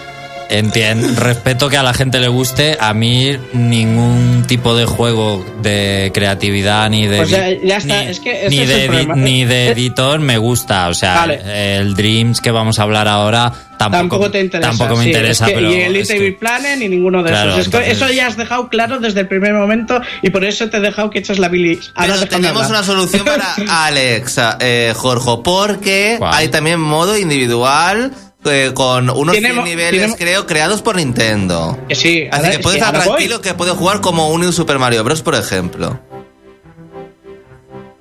entien- 0.49 1.15
respeto 1.15 1.69
que 1.69 1.77
a 1.77 1.83
la 1.83 1.93
gente 1.93 2.19
le 2.19 2.27
guste. 2.27 2.77
A 2.79 2.93
mí 2.93 3.31
ningún 3.53 4.43
tipo 4.47 4.75
de 4.75 4.85
juego 4.85 5.45
de 5.61 6.11
creatividad 6.13 6.89
ni 6.89 7.07
de 7.07 7.25
ya 7.63 7.77
está, 7.77 8.01
ni, 8.03 8.09
es 8.09 8.19
que 8.19 8.45
ese 8.47 8.49
ni 8.49 8.59
es 8.59 8.67
de 8.67 8.75
el 8.75 8.81
edi- 8.81 8.87
problema. 8.87 9.15
ni 9.15 9.45
de 9.45 9.67
Eh, 9.67 9.71
editor 9.71 10.19
me 10.19 10.37
gusta. 10.37 10.87
O 10.89 10.93
sea, 10.93 11.15
Vale. 11.15 11.77
el 11.77 11.95
Dreams 11.95 12.41
que 12.41 12.51
vamos 12.51 12.79
a 12.79 12.83
hablar 12.83 13.07
ahora 13.07 13.51
tampoco, 13.77 13.97
Tampoco 13.99 14.31
te 14.31 14.41
interesa. 14.41 14.69
tampoco 14.69 14.95
me 14.97 15.03
sí, 15.03 15.09
interesa, 15.11 15.45
es 15.45 15.49
que- 15.51 15.55
pero 15.55 15.71
y 15.71 15.81
el 15.81 15.95
es 15.95 16.07
que- 16.09 16.31
Planner 16.39 16.77
ni 16.77 16.89
ninguno 16.89 17.23
de 17.23 17.29
Claro, 17.29 17.51
esos. 17.53 17.65
Entonces- 17.67 17.93
Eso 17.93 18.09
ya 18.11 18.27
has 18.27 18.35
dejado 18.37 18.67
claro 18.69 18.99
desde 18.99 19.21
el 19.21 19.27
primer 19.27 19.53
momento 19.53 20.01
y 20.21 20.29
por 20.31 20.43
eso 20.43 20.69
te 20.69 20.77
he 20.77 20.79
dejado 20.81 21.09
que 21.09 21.19
eches 21.19 21.39
la 21.39 21.47
bilis. 21.47 21.91
Ahora 21.95 22.13
Pero 22.13 22.25
déjame 22.25 22.41
tenemos 22.41 22.63
hablar. 22.65 22.79
una 22.81 22.83
solución 22.85 23.25
para 23.25 23.55
Alex, 23.85 24.39
eh, 24.59 24.93
Jorge, 24.95 25.29
porque 25.43 26.15
¿Cuál? 26.17 26.33
hay 26.33 26.47
también 26.49 26.79
modo 26.81 27.17
individual 27.17 28.11
eh, 28.45 28.71
con 28.73 29.09
unos 29.09 29.33
100 29.33 29.43
Tenemos- 29.43 29.65
niveles, 29.65 29.91
tenemos- 30.01 30.17
creo, 30.17 30.47
creados 30.47 30.81
por 30.81 30.95
Nintendo. 30.95 31.77
Que 31.87 31.95
sí, 31.95 32.27
Así 32.31 32.37
ahora- 32.45 32.51
que 32.51 32.59
puedes 32.59 32.79
estar 32.81 32.95
voy. 32.95 33.03
tranquilo 33.03 33.41
que 33.41 33.53
puedes 33.53 33.75
jugar 33.75 34.01
como 34.01 34.29
un 34.29 34.51
Super 34.53 34.79
Mario 34.79 35.03
Bros, 35.03 35.21
por 35.21 35.35
ejemplo. 35.35 35.99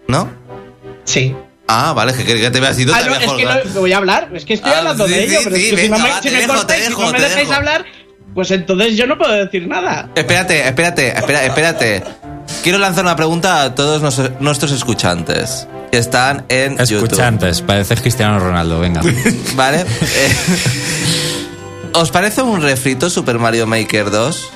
¿No? 0.07 0.31
Sí. 1.05 1.35
Ah, 1.67 1.93
vale, 1.93 2.15
que, 2.15 2.25
que 2.25 2.51
te 2.51 2.59
habías 2.59 2.79
ido 2.79 2.95
Ah, 2.95 3.03
no, 3.05 3.15
es 3.15 3.19
que 3.33 3.45
no, 3.45 3.81
voy 3.81 3.93
a 3.93 3.99
hablar. 3.99 4.31
Es 4.33 4.45
que 4.47 4.55
estoy 4.55 4.73
Ah, 4.73 4.79
hablando 4.79 5.07
sí, 5.07 5.13
de 5.13 5.25
ello, 5.25 5.39
sí, 5.39 5.45
pero 5.45 5.57
sí, 5.57 5.63
es 5.67 5.71
que 5.75 5.83
si 5.83 5.89
no 5.91 5.99
me, 5.99 6.09
va, 6.09 6.23
si 6.23 6.31
me 6.31 6.37
dejo, 6.41 6.53
si 6.57 6.97
no 6.97 7.13
me 7.13 7.21
dejáis 7.21 7.37
dejo. 7.49 7.53
hablar, 7.53 7.85
pues 8.35 8.51
entonces 8.53 8.97
yo 8.97 9.07
no 9.07 9.19
puedo 9.19 9.33
decir 9.33 9.69
nada. 9.69 10.09
Espérate, 10.15 10.67
espérate, 10.67 11.09
espera, 11.09 11.45
espérate. 11.45 12.03
Quiero 12.63 12.79
lanzar 12.79 13.05
una 13.05 13.17
pregunta 13.17 13.63
a 13.63 13.75
todos 13.75 14.03
nos- 14.03 14.41
nuestros 14.41 14.73
escuchantes 14.73 15.67
que 15.93 15.99
están 15.99 16.45
en 16.49 16.77
YouTube. 16.77 17.05
Escuchantes, 17.05 17.63
pareces 17.63 18.01
Cristiano 18.01 18.39
Ronaldo, 18.41 18.81
venga. 18.81 19.01
¿Vale? 19.55 19.81
Eh, 19.83 20.35
¿Os 21.95 22.11
parece 22.11 22.43
un 22.43 22.61
refrito 22.63 23.09
Super 23.11 23.39
Mario 23.39 23.67
Maker 23.67 24.11
2? 24.11 24.51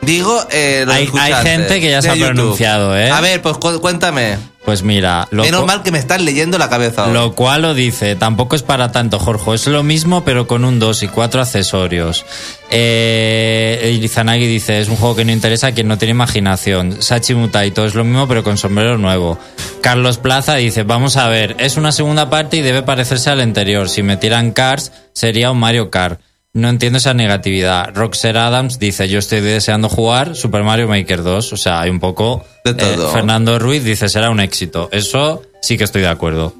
Digo, 0.00 0.44
eh, 0.50 0.82
los 0.86 0.94
Hay- 0.96 1.06
gente 1.44 1.80
que 1.80 1.90
ya 1.90 2.02
se 2.02 2.10
ha 2.10 2.14
YouTube. 2.16 2.34
pronunciado, 2.34 2.96
¿eh? 2.98 3.10
A 3.10 3.20
ver, 3.20 3.40
pues 3.40 3.56
cu- 3.58 3.80
cuéntame. 3.80 4.36
Pues 4.64 4.84
mira, 4.84 5.26
lo 5.32 5.42
Menos 5.42 5.66
mal 5.66 5.82
que 5.82 5.90
me 5.90 5.98
están 5.98 6.24
leyendo 6.24 6.56
la 6.56 6.68
cabeza 6.68 7.02
ahora. 7.04 7.12
Lo 7.14 7.34
cual 7.34 7.62
lo 7.62 7.74
dice, 7.74 8.14
tampoco 8.14 8.54
es 8.54 8.62
para 8.62 8.92
tanto, 8.92 9.18
Jorge. 9.18 9.54
Es 9.54 9.66
lo 9.66 9.82
mismo, 9.82 10.24
pero 10.24 10.46
con 10.46 10.64
un 10.64 10.78
2 10.78 11.02
y 11.02 11.08
4 11.08 11.42
accesorios. 11.42 12.24
Eh, 12.70 13.98
Izanagi 14.00 14.46
dice, 14.46 14.80
es 14.80 14.88
un 14.88 14.96
juego 14.96 15.16
que 15.16 15.24
no 15.24 15.32
interesa 15.32 15.68
a 15.68 15.72
quien 15.72 15.88
no 15.88 15.98
tiene 15.98 16.12
imaginación. 16.12 17.02
Sachi 17.02 17.34
Mutaito 17.34 17.84
es 17.84 17.96
lo 17.96 18.04
mismo, 18.04 18.28
pero 18.28 18.44
con 18.44 18.56
sombrero 18.56 18.98
nuevo. 18.98 19.36
Carlos 19.80 20.18
Plaza 20.18 20.54
dice, 20.54 20.84
vamos 20.84 21.16
a 21.16 21.28
ver, 21.28 21.56
es 21.58 21.76
una 21.76 21.90
segunda 21.90 22.30
parte 22.30 22.58
y 22.58 22.62
debe 22.62 22.82
parecerse 22.82 23.30
al 23.30 23.40
anterior. 23.40 23.88
Si 23.88 24.04
metieran 24.04 24.52
Cars, 24.52 24.92
sería 25.12 25.50
un 25.50 25.58
Mario 25.58 25.90
Kart. 25.90 26.20
No 26.54 26.68
entiendo 26.68 26.98
esa 26.98 27.14
negatividad. 27.14 27.94
Roxer 27.94 28.36
Adams 28.36 28.78
dice, 28.78 29.08
yo 29.08 29.18
estoy 29.18 29.40
deseando 29.40 29.88
jugar 29.88 30.36
Super 30.36 30.62
Mario 30.62 30.86
Maker 30.86 31.22
2. 31.22 31.52
O 31.54 31.56
sea, 31.56 31.80
hay 31.80 31.88
un 31.88 31.98
poco... 31.98 32.44
De 32.62 32.74
todo. 32.74 33.08
Eh, 33.08 33.12
Fernando 33.12 33.58
Ruiz 33.58 33.82
dice, 33.84 34.10
será 34.10 34.28
un 34.28 34.38
éxito. 34.38 34.90
Eso 34.92 35.42
sí 35.62 35.78
que 35.78 35.84
estoy 35.84 36.02
de 36.02 36.08
acuerdo. 36.08 36.54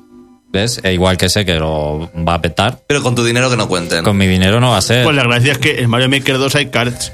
¿Ves? 0.51 0.81
E 0.83 0.95
igual 0.95 1.19
que 1.19 1.29
sé 1.29 1.45
que 1.45 1.55
lo 1.57 2.11
va 2.27 2.35
a 2.35 2.41
petar. 2.41 2.79
Pero 2.87 3.03
con 3.03 3.15
tu 3.15 3.23
dinero 3.23 3.51
que 3.51 3.57
no 3.57 3.69
cuenten. 3.69 4.03
Con 4.03 4.17
mi 4.17 4.27
dinero 4.27 4.61
no 4.61 4.71
va 4.71 4.79
a 4.79 4.83
ser. 4.83 5.05
Pues 5.05 5.15
la 5.15 5.25
gracia 5.25 5.53
es 5.53 5.59
que 5.59 5.81
en 5.81 5.91
Mario 5.91 6.09
Maker 6.09 6.39
2 6.39 6.55
hay 6.55 6.67
cards. 6.67 7.13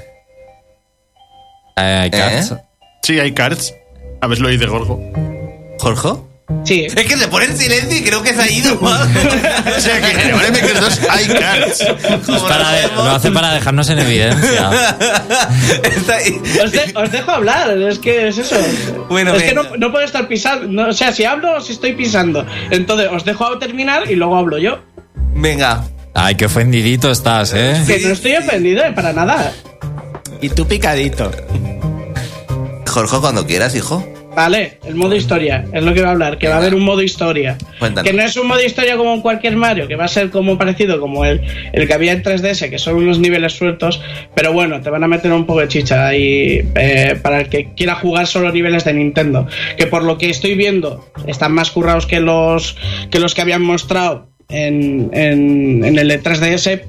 Eh, 1.75 1.81
hay 1.81 2.11
cards. 2.11 2.55
Sí, 3.03 3.19
hay 3.19 3.33
cards. 3.33 3.73
A 4.21 4.27
ver 4.27 4.37
si 4.37 4.43
lo 4.43 4.49
dice 4.49 4.67
Gorgo. 4.67 5.01
¿Jorge? 5.79 6.09
Sí. 6.65 6.85
Es 6.85 6.95
que 6.95 7.15
se 7.17 7.27
pone 7.27 7.45
en 7.45 7.57
silencio 7.57 7.97
y 7.97 8.03
creo 8.03 8.21
que 8.23 8.33
se 8.33 8.41
ha 8.41 8.49
ido. 8.51 8.79
O 8.81 9.79
sea 9.81 10.01
que 10.01 10.29
en 10.29 10.35
Maker 10.35 10.79
2 10.79 10.99
hay 11.09 11.27
cards. 11.27 11.85
Lo 12.95 13.03
hace 13.11 13.31
para 13.31 13.53
dejarnos 13.53 13.89
en 13.89 13.99
evidencia. 13.99 14.69
Está 15.83 16.15
ahí. 16.15 16.41
Os, 16.63 16.71
de- 16.71 16.91
os 16.95 17.11
dejo 17.11 17.31
hablar, 17.31 17.77
es 17.77 17.99
que 17.99 18.27
es 18.27 18.37
eso. 18.39 18.55
Bueno, 19.09 19.33
es 19.35 19.43
que 19.43 19.53
no, 19.53 19.63
no 19.77 19.91
puedo 19.91 20.03
estar 20.03 20.27
pisando. 20.27 20.67
no, 20.67 20.89
o 20.89 20.93
sea, 20.93 21.11
si 21.11 21.23
hablo 21.25 21.57
o 21.57 21.61
si 21.61 21.73
estoy 21.73 21.93
pisando. 21.93 22.45
Entonces 22.71 23.07
os 23.11 23.23
dejo 23.25 23.57
terminar 23.59 24.09
y 24.09 24.15
luego 24.15 24.35
hablo 24.37 24.57
yo. 24.57 24.79
Venga. 25.35 25.83
Ay, 26.15 26.35
qué 26.35 26.45
ofendidito 26.45 27.11
estás, 27.11 27.53
¿eh? 27.53 27.81
Que 27.85 27.99
no 27.99 28.09
estoy 28.09 28.35
ofendido 28.35 28.83
eh, 28.83 28.91
para 28.91 29.13
nada. 29.13 29.53
Y 30.41 30.49
tú 30.49 30.67
picadito. 30.67 31.31
Jorge, 32.87 33.17
cuando 33.19 33.45
quieras, 33.45 33.75
hijo. 33.75 34.05
Vale, 34.35 34.77
el 34.85 34.95
modo 34.95 35.15
historia, 35.15 35.65
es 35.73 35.83
lo 35.83 35.93
que 35.93 36.01
va 36.01 36.09
a 36.09 36.11
hablar, 36.11 36.37
que 36.37 36.47
va 36.47 36.55
a 36.55 36.57
haber 36.59 36.75
un 36.75 36.83
modo 36.83 37.01
historia. 37.01 37.57
Cuéntanos. 37.79 38.09
Que 38.09 38.15
no 38.15 38.23
es 38.23 38.37
un 38.37 38.47
modo 38.47 38.61
historia 38.61 38.95
como 38.95 39.13
en 39.13 39.21
cualquier 39.21 39.55
Mario, 39.55 39.87
que 39.87 39.95
va 39.95 40.05
a 40.05 40.07
ser 40.07 40.29
como 40.29 40.57
parecido 40.57 40.99
como 40.99 41.25
el, 41.25 41.41
el 41.73 41.87
que 41.87 41.93
había 41.93 42.11
en 42.11 42.23
3DS, 42.23 42.69
que 42.69 42.77
son 42.77 42.95
unos 42.95 43.19
niveles 43.19 43.53
sueltos, 43.53 44.01
pero 44.35 44.53
bueno, 44.53 44.81
te 44.81 44.89
van 44.89 45.03
a 45.03 45.07
meter 45.07 45.31
un 45.31 45.45
poco 45.45 45.61
de 45.61 45.67
chicha 45.67 46.07
ahí 46.07 46.61
eh, 46.75 47.19
para 47.21 47.41
el 47.41 47.49
que 47.49 47.73
quiera 47.75 47.95
jugar 47.95 48.27
solo 48.27 48.51
niveles 48.51 48.85
de 48.85 48.93
Nintendo. 48.93 49.47
Que 49.77 49.87
por 49.87 50.03
lo 50.03 50.17
que 50.17 50.29
estoy 50.29 50.55
viendo, 50.55 51.11
están 51.27 51.53
más 51.53 51.71
currados 51.71 52.05
que 52.05 52.19
los 52.19 52.77
que, 53.09 53.19
los 53.19 53.33
que 53.33 53.41
habían 53.41 53.63
mostrado 53.63 54.29
en, 54.47 55.09
en, 55.13 55.83
en 55.83 55.97
el 55.97 56.07
de 56.07 56.21
3DS, 56.21 56.83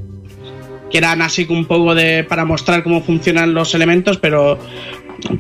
que 0.91 0.99
eran 0.99 1.23
así 1.23 1.47
un 1.49 1.67
poco 1.67 1.95
de 1.95 2.25
para 2.25 2.45
mostrar 2.45 2.83
cómo 2.83 3.01
funcionan 3.01 3.55
los 3.55 3.75
elementos, 3.75 4.19
pero 4.19 4.59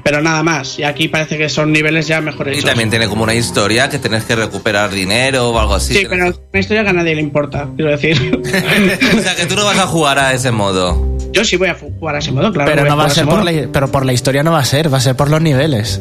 pero 0.03 0.21
nada 0.21 0.43
más. 0.43 0.79
Y 0.79 0.85
aquí 0.85 1.09
parece 1.09 1.39
que 1.39 1.49
son 1.49 1.73
niveles 1.73 2.07
ya 2.07 2.21
mejor 2.21 2.53
Y 2.53 2.63
también 2.63 2.91
tiene 2.91 3.09
como 3.09 3.25
una 3.25 3.35
historia 3.35 3.89
que 3.89 3.99
tenés 3.99 4.25
que 4.25 4.37
recuperar 4.37 4.91
dinero 4.91 5.51
o 5.51 5.59
algo 5.59 5.75
así. 5.75 5.95
Sí, 5.95 6.07
pero 6.09 6.27
una 6.27 6.61
historia 6.61 6.83
que 6.83 6.91
a 6.91 6.93
nadie 6.93 7.15
le 7.15 7.23
importa, 7.23 7.69
quiero 7.77 7.91
decir. 7.91 8.41
o 9.19 9.21
sea, 9.21 9.35
que 9.37 9.47
tú 9.47 9.57
no 9.57 9.65
vas 9.65 9.79
a 9.79 9.87
jugar 9.87 10.19
a 10.19 10.33
ese 10.33 10.51
modo. 10.51 11.19
Yo 11.33 11.45
sí 11.45 11.57
voy 11.57 11.69
a 11.69 11.75
jugar 11.75 12.17
a 12.17 12.19
ese 12.19 12.33
modo, 12.33 12.53
claro. 12.53 12.71
pero 12.75 12.89
no 12.89 12.97
va 12.97 13.05
a 13.05 13.11
ser 13.11 13.27
por 13.27 13.45
la, 13.45 13.69
pero 13.73 13.91
por 13.91 14.05
la 14.05 14.13
historia 14.13 14.43
no 14.43 14.53
va 14.53 14.61
a 14.61 14.65
ser, 14.65 14.93
va 14.93 14.99
a 14.99 15.01
ser 15.01 15.15
por 15.15 15.31
los 15.31 15.41
niveles. 15.41 16.01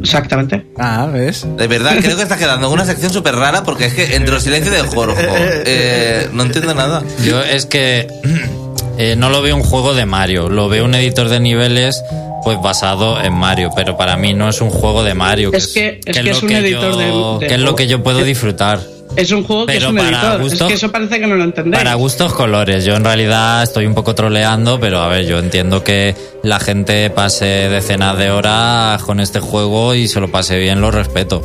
Exactamente. 0.00 0.64
Ah, 0.78 1.08
¿ves? 1.12 1.46
De 1.56 1.66
verdad, 1.66 1.96
creo 2.00 2.16
que 2.16 2.22
está 2.22 2.36
quedando 2.36 2.70
una 2.70 2.84
sección 2.84 3.12
súper 3.12 3.34
rara 3.34 3.64
porque 3.64 3.86
es 3.86 3.94
que 3.94 4.14
entre 4.14 4.36
el 4.36 4.40
silencio 4.40 4.72
de 4.72 4.82
Jorge, 4.82 5.26
eh, 5.66 6.28
no 6.32 6.44
entiendo 6.44 6.74
nada. 6.74 7.02
Yo 7.24 7.40
es 7.42 7.66
que 7.66 8.06
eh, 8.98 9.14
no 9.16 9.30
lo 9.30 9.42
veo 9.42 9.56
un 9.56 9.62
juego 9.62 9.94
de 9.94 10.06
Mario, 10.06 10.48
lo 10.48 10.68
veo 10.68 10.84
un 10.84 10.94
editor 10.94 11.28
de 11.28 11.40
niveles 11.40 12.02
pues 12.44 12.60
basado 12.62 13.20
en 13.20 13.34
Mario, 13.34 13.70
pero 13.74 13.96
para 13.96 14.16
mí 14.16 14.32
no 14.32 14.48
es 14.48 14.60
un 14.60 14.70
juego 14.70 15.02
de 15.02 15.14
Mario. 15.14 15.50
Es 15.52 15.66
que- 15.68 16.00
es 16.04 16.16
que 16.16 16.22
lo 16.22 16.30
es 16.30 16.42
un 16.42 16.52
editor 16.52 16.92
yo- 16.92 17.38
de- 17.38 17.44
de 17.44 17.48
que 17.48 17.54
es 17.56 17.60
lo 17.60 17.74
que 17.74 17.86
yo 17.88 18.02
puedo 18.02 18.22
disfrutar. 18.22 18.78
Es 19.16 19.30
un 19.32 19.44
juego 19.44 19.66
que 19.66 19.76
es 19.78 19.84
un 19.84 19.96
para 19.96 20.08
editor. 20.10 20.40
gusto- 20.42 20.64
es 20.64 20.68
que 20.68 20.74
eso 20.74 20.92
parece 20.92 21.18
que 21.18 21.26
no 21.26 21.34
lo 21.36 21.44
entendéis. 21.44 21.76
Para 21.82 21.94
gustos 21.94 22.32
colores. 22.34 22.84
Yo 22.84 22.94
en 22.94 23.02
realidad 23.04 23.62
estoy 23.62 23.86
un 23.86 23.94
poco 23.94 24.14
troleando, 24.14 24.78
pero 24.78 25.00
a 25.00 25.08
ver, 25.08 25.26
yo 25.26 25.38
entiendo 25.38 25.82
que 25.82 26.14
la 26.42 26.60
gente 26.60 27.08
pase 27.10 27.44
decenas 27.68 28.16
de 28.18 28.30
horas 28.30 29.02
con 29.02 29.18
este 29.20 29.40
juego 29.40 29.94
y 29.94 30.06
se 30.06 30.20
lo 30.20 30.30
pase 30.30 30.58
bien, 30.58 30.80
lo 30.80 30.90
respeto. 30.90 31.42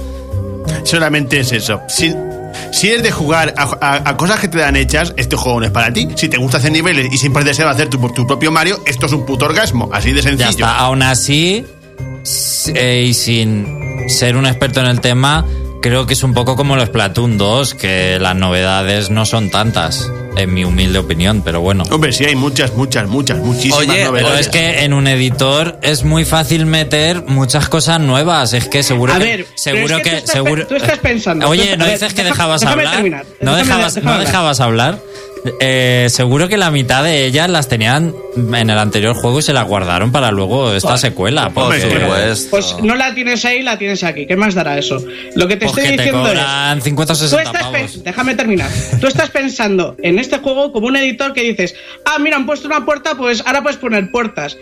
Solamente 0.84 1.40
es 1.40 1.52
eso. 1.52 1.82
Si, 1.88 2.14
si 2.72 2.88
eres 2.90 3.04
de 3.04 3.12
jugar 3.12 3.54
a, 3.58 3.64
a- 3.82 4.10
a 4.10 4.18
cosas 4.18 4.40
que 4.40 4.48
te 4.48 4.58
dan 4.58 4.76
hechas, 4.76 5.14
este 5.18 5.36
juego 5.36 5.60
no 5.60 5.66
es 5.66 5.72
para 5.72 5.92
ti. 5.92 6.08
Si 6.16 6.30
te 6.30 6.38
gusta 6.38 6.58
hacer 6.58 6.72
niveles 6.72 7.08
y 7.12 7.18
siempre 7.18 7.44
deseas 7.44 7.70
hacer 7.70 7.90
tu, 7.90 7.98
tu 8.10 8.26
propio 8.26 8.52
Mario, 8.52 8.82
esto 8.86 9.06
es 9.06 9.12
un 9.14 9.26
puto 9.26 9.46
orgasmo. 9.46 9.90
Así 9.94 10.12
de 10.14 10.22
Ya 10.22 10.30
sencillo. 10.30 10.50
está. 10.50 10.78
Aún 10.78 11.02
así, 11.04 11.66
eh, 12.74 13.06
y 13.08 13.14
sin 13.14 14.06
ser 14.10 14.36
un 14.38 14.46
experto 14.46 14.80
en 14.80 14.88
el 14.88 15.02
tema, 15.02 15.46
creo 15.82 16.06
que 16.06 16.14
es 16.14 16.24
un 16.24 16.34
poco 16.34 16.56
como 16.56 16.76
los 16.76 16.86
Splatoon 16.88 17.38
2, 17.38 17.74
que 17.76 18.18
las 18.20 18.36
novedades 18.36 19.10
no 19.10 19.26
son 19.26 19.50
tantas, 19.50 20.10
en 20.38 20.54
mi 20.54 20.64
humilde 20.64 20.98
opinión, 21.00 21.42
pero 21.44 21.62
bueno. 21.62 21.84
Hombre, 21.92 22.12
sí 22.14 22.26
hay 22.26 22.36
muchas, 22.36 22.74
muchas, 22.74 23.08
muchas, 23.08 23.40
muchísimas 23.40 23.80
Oye, 23.80 23.88
pero 23.96 24.06
novedades. 24.12 24.30
Pero 24.32 24.40
es 24.40 24.48
que 24.76 24.84
en 24.86 24.94
un 24.94 25.08
editor 25.08 25.78
es 25.82 26.04
muy 26.04 26.26
fácil 26.26 26.66
meter 26.66 27.24
muchas 27.28 27.68
cosas 27.70 28.00
nuevas. 28.00 28.54
Es 28.54 28.68
que 28.68 28.82
seguro 28.84 29.14
A 29.14 29.20
que. 29.20 29.24
ver, 29.26 29.46
seguro 29.56 29.98
es 29.98 30.04
que 30.04 30.10
que. 30.10 30.10
tú 30.12 30.16
estás 30.18 30.34
seguro, 30.34 30.68
tú 30.68 30.76
estás 30.76 31.00
pensando, 31.00 31.48
Oye, 31.50 31.76
¿no 31.78 31.86
dices 31.86 32.14
que 32.14 32.24
deja- 32.24 32.34
dejabas 32.36 32.64
hablar? 32.64 33.26
no 33.42 33.56
dejabas, 34.18 34.60
hablar. 34.60 35.00
Eh, 35.60 36.08
seguro 36.10 36.48
que 36.48 36.58
la 36.58 36.70
mitad 36.70 37.04
de 37.04 37.26
ellas 37.26 37.50
las 37.50 37.68
tenían 37.68 38.14
en 38.36 38.70
el 38.70 38.78
anterior 38.78 39.16
juego 39.16 39.40
y 39.40 39.42
se 39.42 39.54
las 39.54 39.68
guardaron 39.68 40.12
para 40.12 40.32
luego 40.32 40.72
esta 40.74 40.98
secuela. 40.98 41.50
Por 41.50 41.66
porque- 41.66 41.82
supuesto. 41.82 42.50
Pues 42.52 42.76
no 42.84 42.96
la 42.96 43.14
tienes 43.16 43.44
ahí, 43.46 43.62
la 43.64 43.78
tienes 43.78 44.04
aquí. 44.04 44.28
¿Qué 44.28 44.36
más 44.36 44.54
dará 44.54 44.78
eso? 44.78 45.04
Lo 45.36 45.48
que 45.48 45.56
te 45.58 45.66
Pues 45.66 45.78
estoy 45.78 45.84
que 45.92 45.98
te 45.98 46.04
diciendo 46.04 46.28
es. 46.28 46.34
cobran 46.34 46.82
50 46.82 47.14
o 47.14 47.16
Tú 47.16 47.22
60 47.24 47.44
estás 47.44 47.64
pavos. 47.72 47.92
pe- 47.92 48.00
déjame 48.04 48.36
terminar. 48.36 48.70
Tú 49.00 49.08
estás 49.08 49.30
pensando 49.32 49.96
en 50.04 50.20
este 50.20 50.38
juego 50.38 50.72
como 50.72 50.88
un 50.88 50.96
editor 50.98 51.34
que 51.34 51.42
dices, 51.42 51.74
ah, 52.06 52.20
mira, 52.20 52.36
han 52.38 52.46
puesto 52.46 52.68
una 52.68 52.86
puerta, 52.86 53.16
pues 53.16 53.42
ahora 53.46 53.64
puedes 53.64 53.78
poner 53.80 54.12
puertas. 54.12 54.58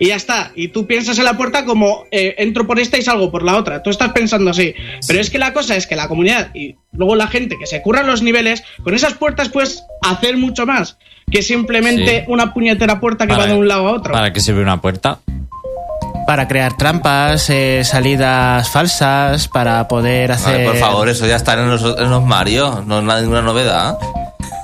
Y 0.00 0.08
ya 0.08 0.16
está. 0.16 0.50
Y 0.54 0.68
tú 0.68 0.86
piensas 0.86 1.18
en 1.18 1.24
la 1.24 1.36
puerta 1.36 1.64
como 1.64 2.04
eh, 2.10 2.34
entro 2.38 2.66
por 2.66 2.80
esta 2.80 2.98
y 2.98 3.02
salgo 3.02 3.30
por 3.30 3.42
la 3.42 3.56
otra. 3.56 3.82
Tú 3.82 3.90
estás 3.90 4.12
pensando 4.12 4.50
así. 4.50 4.74
Pero 5.06 5.20
es 5.20 5.30
que 5.30 5.38
la 5.38 5.52
cosa 5.52 5.76
es 5.76 5.86
que 5.86 5.94
la 5.96 6.08
comunidad 6.08 6.54
y 6.54 6.76
luego 6.92 7.14
la 7.14 7.28
gente 7.28 7.56
que 7.58 7.66
se 7.66 7.80
curran 7.82 8.06
los 8.06 8.22
niveles, 8.22 8.64
con 8.82 8.94
esas 8.94 9.14
puertas 9.14 9.48
puedes 9.48 9.84
hacer 10.02 10.36
mucho 10.36 10.66
más 10.66 10.98
que 11.30 11.42
simplemente 11.42 12.20
Sí. 12.20 12.24
una 12.28 12.52
puñetera 12.52 13.00
puerta 13.00 13.26
que 13.26 13.34
va 13.34 13.46
de 13.46 13.54
un 13.54 13.68
lado 13.68 13.88
a 13.88 13.92
otro. 13.92 14.12
¿Para 14.12 14.32
qué 14.32 14.40
sirve 14.40 14.62
una 14.62 14.80
puerta? 14.80 15.20
Para 16.26 16.48
crear 16.48 16.76
trampas, 16.76 17.48
eh, 17.50 17.82
salidas 17.84 18.70
falsas, 18.70 19.48
para 19.48 19.86
poder 19.88 20.32
hacer... 20.32 20.64
Por 20.66 20.76
favor, 20.76 21.08
eso 21.08 21.26
ya 21.26 21.36
está 21.36 21.54
en 21.54 21.68
los, 21.70 21.82
en 21.98 22.10
los 22.10 22.24
Mario. 22.24 22.82
No 22.86 22.98
es 22.98 23.22
ninguna 23.22 23.42
novedad. 23.42 23.98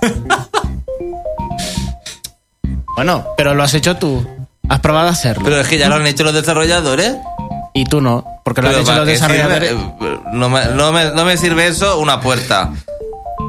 Bueno, 2.97 3.25
pero 3.35 3.55
lo 3.55 3.63
has 3.63 3.73
hecho 3.73 3.97
tú. 3.97 4.27
Has 4.71 4.81
probado 4.81 5.09
a 5.09 5.11
hacerlo. 5.11 5.43
Pero 5.45 5.61
es 5.61 5.69
que 5.69 5.77
ya 5.79 5.89
lo 5.89 5.97
han 5.97 6.07
hecho 6.07 6.25
los 6.25 6.33
desarrolladores. 6.35 7.15
y 7.75 7.85
tú 7.85 8.01
no, 8.01 8.25
porque 8.45 8.63
lo 8.63 8.69
han 8.69 8.75
hecho 8.77 8.85
¿para 8.87 8.99
los 9.01 9.07
desarrolladores. 9.09 9.69
sirve? 9.71 9.85
Eh, 10.15 10.19
No 10.33 10.49
me, 10.49 10.65
no, 10.67 10.93
me, 10.93 11.11
no 11.13 11.25
me 11.25 11.37
sirve 11.37 11.67
eso 11.67 11.99
una 11.99 12.21
puerta. 12.21 12.71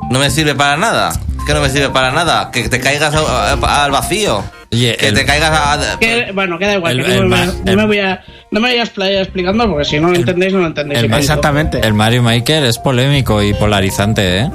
No 0.10 0.19
me 0.19 0.29
sirve 0.29 0.55
para 0.55 0.77
nada. 0.77 1.10
Es 1.39 1.45
que 1.45 1.53
no 1.53 1.62
me 1.62 1.69
sirve 1.69 1.89
para 1.89 2.12
nada. 2.12 2.51
Que 2.51 2.67
te 2.69 2.79
caigas 2.79 3.13
a- 3.15 3.53
a- 3.53 3.84
al 3.86 3.91
vacío. 3.91 4.43
Oye, 4.73 4.95
que 4.97 5.07
el- 5.10 5.15
te 5.15 5.25
caigas 5.25 5.51
a... 5.51 5.99
Que, 5.99 6.31
bueno, 6.34 6.57
queda 6.57 6.75
igual. 6.75 6.99
El- 6.99 7.05
que 7.05 7.13
el 7.15 7.29
no, 7.29 7.36
me, 7.36 7.45
no 7.45 7.75
me 7.75 7.86
voy 7.88 7.99
a, 7.99 8.21
no 8.51 8.60
me 8.62 8.69
voy 8.71 8.79
a 8.79 8.84
explicando 9.21 9.67
porque 9.69 9.86
si 9.86 9.99
no 9.99 10.10
lo 10.10 10.15
entendéis, 10.15 10.53
no 10.53 10.60
lo 10.60 10.67
entendéis. 10.67 11.03
Exactamente. 11.12 11.79
El 11.86 11.93
Mario 11.93 12.23
Maker 12.23 12.63
es 12.63 12.77
polémico 12.79 13.41
y 13.43 13.53
polarizante, 13.53 14.39
¿eh? 14.39 14.49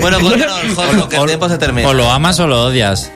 Bueno, 0.00 0.18
cuéntanos, 0.20 0.60
Jorge, 0.74 1.08
que 1.08 1.16
el 1.16 1.26
tiempo 1.26 1.48
se 1.48 1.58
termina. 1.58 1.88
O 1.88 1.92
lo 1.94 2.10
amas 2.10 2.38
o 2.40 2.46
lo 2.46 2.62
odias. 2.64 3.12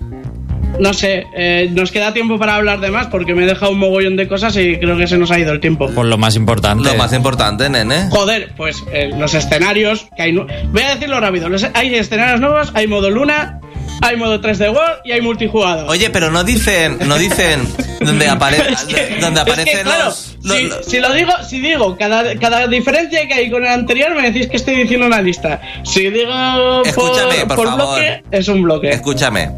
No 0.79 0.93
sé, 0.93 1.27
eh, 1.35 1.69
nos 1.73 1.91
queda 1.91 2.13
tiempo 2.13 2.39
para 2.39 2.55
hablar 2.57 2.81
de 2.81 2.91
más 2.91 3.07
porque 3.07 3.35
me 3.35 3.45
he 3.45 3.47
dejado 3.47 3.73
un 3.73 3.79
mogollón 3.79 4.17
de 4.17 4.29
cosas 4.29 4.55
y 4.57 4.77
creo 4.79 4.97
que 4.99 5.07
se 5.07 5.17
nos 5.17 5.31
ha 5.31 5.39
ido 5.39 5.53
el 5.53 5.61
tiempo. 5.61 5.89
Por 5.91 6.05
lo 6.07 6.19
más 6.19 6.37
importante. 6.37 6.85
Lo 6.91 6.95
más 6.97 7.13
importante, 7.15 7.71
nene. 7.71 8.09
Joder, 8.11 8.53
pues 8.57 8.85
eh, 8.93 9.11
los 9.17 9.33
escenarios 9.35 10.07
que 10.17 10.23
hay. 10.25 10.33
Voy 10.33 10.83
a 10.83 10.95
decirlo 10.95 11.19
rápido: 11.21 11.49
los- 11.49 11.67
hay 11.73 11.95
escenarios 11.95 12.41
nuevos, 12.41 12.73
hay 12.75 12.87
modo 12.87 13.09
luna, 13.11 13.61
hay 14.03 14.17
modo 14.17 14.41
3D 14.41 14.69
World 14.75 15.01
y 15.05 15.13
hay 15.13 15.21
multijugador. 15.21 15.89
Oye, 15.89 16.11
pero 16.11 16.31
no 16.31 16.45
dicen, 16.45 16.99
no 17.07 17.19
dicen 17.19 17.67
donde, 18.01 18.29
apare 18.31 18.59
Es 18.73 18.83
que- 18.85 19.19
donde 19.21 19.41
es 19.41 19.45
que, 19.47 19.53
aparecen 19.53 19.83
claro, 19.85 20.05
los, 20.07 20.37
los- 20.43 20.57
si, 20.57 20.63
los- 20.65 20.87
si 20.87 21.01
lo 21.01 21.13
digo, 21.15 21.33
si 21.49 21.61
digo 21.61 21.97
cada, 21.97 22.37
cada 22.39 22.67
diferencia 22.67 23.27
que 23.27 23.35
hay 23.35 23.51
con 23.51 23.65
el 23.65 23.71
anterior, 23.71 24.15
me 24.15 24.31
decís 24.31 24.49
que 24.49 24.57
estoy 24.57 24.77
diciendo 24.77 25.07
una 25.07 25.21
lista. 25.21 25.61
Si 25.85 26.09
digo 26.11 26.83
Escúchame, 26.85 27.47
por 27.47 27.67
favor. 27.67 27.77
bloque, 27.99 28.23
es 28.31 28.49
un 28.49 28.63
bloque. 28.63 28.91
Escúchame. 28.91 29.51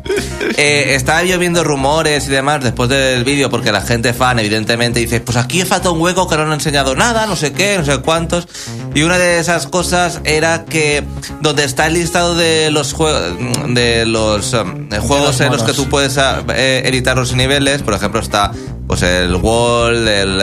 Eh, 0.56 0.94
estaba 0.94 1.22
yo 1.24 1.38
viendo 1.38 1.62
rumores 1.64 2.26
y 2.26 2.30
demás 2.30 2.62
después 2.62 2.88
del 2.88 3.24
vídeo 3.24 3.50
porque 3.50 3.70
la 3.72 3.80
gente 3.80 4.12
fan 4.14 4.38
evidentemente 4.38 5.00
dice, 5.00 5.20
pues 5.20 5.36
aquí 5.36 5.62
falta 5.62 5.90
un 5.90 6.00
hueco 6.00 6.28
que 6.28 6.36
no 6.36 6.42
han 6.42 6.52
enseñado 6.52 6.94
nada, 6.94 7.26
no 7.26 7.36
sé 7.36 7.52
qué, 7.52 7.76
no 7.78 7.84
sé 7.84 7.98
cuántos. 7.98 8.48
Y 8.94 9.02
una 9.02 9.18
de 9.18 9.38
esas 9.40 9.66
cosas 9.66 10.20
era 10.24 10.64
que 10.64 11.02
donde 11.40 11.64
está 11.64 11.86
el 11.86 11.94
listado 11.94 12.34
de 12.34 12.70
los 12.70 12.92
juegos 12.92 13.22
de 13.68 14.06
los 14.06 14.27
de 14.36 14.98
juegos 14.98 15.40
en 15.40 15.52
los 15.52 15.62
que 15.62 15.72
tú 15.72 15.88
puedes 15.88 16.18
ah, 16.18 16.42
eh, 16.54 16.82
editar 16.84 17.16
los 17.16 17.34
niveles, 17.34 17.82
por 17.82 17.94
ejemplo 17.94 18.20
está 18.20 18.52
pues 18.86 19.02
el 19.02 19.34
Wall, 19.36 20.08
el 20.08 20.40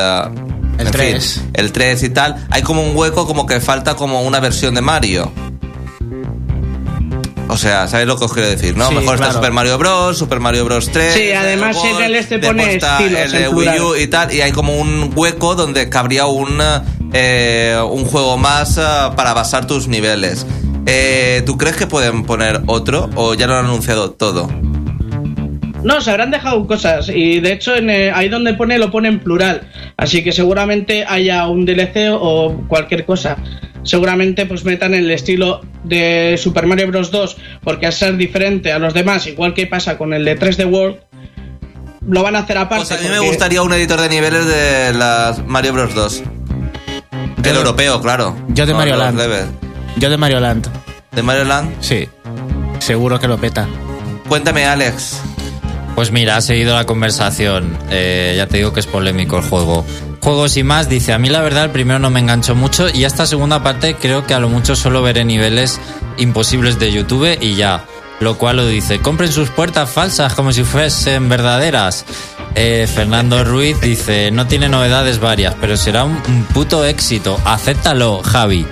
El 0.77 0.88
en 0.88 0.93
fin, 0.93 0.93
3. 0.93 1.41
el 1.53 1.71
3 1.71 2.03
y 2.03 2.09
tal, 2.09 2.47
hay 2.49 2.61
como 2.61 2.83
un 2.83 2.95
hueco 2.95 3.25
como 3.27 3.45
que 3.45 3.59
falta 3.59 3.95
como 3.95 4.21
una 4.21 4.39
versión 4.39 4.75
de 4.75 4.81
Mario. 4.81 5.31
O 7.47 7.57
sea, 7.57 7.88
¿sabéis 7.88 8.07
lo 8.07 8.17
que 8.17 8.25
os 8.25 8.33
quiero 8.33 8.49
decir? 8.49 8.75
¿no? 8.75 8.89
Sí, 8.89 8.95
Mejor 8.95 9.15
está. 9.15 9.33
Super 9.33 9.51
Mario 9.51 9.77
Bros, 9.77 10.17
Super 10.17 10.39
Mario 10.39 10.65
Bros 10.65 10.89
3. 10.91 11.13
Sí, 11.13 11.31
además 11.31 11.77
World, 11.77 12.01
el 12.01 12.15
este 12.15 12.38
después 12.38 12.61
pone 12.61 12.75
está 12.75 12.97
estilos 12.99 13.21
el 13.21 13.31
de 13.31 13.43
en 13.45 13.55
Wii 13.55 13.79
U 13.79 13.95
y 13.95 14.07
tal, 14.07 14.33
y 14.33 14.41
hay 14.41 14.51
como 14.51 14.75
un 14.75 15.11
hueco 15.15 15.55
donde 15.55 15.88
cabría 15.89 16.25
un, 16.25 16.59
eh, 17.13 17.79
un 17.89 18.05
juego 18.05 18.38
más 18.38 18.79
para 19.15 19.33
basar 19.33 19.67
tus 19.67 19.88
niveles. 19.88 20.45
Eh, 20.86 21.41
¿Tú 21.45 21.57
crees 21.57 21.75
que 21.75 21.88
pueden 21.88 22.23
poner 22.23 22.61
otro 22.67 23.09
o 23.15 23.33
ya 23.33 23.47
lo 23.47 23.55
han 23.55 23.65
anunciado 23.65 24.11
todo? 24.11 24.49
No, 25.83 26.01
se 26.01 26.09
habrán 26.09 26.31
dejado 26.31 26.65
cosas 26.65 27.09
y 27.09 27.39
de 27.39 27.53
hecho 27.53 27.75
en, 27.75 27.91
eh, 27.91 28.11
ahí 28.11 28.27
donde 28.27 28.55
pone 28.55 28.79
lo 28.79 28.89
pone 28.89 29.07
en 29.07 29.19
plural, 29.19 29.69
así 29.97 30.23
que 30.23 30.31
seguramente 30.31 31.05
haya 31.07 31.47
un 31.47 31.65
DLC 31.65 32.09
o 32.11 32.63
cualquier 32.67 33.05
cosa. 33.05 33.38
Seguramente 33.83 34.47
pues 34.47 34.65
metan 34.65 34.95
el 34.95 35.11
estilo 35.11 35.61
de 35.83 36.39
Super 36.39 36.65
Mario 36.65 36.88
Bros 36.88 37.11
2 37.11 37.38
porque 37.63 37.86
al 37.86 37.93
ser 37.93 38.17
diferente 38.17 38.71
a 38.71 38.79
los 38.79 38.95
demás, 38.95 39.27
igual 39.27 39.53
que 39.53 39.67
pasa 39.67 39.95
con 39.95 40.13
el 40.13 40.25
de 40.25 40.39
3D 40.39 40.65
World, 40.71 40.97
lo 42.07 42.23
van 42.23 42.36
a 42.36 42.39
hacer 42.39 42.57
aparte. 42.57 42.86
Pues 42.88 42.99
a 42.99 43.03
mí 43.03 43.09
me 43.09 43.19
gustaría 43.19 43.61
un 43.61 43.73
editor 43.73 44.01
de 44.01 44.09
niveles 44.09 44.47
de 44.47 44.93
las 44.93 45.45
Mario 45.45 45.73
Bros 45.73 45.93
2. 45.93 46.23
El 47.43 47.55
europeo, 47.57 48.01
claro. 48.01 48.36
yo 48.49 48.65
de 48.65 48.71
No, 48.71 48.79
Mario 48.79 48.97
Land. 48.97 49.64
Yo 49.97 50.09
de 50.09 50.17
Mario 50.17 50.39
Land. 50.39 50.67
¿De 51.11 51.23
Mario 51.23 51.45
Land? 51.45 51.75
Sí. 51.81 52.09
Seguro 52.79 53.19
que 53.19 53.27
lo 53.27 53.37
peta. 53.37 53.67
Cuéntame, 54.27 54.65
Alex. 54.65 55.21
Pues 55.95 56.11
mira, 56.11 56.35
ha 56.35 56.41
seguido 56.41 56.75
la 56.75 56.85
conversación. 56.85 57.77
Eh, 57.89 58.33
ya 58.35 58.47
te 58.47 58.57
digo 58.57 58.73
que 58.73 58.81
es 58.81 58.87
polémico 58.87 59.37
el 59.37 59.43
juego. 59.43 59.85
Juegos 60.21 60.57
y 60.57 60.63
más, 60.63 60.89
dice, 60.89 61.13
a 61.13 61.19
mí 61.19 61.29
la 61.29 61.41
verdad 61.41 61.65
el 61.65 61.69
primero 61.69 61.99
no 61.99 62.09
me 62.09 62.19
enganchó 62.19 62.55
mucho 62.55 62.87
y 62.93 63.05
esta 63.05 63.25
segunda 63.25 63.63
parte 63.63 63.95
creo 63.95 64.25
que 64.25 64.33
a 64.33 64.39
lo 64.39 64.49
mucho 64.49 64.75
solo 64.75 65.01
veré 65.01 65.23
niveles 65.23 65.79
imposibles 66.17 66.79
de 66.79 66.91
YouTube 66.91 67.37
y 67.39 67.55
ya. 67.55 67.85
Lo 68.19 68.37
cual 68.37 68.57
lo 68.57 68.65
dice, 68.65 68.99
compren 68.99 69.31
sus 69.31 69.49
puertas 69.49 69.89
falsas 69.89 70.33
como 70.33 70.51
si 70.51 70.63
fuesen 70.63 71.29
verdaderas. 71.29 72.05
Eh, 72.55 72.87
Fernando 72.93 73.43
Ruiz 73.43 73.79
dice, 73.81 74.31
no 74.31 74.47
tiene 74.47 74.67
novedades 74.67 75.19
varias, 75.19 75.55
pero 75.61 75.77
será 75.77 76.03
un, 76.05 76.21
un 76.27 76.43
puto 76.53 76.85
éxito. 76.85 77.39
Acéptalo, 77.45 78.21
Javi. 78.23 78.65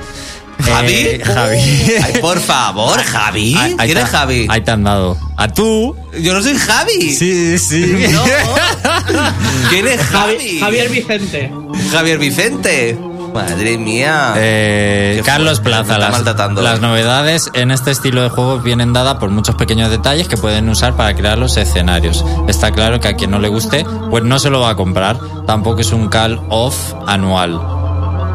¿Javi? 0.65 0.93
Eh, 0.93 1.21
Javi. 1.25 1.59
Ay, 2.03 2.13
por 2.21 2.39
favor, 2.39 2.99
Javi. 3.01 3.55
Ahí- 3.57 3.75
ahí 3.77 3.87
¿Quién 3.91 3.97
es 4.05 4.09
Javi? 4.09 4.47
Ahí 4.49 4.61
te 4.61 4.71
han 4.71 4.83
dado. 4.83 5.17
¿A 5.37 5.47
tú? 5.47 5.95
Yo 6.21 6.33
no 6.33 6.41
soy 6.41 6.55
Javi. 6.57 7.13
Sí, 7.13 7.57
sí. 7.59 8.07
No. 8.11 8.23
¿Quién 9.69 9.87
es 9.87 10.01
Javi? 10.01 10.33
Javi- 10.37 10.59
Javier 10.59 10.89
Vicente. 10.89 11.51
Javier 11.91 12.17
Vicente. 12.19 12.97
Madre 13.33 13.79
mía. 13.79 14.33
Eh, 14.37 15.19
Carlos 15.25 15.59
Plaza, 15.59 15.97
las, 15.97 16.23
las 16.55 16.81
novedades 16.81 17.49
en 17.55 17.71
este 17.71 17.89
estilo 17.89 18.21
de 18.21 18.29
juegos 18.29 18.63
vienen 18.63 18.93
dadas 18.93 19.15
por 19.15 19.31
muchos 19.31 19.55
pequeños 19.55 19.89
detalles 19.89 20.27
que 20.27 20.37
pueden 20.37 20.69
usar 20.69 20.95
para 20.95 21.15
crear 21.15 21.39
los 21.39 21.57
escenarios. 21.57 22.23
Está 22.47 22.69
claro 22.71 22.99
que 22.99 23.07
a 23.07 23.15
quien 23.15 23.31
no 23.31 23.39
le 23.39 23.47
guste, 23.47 23.85
pues 24.11 24.23
no 24.23 24.37
se 24.37 24.51
lo 24.51 24.59
va 24.59 24.69
a 24.69 24.75
comprar. 24.75 25.17
Tampoco 25.47 25.81
es 25.81 25.91
un 25.91 26.09
call 26.09 26.39
off 26.49 26.93
anual. 27.07 27.59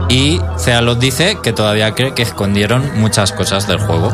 Y 0.09 0.41
Cealos 0.59 0.99
dice 0.99 1.39
que 1.43 1.53
todavía 1.53 1.95
cree 1.95 2.15
que 2.15 2.23
escondieron 2.23 2.99
muchas 3.01 3.33
cosas 3.33 3.67
del 3.69 3.79
juego. 3.79 4.13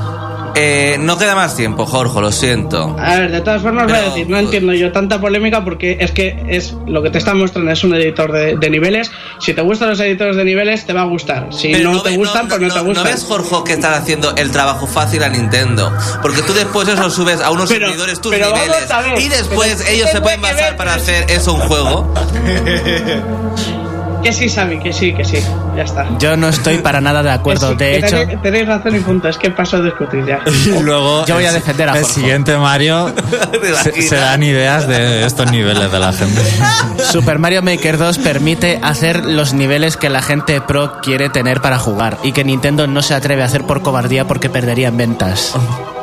Eh, 0.57 0.99
no 1.01 1.19
queda 1.19 1.35
más 1.35 1.57
tiempo, 1.57 1.85
Jorge, 1.85 2.21
lo 2.21 2.31
siento. 2.31 2.97
A 3.01 3.17
ver, 3.17 3.33
de 3.33 3.41
todas 3.41 3.61
formas 3.61 3.85
voy 3.87 3.93
a 3.93 3.97
Pero- 3.97 4.09
decir, 4.11 4.29
no 4.31 4.39
entiendo 4.39 4.73
yo 4.73 4.93
tanta 4.93 5.21
polémica 5.21 5.65
porque 5.65 5.97
es 5.99 6.13
que 6.13 6.45
es 6.49 6.75
lo 6.87 7.03
que 7.03 7.11
te 7.11 7.19
están 7.19 7.39
mostrando 7.39 7.73
es 7.73 7.83
un 7.83 7.93
editor 7.95 8.31
de, 8.31 8.57
de 8.57 8.71
niveles. 8.71 9.11
Si 9.41 9.53
te 9.53 9.63
gustan 9.63 9.89
los 9.91 9.99
editores 9.99 10.37
de 10.37 10.45
niveles, 10.45 10.87
te 10.87 10.93
va 10.93 11.03
a 11.03 11.07
gustar. 11.07 11.49
Si 11.53 11.73
Pero 11.73 11.91
no, 11.93 12.03
te 12.03 12.11
ve- 12.11 12.17
gustan, 12.19 12.47
pues 12.47 12.61
no, 12.61 12.73
te 12.73 12.81
gustan. 12.81 13.05
¿No 13.05 13.11
ves, 13.11 13.25
Jorge, 13.25 13.57
que 13.67 13.73
están 13.73 13.95
haciendo 13.95 14.33
el 14.37 14.53
trabajo 14.53 14.87
fácil 14.87 15.25
a 15.25 15.29
Nintendo? 15.29 15.93
Porque 16.23 16.43
tú 16.43 16.53
después 16.53 16.87
eso 16.87 17.11
subes 17.11 17.41
a 17.41 17.51
unos 17.51 17.69
Pero- 17.69 17.87
servidores 17.89 18.21
tus 18.21 18.31
pero 18.33 18.47
niveles 18.55 18.89
ver, 18.89 19.21
y 19.21 19.29
después 19.29 19.75
pero 19.79 19.91
ellos 19.91 20.07
¿qué 20.07 20.13
se 20.17 20.21
pueden 20.23 20.41
basar 20.41 20.57
ver 20.57 20.77
para 20.77 20.95
hacer 20.95 21.27
eso 21.31 21.53
un 21.55 21.61
juego. 21.63 22.15
Que 24.25 24.33
sí, 24.33 24.49
Xavi, 24.49 24.81
que 24.81 24.93
sí, 24.93 25.13
que 25.15 25.25
sí. 25.25 25.37
Ya 25.77 25.83
está. 25.83 26.07
Yo 26.19 26.37
no 26.37 26.49
estoy 26.49 26.79
para 26.79 27.01
nada 27.01 27.23
de 27.23 27.31
acuerdo. 27.31 27.71
Sí, 27.71 27.77
De 27.77 27.99
hecho, 27.99 28.17
tenéis, 28.21 28.43
tenéis 28.43 28.67
razón 28.67 28.97
y 28.97 29.01
punto. 29.01 29.29
Es 29.29 29.37
que 29.39 29.51
paso 29.51 29.77
a 29.77 29.81
discutir 29.83 30.25
ya. 30.27 30.41
Y 30.67 30.83
luego 30.83 31.25
Yo 31.27 31.35
voy 31.35 31.45
a 31.45 31.49
el- 31.49 31.55
defender 31.55 31.89
a 31.91 31.93
El 31.97 32.01
Jorge. 32.05 32.15
siguiente 32.15 32.57
Mario 32.57 33.13
se, 33.83 34.03
se 34.03 34.17
dan 34.17 34.43
ideas 34.43 34.89
de 34.89 35.25
estos 35.27 35.51
niveles 35.51 35.93
de 35.93 35.99
la 35.99 36.13
gente. 36.13 36.41
Super 37.13 37.39
Mario 37.39 37.63
Maker 37.63 37.99
2 37.99 38.19
permite 38.19 38.81
hacer 38.83 39.25
los 39.25 39.53
niveles 39.53 39.97
que 39.97 40.09
la 40.09 40.23
gente 40.23 40.61
pro 40.61 41.01
quiere 41.03 41.29
tener 41.29 41.61
para 41.61 41.79
jugar 41.79 42.19
y 42.23 42.33
que 42.33 42.45
Nintendo 42.45 42.87
no 42.87 43.03
se 43.03 43.15
atreve 43.15 43.43
a 43.43 43.47
hacer 43.47 43.65
por 43.65 43.83
cobardía 43.83 44.27
porque 44.27 44.49
perdería 44.49 44.89
en 44.89 44.97
ventas. 44.97 45.53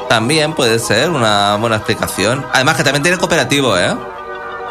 También 0.09 0.53
puede 0.53 0.78
ser 0.80 1.09
una 1.09 1.55
buena 1.55 1.78
explicación. 1.78 2.45
Además 2.53 2.76
que 2.76 2.84
también 2.84 3.01
tiene 3.01 3.17
cooperativo, 3.17 3.78
¿eh? 3.78 3.95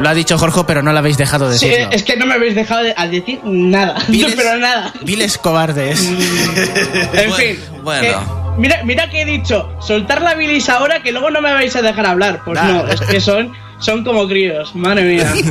Lo 0.01 0.09
ha 0.09 0.15
dicho 0.15 0.39
Jorge, 0.39 0.63
pero 0.67 0.83
no 0.83 0.93
lo 0.93 0.99
habéis 0.99 1.19
dejado 1.19 1.53
Sí, 1.53 1.69
decirlo. 1.69 1.91
es 1.93 2.03
que 2.03 2.17
no 2.17 2.27
me 2.27 2.35
habéis 2.35 2.55
dejado 2.55 2.83
de, 2.85 2.93
al 2.97 3.11
decir 3.11 3.39
nada. 3.45 3.97
Viles- 4.09 4.35
pero 4.37 4.57
nada. 4.59 4.93
Viles 5.03 5.37
cobardes. 5.39 6.01
En 6.09 7.31
Bu- 7.31 7.35
fin. 7.37 7.59
bueno. 7.83 8.01
que- 8.03 8.61
mira, 8.61 8.81
mira 8.85 9.11
que 9.11 9.23
he 9.23 9.25
dicho, 9.27 9.71
soltar 9.81 10.23
la 10.23 10.35
bilis 10.35 10.69
ahora 10.69 11.03
que 11.03 11.13
luego 11.13 11.31
no 11.31 11.41
me 11.43 11.53
vais 11.53 11.75
a 11.77 11.83
dejar 11.83 12.07
hablar. 12.07 12.41
Pues 12.45 12.61
no, 12.63 12.87
es 12.89 13.01
que 13.03 13.21
son, 13.21 13.53
son 13.79 14.03
como 14.05 14.27
críos, 14.27 14.75
madre 14.75 15.03
mía. 15.05 15.33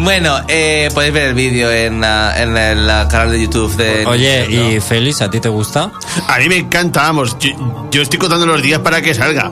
Bueno, 0.00 0.40
eh, 0.46 0.90
podéis 0.94 1.12
ver 1.12 1.22
el 1.24 1.34
vídeo 1.34 1.72
en, 1.72 2.04
ah, 2.04 2.32
en 2.40 2.56
el 2.56 2.86
canal 3.08 3.32
de 3.32 3.40
YouTube 3.42 3.74
de 3.76 4.06
Oye. 4.06 4.46
¿y 4.48 4.80
Félix, 4.80 5.22
a 5.22 5.28
ti 5.28 5.40
te 5.40 5.48
gusta? 5.48 5.90
A 6.28 6.38
mí 6.38 6.48
me 6.48 6.56
encanta, 6.58 7.02
vamos. 7.02 7.36
Yo, 7.40 7.88
yo 7.90 8.02
estoy 8.02 8.16
contando 8.16 8.46
los 8.46 8.62
días 8.62 8.78
para 8.78 9.02
que 9.02 9.12
salga. 9.12 9.50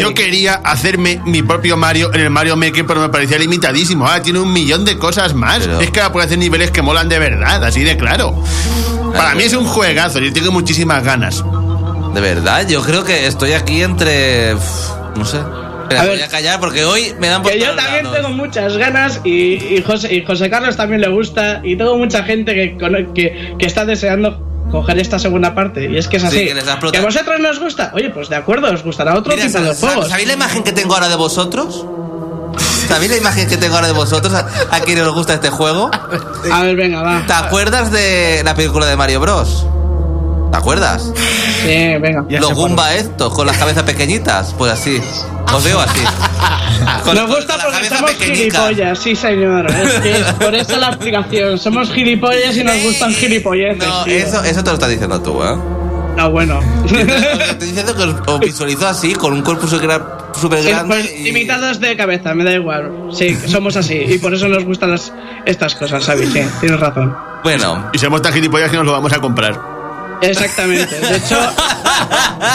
Yo 0.00 0.14
quería 0.14 0.54
hacerme 0.54 1.20
mi 1.24 1.42
propio 1.42 1.76
Mario 1.76 2.12
en 2.14 2.20
el 2.20 2.30
Mario 2.30 2.56
Maker, 2.56 2.86
pero 2.86 3.00
me 3.00 3.08
parecía 3.08 3.38
limitadísimo. 3.38 4.06
Ahora 4.06 4.22
tiene 4.22 4.38
un 4.38 4.52
millón 4.52 4.84
de 4.84 4.96
cosas 4.98 5.34
más. 5.34 5.60
Pero- 5.60 5.80
Es 5.80 5.90
que 5.90 6.00
ahora 6.00 6.12
puede 6.12 6.26
hacer 6.26 6.38
niveles 6.38 6.70
que 6.70 6.82
molan 6.82 7.08
de 7.08 7.18
verdad, 7.18 7.62
así 7.64 7.82
de 7.84 7.96
claro. 7.96 8.42
Para 9.14 9.34
mí 9.34 9.44
es 9.44 9.54
un 9.54 9.64
juegazo, 9.64 10.18
yo 10.20 10.32
tengo 10.32 10.52
muchísimas 10.52 11.02
ganas. 11.04 11.42
De 12.14 12.20
verdad, 12.20 12.66
yo 12.68 12.82
creo 12.82 13.04
que 13.04 13.26
estoy 13.26 13.52
aquí 13.52 13.82
entre... 13.82 14.54
No 15.16 15.24
sé. 15.24 15.38
Espera, 15.82 16.02
A 16.02 16.06
voy 16.06 16.16
ver. 16.16 16.24
a 16.24 16.28
callar 16.28 16.60
porque 16.60 16.84
hoy 16.84 17.14
me 17.18 17.28
dan 17.28 17.42
por 17.42 17.50
Que 17.50 17.58
yo 17.60 17.74
también 17.74 18.06
tengo 18.12 18.28
muchas 18.30 18.76
ganas 18.76 19.20
y, 19.24 19.54
y 19.54 19.82
José, 19.86 20.14
y 20.14 20.24
José 20.24 20.50
Carlos 20.50 20.76
también 20.76 21.00
le 21.00 21.08
gusta 21.08 21.60
y 21.64 21.76
tengo 21.76 21.96
mucha 21.96 22.22
gente 22.24 22.54
que, 22.54 22.76
que, 23.14 23.54
que 23.58 23.66
está 23.66 23.86
deseando 23.86 24.38
coger 24.70 24.98
esta 24.98 25.18
segunda 25.18 25.54
parte 25.54 25.90
y 25.90 25.96
es 25.96 26.08
que 26.08 26.16
es 26.18 26.22
Sí, 26.22 26.28
así. 26.28 26.44
que 26.46 26.54
les 26.54 26.66
da 26.66 26.72
explota- 26.74 26.92
¿Que 26.92 26.98
a 26.98 27.02
vosotros 27.06 27.40
nos 27.40 27.58
gusta? 27.58 27.90
Oye, 27.94 28.10
pues 28.10 28.28
de 28.28 28.36
acuerdo, 28.36 28.70
os 28.72 28.82
gustará 28.82 29.14
otro 29.16 29.32
Mira, 29.34 29.46
tipo 29.46 29.58
de 29.60 29.64
¿sabes- 29.66 29.80
juegos. 29.80 30.08
¿Sabéis 30.08 30.28
la 30.28 30.34
imagen 30.34 30.62
que 30.62 30.72
tengo 30.72 30.94
ahora 30.94 31.08
de 31.08 31.16
vosotros? 31.16 31.84
¿Sabéis 32.88 33.10
la 33.10 33.16
imagen 33.18 33.48
que 33.48 33.56
tengo 33.56 33.74
ahora 33.74 33.86
de 33.88 33.92
vosotros? 33.92 34.32
¿A, 34.34 34.46
a 34.70 34.80
quienes 34.80 35.04
os 35.04 35.14
gusta 35.14 35.34
este 35.34 35.50
juego? 35.50 35.90
A 36.52 36.62
ver, 36.62 36.76
venga, 36.76 37.02
va. 37.02 37.22
¿Te 37.26 37.32
acuerdas 37.34 37.90
de 37.92 38.42
la 38.44 38.54
película 38.54 38.86
de 38.86 38.96
Mario 38.96 39.20
Bros? 39.20 39.66
¿Te 40.58 40.62
acuerdas? 40.62 41.12
Sí, 41.62 41.68
venga. 42.00 42.24
Los 42.28 42.52
Goomba 42.52 42.92
estos, 42.94 43.32
con 43.32 43.46
las 43.46 43.56
cabezas 43.56 43.84
pequeñitas. 43.84 44.52
Pues 44.58 44.72
así. 44.72 45.00
Os 45.54 45.62
veo 45.62 45.78
así. 45.78 46.00
Con- 47.04 47.14
Nos 47.14 47.28
gusta 47.28 47.54
con 47.54 47.62
porque 47.62 47.76
cabeza 47.76 47.96
somos 47.96 48.10
pequeñica. 48.14 48.58
gilipollas, 48.66 48.98
sí 48.98 49.14
señor. 49.14 49.70
Es 49.70 49.92
que 50.00 50.24
por 50.44 50.54
eso 50.56 50.76
la 50.76 50.88
explicación. 50.88 51.58
Somos 51.58 51.92
gilipollas 51.92 52.56
y 52.56 52.64
nos 52.64 52.82
gustan 52.82 53.12
gilipolleces. 53.12 53.86
No, 53.86 54.02
tío. 54.04 54.14
eso, 54.16 54.42
eso 54.42 54.64
te 54.64 54.70
lo 54.70 54.74
estás 54.74 54.90
diciendo 54.90 55.20
tú, 55.22 55.42
¿eh? 55.44 55.56
No, 56.16 56.30
bueno. 56.32 56.58
Estoy 56.86 57.68
diciendo 57.68 57.94
que 57.94 58.02
os, 58.02 58.14
os 58.26 58.40
visualizo 58.40 58.88
así, 58.88 59.14
con 59.14 59.32
un 59.34 59.42
cuerpo 59.42 59.68
súper 59.68 59.90
Pues, 60.32 60.66
grande. 60.66 61.14
y- 61.18 61.22
limitados 61.22 61.78
de 61.78 61.96
cabeza, 61.96 62.34
me 62.34 62.42
da 62.42 62.52
igual. 62.54 62.90
Sí, 63.12 63.38
somos 63.46 63.76
así. 63.76 63.94
Y 64.08 64.18
por 64.18 64.34
eso 64.34 64.48
nos 64.48 64.64
gustan 64.64 64.90
las, 64.90 65.12
estas 65.46 65.76
cosas, 65.76 66.04
Xavi. 66.04 66.26
Sí, 66.26 66.40
tienes 66.60 66.80
razón. 66.80 67.16
Bueno, 67.44 67.90
Y 67.92 67.98
somos 67.98 68.20
tan 68.22 68.32
gilipollas 68.32 68.70
que 68.72 68.76
nos 68.76 68.86
lo 68.86 68.90
vamos 68.92 69.12
a 69.12 69.20
comprar. 69.20 69.77
Exactamente. 70.22 70.98
De 71.00 71.16
hecho, 71.16 71.38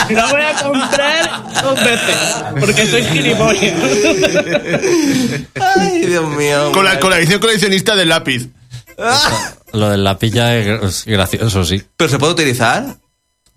lo 0.10 0.30
voy 0.30 0.42
a 0.42 0.54
comprar 0.64 1.44
dos 1.64 1.80
veces. 1.84 2.16
Porque 2.60 2.86
soy 2.88 3.04
gilipollas. 3.04 3.74
ay, 5.78 6.06
Dios 6.06 6.30
mío. 6.36 6.72
Con 6.74 6.86
la, 6.86 7.00
con 7.00 7.10
la 7.10 7.18
edición 7.20 7.40
coleccionista 7.40 7.96
del 7.96 8.10
lápiz. 8.10 8.48
Lo 9.74 9.90
de 9.90 9.98
la 9.98 10.18
pilla 10.20 10.56
es 10.56 10.68
gra- 10.68 10.84
es 10.88 11.06
gracioso, 11.06 11.64
sí. 11.66 11.82
¿Pero 11.98 12.10
se 12.10 12.20
puede 12.20 12.34
utilizar? 12.34 12.84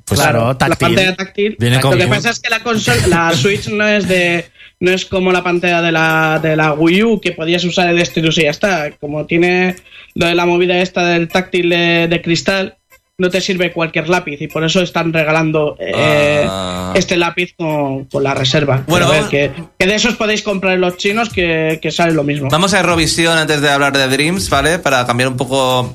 Pues 0.04 0.20
Claro, 0.20 0.48
La 0.48 0.58
táctil. 0.58 0.78
pantalla 0.88 1.16
táctil. 1.16 1.56
Viene 1.58 1.80
Lo 1.80 1.90
que 1.90 2.06
pasa 2.06 2.30
es 2.30 2.40
que 2.40 2.48
la 2.48 2.60
consola, 2.62 3.06
la 3.08 3.32
Switch 3.34 3.68
no 3.68 3.86
es 3.86 4.06
de. 4.08 4.50
No 4.78 4.90
es 4.92 5.06
como 5.06 5.32
la 5.32 5.42
pantalla 5.42 5.80
de 5.80 5.90
la, 5.90 6.38
de 6.42 6.54
la 6.54 6.74
Wii 6.74 7.02
U 7.02 7.20
que 7.20 7.32
podías 7.32 7.64
usar 7.64 7.88
el 7.88 8.04
stylus 8.04 8.36
y 8.38 8.42
ya 8.42 8.50
está. 8.50 8.90
Como 9.00 9.24
tiene 9.24 9.76
lo 10.14 10.26
de 10.26 10.34
la 10.34 10.44
movida 10.44 10.78
esta 10.78 11.02
del 11.06 11.28
táctil 11.28 11.70
de, 11.70 12.08
de 12.08 12.20
cristal, 12.22 12.76
no 13.18 13.30
te 13.30 13.40
sirve 13.40 13.72
cualquier 13.72 14.10
lápiz 14.10 14.42
y 14.42 14.46
por 14.46 14.62
eso 14.62 14.82
están 14.82 15.10
regalando 15.12 15.74
eh, 15.80 16.44
Ah. 16.46 16.92
este 16.94 17.16
lápiz 17.16 17.54
con, 17.56 18.04
con 18.04 18.22
la 18.22 18.34
reserva. 18.34 18.84
Bueno, 18.86 19.08
ver, 19.08 19.24
que, 19.30 19.50
que 19.78 19.86
de 19.86 19.94
esos 19.94 20.16
podéis 20.16 20.42
comprar 20.42 20.74
en 20.74 20.82
los 20.82 20.98
chinos 20.98 21.30
que, 21.30 21.78
que 21.80 21.90
sale 21.90 22.12
lo 22.12 22.24
mismo. 22.24 22.48
Vamos 22.50 22.74
a 22.74 22.80
Eurovisión 22.80 23.38
antes 23.38 23.62
de 23.62 23.70
hablar 23.70 23.96
de 23.96 24.06
Dreams, 24.08 24.50
¿vale? 24.50 24.78
Para 24.78 25.06
cambiar 25.06 25.30
un 25.30 25.36
poco. 25.38 25.94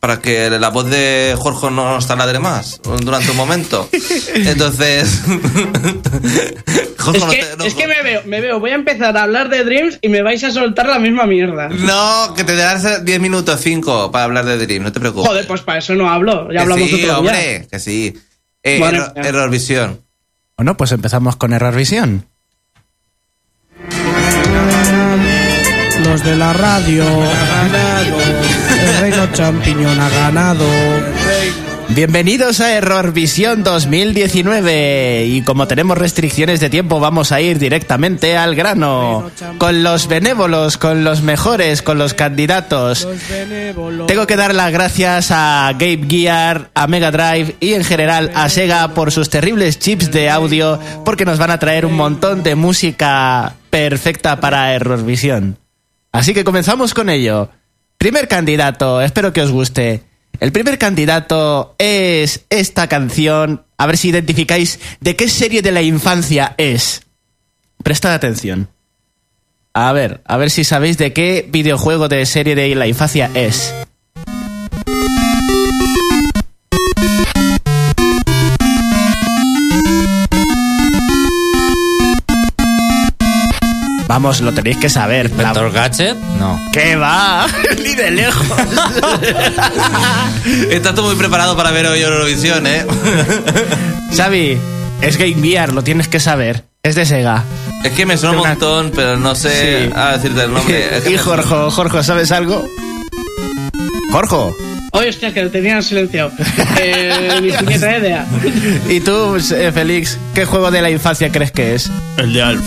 Para 0.00 0.18
que 0.18 0.48
la 0.48 0.70
voz 0.70 0.88
de 0.88 1.36
Jorge 1.38 1.70
no 1.70 1.92
nos 1.94 2.06
taladre 2.06 2.38
más 2.38 2.80
durante 3.02 3.30
un 3.32 3.36
momento. 3.36 3.86
Entonces. 4.34 5.20
Jorge, 6.98 7.18
Es 7.18 7.24
no 7.24 7.30
que, 7.30 7.36
te- 7.36 7.56
no- 7.58 7.64
es 7.64 7.74
que 7.74 7.86
me 7.86 8.02
veo, 8.02 8.22
me 8.26 8.40
veo, 8.40 8.60
voy 8.60 8.70
a 8.70 8.74
empezar 8.74 9.16
a 9.16 9.22
hablar 9.24 9.48
de 9.50 9.64
Dreams 9.64 9.98
y 10.00 10.08
me 10.08 10.22
vais 10.22 10.42
a 10.44 10.50
soltar 10.50 10.86
la 10.86 10.98
misma 10.98 11.26
mierda. 11.26 11.68
No, 11.68 12.32
que 12.34 12.44
te 12.44 12.56
darás 12.56 13.04
10 13.04 13.20
minutos, 13.20 13.60
5 13.60 14.10
para 14.10 14.24
hablar 14.24 14.44
de 14.46 14.58
Dreams, 14.58 14.84
no 14.84 14.92
te 14.92 15.00
preocupes. 15.00 15.28
Joder, 15.28 15.46
pues 15.46 15.60
para 15.62 15.78
eso 15.78 15.94
no 15.94 16.08
hablo, 16.10 16.46
ya 16.48 16.52
que 16.52 16.58
hablamos 16.60 16.88
sí, 16.88 16.94
otro 16.94 17.06
día. 17.06 17.18
hombre, 17.18 17.68
que 17.70 17.78
sí. 17.78 18.18
Eh, 18.62 18.78
error. 18.82 19.12
Errorvisión. 19.16 20.00
Bueno, 20.56 20.76
pues 20.76 20.92
empezamos 20.92 21.36
con 21.36 21.52
Error 21.52 21.74
Visión. 21.74 22.26
De 26.10 26.34
la 26.34 26.52
radio 26.52 27.04
han 27.04 27.70
ganado. 27.72 28.18
El 28.20 29.00
reino 29.00 29.32
champiñón 29.32 30.00
ha 30.00 30.08
ganado. 30.08 30.66
Bienvenidos 31.90 32.60
a 32.60 32.74
Error 32.74 33.12
Visión 33.12 33.62
2019 33.62 35.26
y 35.26 35.42
como 35.42 35.68
tenemos 35.68 35.96
restricciones 35.96 36.58
de 36.58 36.68
tiempo 36.68 36.98
vamos 36.98 37.30
a 37.30 37.40
ir 37.40 37.60
directamente 37.60 38.36
al 38.36 38.56
grano 38.56 39.30
con 39.58 39.84
los 39.84 40.08
benévolos, 40.08 40.78
con 40.78 41.04
los 41.04 41.22
mejores, 41.22 41.80
con 41.80 41.96
los 41.98 42.12
candidatos. 42.12 43.06
Tengo 44.08 44.26
que 44.26 44.36
dar 44.36 44.52
las 44.52 44.72
gracias 44.72 45.28
a 45.30 45.72
Game 45.78 46.08
Gear, 46.08 46.70
a 46.74 46.88
Mega 46.88 47.12
Drive 47.12 47.54
y 47.60 47.74
en 47.74 47.84
general 47.84 48.32
a 48.34 48.48
Sega 48.48 48.94
por 48.94 49.12
sus 49.12 49.30
terribles 49.30 49.78
chips 49.78 50.10
de 50.10 50.28
audio 50.28 50.80
porque 51.04 51.24
nos 51.24 51.38
van 51.38 51.52
a 51.52 51.60
traer 51.60 51.86
un 51.86 51.94
montón 51.94 52.42
de 52.42 52.56
música 52.56 53.54
perfecta 53.70 54.40
para 54.40 54.74
Error 54.74 55.04
Visión. 55.04 55.56
Así 56.12 56.34
que 56.34 56.44
comenzamos 56.44 56.94
con 56.94 57.08
ello. 57.08 57.50
Primer 57.98 58.28
candidato, 58.28 59.00
espero 59.00 59.32
que 59.32 59.42
os 59.42 59.50
guste. 59.50 60.04
El 60.40 60.52
primer 60.52 60.78
candidato 60.78 61.74
es 61.78 62.46
esta 62.50 62.88
canción. 62.88 63.64
A 63.76 63.86
ver 63.86 63.96
si 63.96 64.08
identificáis 64.08 64.80
de 65.00 65.16
qué 65.16 65.28
serie 65.28 65.62
de 65.62 65.72
la 65.72 65.82
infancia 65.82 66.54
es. 66.56 67.02
Prestad 67.82 68.14
atención. 68.14 68.68
A 69.72 69.92
ver, 69.92 70.20
a 70.24 70.36
ver 70.36 70.50
si 70.50 70.64
sabéis 70.64 70.98
de 70.98 71.12
qué 71.12 71.46
videojuego 71.48 72.08
de 72.08 72.26
serie 72.26 72.54
de 72.54 72.74
la 72.74 72.86
infancia 72.86 73.30
es. 73.34 73.74
Vamos, 84.20 84.42
lo 84.42 84.52
tenéis 84.52 84.76
que 84.76 84.90
saber. 84.90 85.30
La- 85.30 85.44
¿Inspector 85.48 85.72
Gadget? 85.72 86.14
No. 86.38 86.60
¿Qué 86.74 86.94
va? 86.94 87.46
Ni 87.82 87.94
de 87.94 88.10
lejos. 88.10 88.46
Estás 90.70 90.94
tú 90.94 91.02
muy 91.04 91.14
preparado 91.14 91.56
para 91.56 91.70
ver 91.70 91.86
hoy 91.86 92.02
Eurovisión, 92.02 92.66
¿eh? 92.66 92.84
Xavi, 94.14 94.58
es 95.00 95.16
Game 95.16 95.36
Gear, 95.40 95.72
lo 95.72 95.82
tienes 95.82 96.06
que 96.06 96.20
saber. 96.20 96.64
Es 96.82 96.96
de 96.96 97.06
Sega. 97.06 97.44
Es 97.82 97.92
que 97.92 98.04
me 98.04 98.18
suena 98.18 98.38
un 98.42 98.46
montón, 98.46 98.92
pero 98.94 99.16
no 99.16 99.34
sé 99.34 99.86
Sí. 99.86 99.90
a 99.96 100.12
decirte 100.18 100.44
el 100.44 100.52
nombre. 100.52 100.98
Es 100.98 101.04
que 101.04 101.12
y 101.12 101.16
Jorge, 101.16 101.54
Jorge, 101.70 102.02
¿sabes 102.04 102.30
algo? 102.30 102.68
Jorge. 104.12 104.36
Oye, 104.92 105.08
hostia, 105.08 105.32
que 105.32 105.44
lo 105.44 105.50
tenían 105.50 105.82
silenciado. 105.82 106.30
Eh, 106.78 107.38
ni 107.40 107.52
puñetera 107.52 107.96
idea. 107.98 108.26
¿Y 108.86 109.00
tú, 109.00 109.36
eh, 109.54 109.72
Félix, 109.72 110.18
qué 110.34 110.44
juego 110.44 110.70
de 110.70 110.82
la 110.82 110.90
infancia 110.90 111.32
crees 111.32 111.52
que 111.52 111.74
es? 111.74 111.90
El 112.18 112.34
de 112.34 112.42
Alf. 112.42 112.62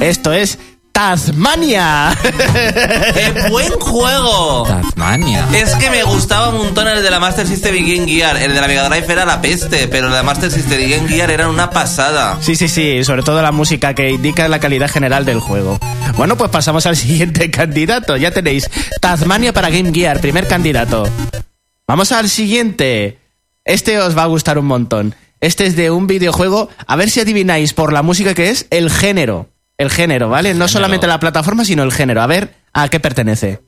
Esto 0.00 0.32
es 0.34 0.58
Tasmania. 0.94 2.16
¡Qué 2.22 3.48
buen 3.50 3.72
juego! 3.80 4.62
Tasmania. 4.64 5.44
Es 5.52 5.74
que 5.74 5.90
me 5.90 6.04
gustaba 6.04 6.50
un 6.50 6.58
montón 6.58 6.86
el 6.86 7.02
de 7.02 7.10
la 7.10 7.18
Master 7.18 7.48
System 7.48 7.74
y 7.74 7.96
Game 7.96 8.08
Gear. 8.08 8.36
El 8.36 8.54
de 8.54 8.60
la 8.60 8.68
Mega 8.68 8.88
Drive 8.88 9.12
era 9.12 9.24
la 9.24 9.42
peste, 9.42 9.88
pero 9.88 10.06
el 10.06 10.12
de 10.12 10.18
la 10.18 10.22
Master 10.22 10.52
System 10.52 10.80
y 10.80 10.90
Game 10.90 11.08
Gear 11.08 11.32
era 11.32 11.48
una 11.48 11.70
pasada. 11.70 12.38
Sí, 12.40 12.54
sí, 12.54 12.68
sí, 12.68 13.02
sobre 13.02 13.24
todo 13.24 13.42
la 13.42 13.50
música 13.50 13.92
que 13.92 14.08
indica 14.12 14.46
la 14.46 14.60
calidad 14.60 14.88
general 14.88 15.24
del 15.24 15.40
juego. 15.40 15.80
Bueno, 16.16 16.36
pues 16.36 16.50
pasamos 16.50 16.86
al 16.86 16.94
siguiente 17.04 17.50
candidato. 17.50 18.16
Ya 18.16 18.30
tenéis 18.30 18.70
Tasmania 19.00 19.52
para 19.52 19.70
Game 19.70 19.92
Gear, 19.92 20.20
primer 20.20 20.46
candidato. 20.46 21.08
Vamos 21.88 22.12
al 22.12 22.30
siguiente. 22.30 23.18
Este 23.64 23.98
os 23.98 24.16
va 24.16 24.22
a 24.22 24.26
gustar 24.26 24.58
un 24.58 24.66
montón. 24.66 25.16
Este 25.40 25.66
es 25.66 25.74
de 25.74 25.90
un 25.90 26.06
videojuego. 26.06 26.68
A 26.86 26.94
ver 26.94 27.10
si 27.10 27.18
adivináis 27.18 27.74
por 27.74 27.92
la 27.92 28.02
música 28.02 28.32
que 28.32 28.50
es 28.50 28.68
el 28.70 28.90
género. 28.90 29.48
El 29.76 29.90
género, 29.90 30.28
¿vale? 30.28 30.54
No 30.54 30.68
solamente 30.68 31.08
la 31.08 31.18
plataforma, 31.18 31.64
sino 31.64 31.82
el 31.82 31.90
género. 31.90 32.22
A 32.22 32.28
ver 32.28 32.54
a 32.72 32.88
qué 32.88 33.00
pertenece. 33.00 33.60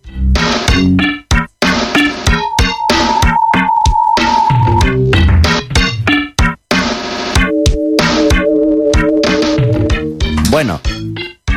Bueno, 10.49 10.81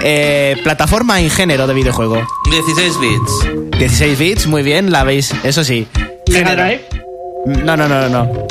eh, 0.02 0.58
plataforma 0.64 1.22
y 1.22 1.30
género 1.30 1.68
de 1.68 1.74
videojuego. 1.76 2.26
16 2.50 3.00
bits. 3.00 3.78
16 3.78 4.18
bits, 4.20 4.48
muy 4.48 4.64
bien, 4.64 4.92
la 4.92 5.04
veis, 5.04 5.32
eso 5.44 5.64
sí. 5.64 5.88
Género. 6.28 6.64
No, 7.46 7.78
no, 7.78 7.88
no, 7.88 8.10
no, 8.10 8.10
no. 8.10 8.48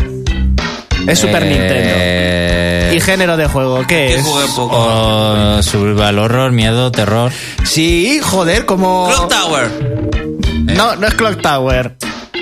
Es 1.09 1.19
Super 1.19 1.45
Nintendo. 1.45 2.48
Eh, 2.91 2.97
¿Y 2.97 3.01
género 3.01 3.37
de 3.37 3.47
juego? 3.47 3.79
¿Qué 3.81 3.87
Que 3.87 4.15
es? 4.17 4.23
jugué 4.25 4.45
poco. 4.57 4.77
o 4.77 5.63
survival 5.63 6.19
horror, 6.19 6.53
miedo, 6.53 6.91
terror. 6.93 7.31
Sí, 7.65 8.21
joder, 8.23 8.65
como... 8.67 9.09
Clock 9.09 9.29
Tower. 9.29 9.71
No, 10.65 10.97
no 10.97 11.07
es 11.07 11.15
Clock 11.15 11.41
Tower. 11.41 11.97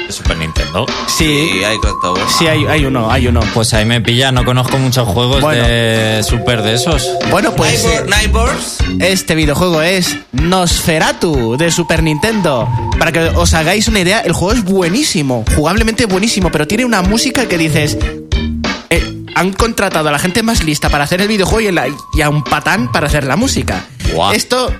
Super 0.08 0.36
Nintendo. 0.38 0.86
Sí, 1.08 1.48
Sí, 1.52 1.64
hay 1.64 1.78
Clock 1.78 2.00
Tower. 2.00 2.22
sí, 2.38 2.46
hay, 2.46 2.64
hay 2.66 2.84
uno, 2.84 3.10
hay 3.10 3.26
uno. 3.26 3.40
Pues 3.52 3.74
ahí 3.74 3.84
me 3.84 4.00
pilla, 4.00 4.30
no 4.30 4.44
conozco 4.44 4.78
muchos 4.78 5.06
juegos 5.08 5.40
Bueno. 5.40 5.64
de 5.66 6.22
Super 6.22 6.62
de 6.62 6.74
esos. 6.74 7.10
Bueno, 7.30 7.52
pues 7.56 7.84
Neighbor- 7.84 8.08
Neighbors. 8.08 8.78
este 9.00 9.34
videojuego 9.34 9.82
es 9.82 10.16
Nosferatu 10.32 11.56
de 11.56 11.72
Super 11.72 12.04
Nintendo. 12.04 12.68
Para 13.00 13.10
que 13.10 13.20
os 13.34 13.52
hagáis 13.54 13.88
una 13.88 13.98
idea, 14.00 14.20
el 14.20 14.32
juego 14.32 14.52
es 14.54 14.62
buenísimo, 14.64 15.44
jugablemente 15.56 16.06
buenísimo, 16.06 16.50
pero 16.52 16.68
tiene 16.68 16.84
una 16.84 17.02
música 17.02 17.46
que 17.46 17.58
dices... 17.58 17.98
eh, 18.90 19.15
han 19.36 19.52
contratado 19.52 20.08
a 20.08 20.12
la 20.12 20.18
gente 20.18 20.42
más 20.42 20.64
lista 20.64 20.88
para 20.88 21.04
hacer 21.04 21.20
el 21.20 21.28
videojuego 21.28 21.68
y, 21.68 21.72
la- 21.72 21.86
y 22.14 22.22
a 22.22 22.30
un 22.30 22.42
patán 22.42 22.90
para 22.90 23.06
hacer 23.06 23.24
la 23.24 23.36
música. 23.36 23.84
Esto 24.34 24.72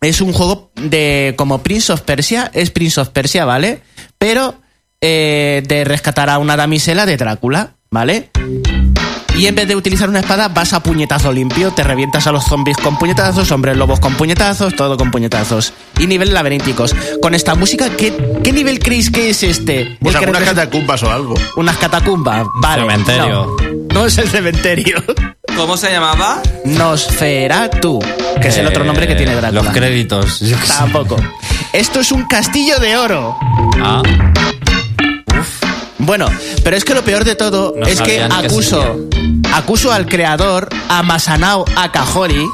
es 0.00 0.20
un 0.20 0.32
juego 0.32 0.70
de 0.74 1.34
como 1.38 1.62
Prince 1.62 1.92
of 1.92 2.00
Persia, 2.02 2.50
es 2.52 2.70
Prince 2.70 3.00
of 3.00 3.08
Persia, 3.10 3.44
¿vale? 3.44 3.82
Pero 4.18 4.56
eh, 5.00 5.62
de 5.66 5.84
rescatar 5.84 6.28
a 6.30 6.38
una 6.38 6.56
damisela 6.56 7.06
de 7.06 7.16
Drácula, 7.16 7.76
¿vale? 7.90 8.30
Y 9.36 9.46
en 9.46 9.54
vez 9.54 9.68
de 9.68 9.76
utilizar 9.76 10.08
una 10.08 10.20
espada, 10.20 10.48
vas 10.48 10.72
a 10.72 10.80
puñetazo 10.82 11.30
limpio, 11.30 11.70
te 11.70 11.82
revientas 11.84 12.26
a 12.26 12.32
los 12.32 12.44
zombies 12.44 12.78
con 12.78 12.98
puñetazos, 12.98 13.50
hombres 13.52 13.76
lobos 13.76 14.00
con 14.00 14.14
puñetazos, 14.14 14.74
todo 14.74 14.96
con 14.96 15.10
puñetazos. 15.10 15.74
Y 15.98 16.06
niveles 16.06 16.32
laberínticos. 16.32 16.94
Con 17.20 17.34
esta 17.34 17.54
música, 17.54 17.90
¿qué, 17.90 18.14
qué 18.42 18.52
nivel 18.52 18.78
creéis 18.78 19.10
que 19.10 19.28
es 19.30 19.42
este? 19.42 19.98
Pues 20.00 20.16
algunas 20.16 20.42
catacumbas 20.42 21.02
o 21.02 21.10
algo. 21.12 21.34
Unas 21.56 21.76
catacumbas, 21.76 22.46
vale. 22.62 22.82
cementerio. 22.82 23.56
No, 23.60 23.94
no 24.00 24.06
es 24.06 24.16
el 24.16 24.28
cementerio. 24.30 24.96
¿Cómo 25.54 25.76
se 25.76 25.90
llamaba? 25.90 26.40
Nosferatu, 26.64 27.98
que 28.40 28.48
es 28.48 28.56
el 28.56 28.66
otro 28.66 28.84
nombre 28.84 29.06
que 29.06 29.14
tiene 29.16 29.32
Eh, 29.32 29.36
Drácula. 29.36 29.62
Los 29.62 29.72
créditos. 29.72 30.40
yo 30.40 30.58
qué 30.58 30.66
sé. 30.66 30.72
Tampoco. 30.78 31.16
Esto 31.74 32.00
es 32.00 32.10
un 32.10 32.24
castillo 32.24 32.78
de 32.78 32.96
oro. 32.96 33.36
Ah, 33.82 34.02
Bueno, 35.98 36.28
pero 36.62 36.76
es 36.76 36.84
que 36.84 36.94
lo 36.94 37.02
peor 37.02 37.24
de 37.24 37.34
todo 37.36 37.74
No 37.76 37.86
es 37.86 38.00
que 38.00 38.22
acuso, 38.22 39.08
acuso 39.54 39.92
al 39.92 40.06
creador, 40.06 40.68
a 40.88 41.02
Masanao 41.02 41.64
Akahori, 41.74 42.46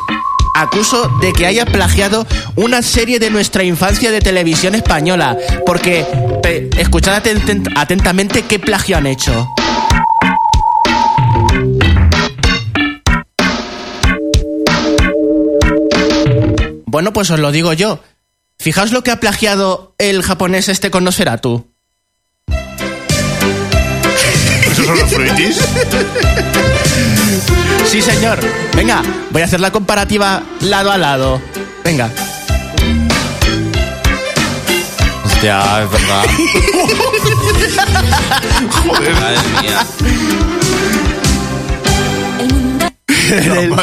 acuso 0.55 1.09
de 1.21 1.33
que 1.33 1.47
haya 1.47 1.67
plagiado 1.67 2.27
una 2.57 2.83
serie 2.83 3.19
de 3.19 3.31
nuestra 3.31 3.65
infancia 3.65 4.11
de 4.13 4.21
televisión 4.21 4.75
española. 4.75 5.37
Porque, 5.67 6.07
pe- 6.43 6.71
escuchad 6.79 7.23
atent- 7.23 7.73
atentamente 7.77 8.43
qué 8.43 8.59
plagio 8.59 8.97
han 8.97 9.07
hecho. 9.07 9.49
Bueno, 16.87 17.13
pues 17.13 17.31
os 17.31 17.39
lo 17.41 17.51
digo 17.53 17.73
yo. 17.73 18.01
Fijaos 18.59 18.93
lo 18.93 19.03
que 19.03 19.11
ha 19.11 19.21
plagiado 19.21 19.95
el 19.99 20.23
japonés 20.23 20.69
este 20.69 20.91
con 20.91 21.05
Nosferatu. 21.05 21.72
¿Esos 24.83 24.87
son 24.87 24.99
los 24.99 25.13
fruitis? 25.13 25.61
Sí, 27.87 28.03
señor. 28.03 28.41
Venga, 28.75 29.01
voy 29.31 29.43
a 29.43 29.45
hacer 29.45 29.61
la 29.61 29.71
comparativa 29.71 30.43
lado 30.61 30.91
a 30.91 30.99
lado. 30.99 31.41
Venga. 31.85 32.11
hostia, 35.25 35.83
es 35.83 35.91
verdad. 35.91 36.25
Madre 38.87 39.39
mía. 39.63 39.87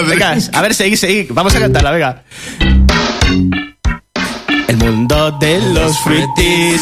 venga, 0.05 0.37
a 0.51 0.61
ver, 0.61 0.73
seguid, 0.73 0.97
seguid. 0.97 1.27
Vamos 1.31 1.55
a 1.55 1.59
cantarla, 1.59 1.91
venga. 1.91 2.23
El 4.67 4.77
mundo 4.77 5.31
de 5.39 5.61
los 5.73 5.97
fruitis 5.99 6.81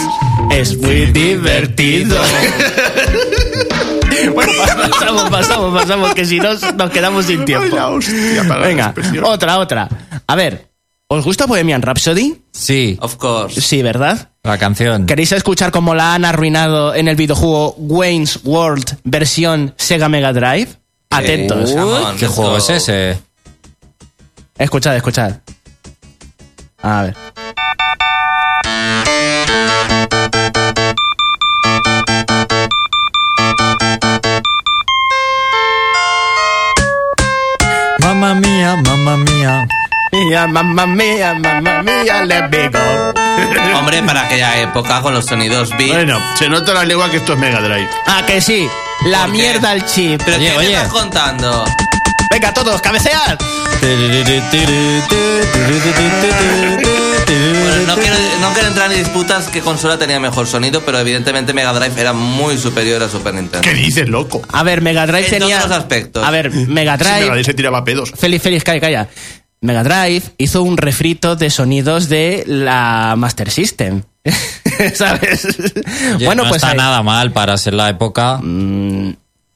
es 0.49 0.75
muy 0.77 1.05
divertido. 1.07 2.19
bueno, 4.33 4.51
pasamos, 4.91 5.29
pasamos, 5.29 5.81
pasamos, 5.81 6.13
que 6.13 6.25
si 6.25 6.39
no 6.39 6.53
nos 6.53 6.89
quedamos 6.91 7.25
sin 7.25 7.45
tiempo. 7.45 7.75
hostia, 7.75 8.43
Venga, 8.61 8.93
otra, 9.23 9.59
otra. 9.59 9.89
A 10.25 10.35
ver, 10.35 10.67
¿os 11.07 11.23
gusta 11.23 11.45
Bohemian 11.45 11.81
Rhapsody? 11.81 12.41
Sí, 12.51 12.97
Of 13.01 13.15
course. 13.15 13.61
Sí, 13.61 13.81
¿verdad? 13.81 14.29
la 14.43 14.57
canción. 14.57 15.05
¿Queréis 15.05 15.33
escuchar 15.33 15.71
cómo 15.71 15.93
la 15.93 16.13
han 16.13 16.23
arruinado 16.23 16.95
en 16.95 17.07
el 17.09 17.15
videojuego 17.17 17.75
Wayne's 17.77 18.39
World 18.45 18.97
versión 19.03 19.73
Sega 19.77 20.07
Mega 20.07 20.31
Drive? 20.31 20.69
Atentos. 21.09 21.75
¿Qué 22.17 22.27
juego 22.27 22.51
go. 22.51 22.57
es 22.57 22.69
ese? 22.69 23.19
Escuchad, 24.57 24.95
escuchad. 24.95 25.33
A 26.81 27.03
ver. 27.03 27.15
Mía, 40.37 40.45
mamma 40.45 40.85
mía, 40.85 41.33
mamma 41.33 41.81
mía, 41.81 42.23
let 42.25 42.49
me 42.49 42.69
go. 42.69 43.77
Hombre, 43.79 44.03
para 44.03 44.21
aquella 44.21 44.61
época 44.61 45.01
con 45.01 45.15
los 45.15 45.25
sonidos 45.25 45.71
beat. 45.79 45.89
Bueno, 45.93 46.19
se 46.37 46.47
nota 46.47 46.75
la 46.75 46.85
lengua 46.85 47.09
que 47.09 47.17
esto 47.17 47.33
es 47.33 47.39
Mega 47.39 47.59
Drive. 47.59 47.89
Ah, 48.05 48.21
que 48.23 48.39
sí. 48.39 48.69
La 49.07 49.25
mierda 49.25 49.71
al 49.71 49.83
chip. 49.85 50.21
¿Pero 50.23 50.37
Oye, 50.37 50.45
qué 50.45 50.51
me 50.51 50.57
oye. 50.59 50.73
estás 50.75 50.89
contando? 50.89 51.65
Venga, 52.29 52.53
todos, 52.53 52.79
cabecead. 52.81 53.39
Bueno, 56.45 57.87
no 57.87 57.95
quiero, 57.95 58.15
no 58.39 58.53
quiero 58.53 58.67
entrar 58.67 58.91
en 58.91 58.99
disputas 58.99 59.47
qué 59.47 59.61
consola 59.61 59.97
tenía 59.97 60.19
mejor 60.19 60.45
sonido, 60.45 60.81
pero 60.85 60.99
evidentemente 60.99 61.51
Mega 61.53 61.73
Drive 61.73 61.99
era 61.99 62.13
muy 62.13 62.59
superior 62.59 63.01
a 63.01 63.09
Super 63.09 63.33
Nintendo. 63.33 63.61
¿Qué 63.67 63.73
dices, 63.73 64.07
loco? 64.07 64.43
A 64.53 64.61
ver, 64.61 64.81
Mega 64.81 65.07
Drive 65.07 65.25
En 65.25 65.31
tenía. 65.39 65.57
todos 65.57 65.69
los 65.71 65.79
aspectos. 65.79 66.23
A 66.23 66.29
ver, 66.29 66.51
Mega 66.51 66.65
Si 66.65 66.71
Mega 66.71 66.97
Drive. 66.97 67.25
Drive 67.31 67.43
se 67.43 67.53
tiraba 67.55 67.83
pedos. 67.83 68.11
Feliz, 68.15 68.39
feliz, 68.43 68.63
calla, 68.63 68.79
calla. 68.79 69.07
Mega 69.61 69.83
Drive 69.83 70.23
hizo 70.37 70.61
un 70.63 70.77
refrito 70.77 71.35
de 71.35 71.49
sonidos 71.49 72.09
de 72.09 72.43
la 72.47 73.15
Master 73.17 73.49
System. 73.49 74.03
¿Sabes? 74.93 75.45
Oye, 76.15 76.25
bueno, 76.25 76.43
no 76.43 76.49
pues 76.49 76.61
está 76.61 76.71
ahí. 76.71 76.77
nada 76.77 77.01
mal 77.01 77.31
para 77.31 77.57
ser 77.57 77.73
la 77.73 77.89
época. 77.89 78.39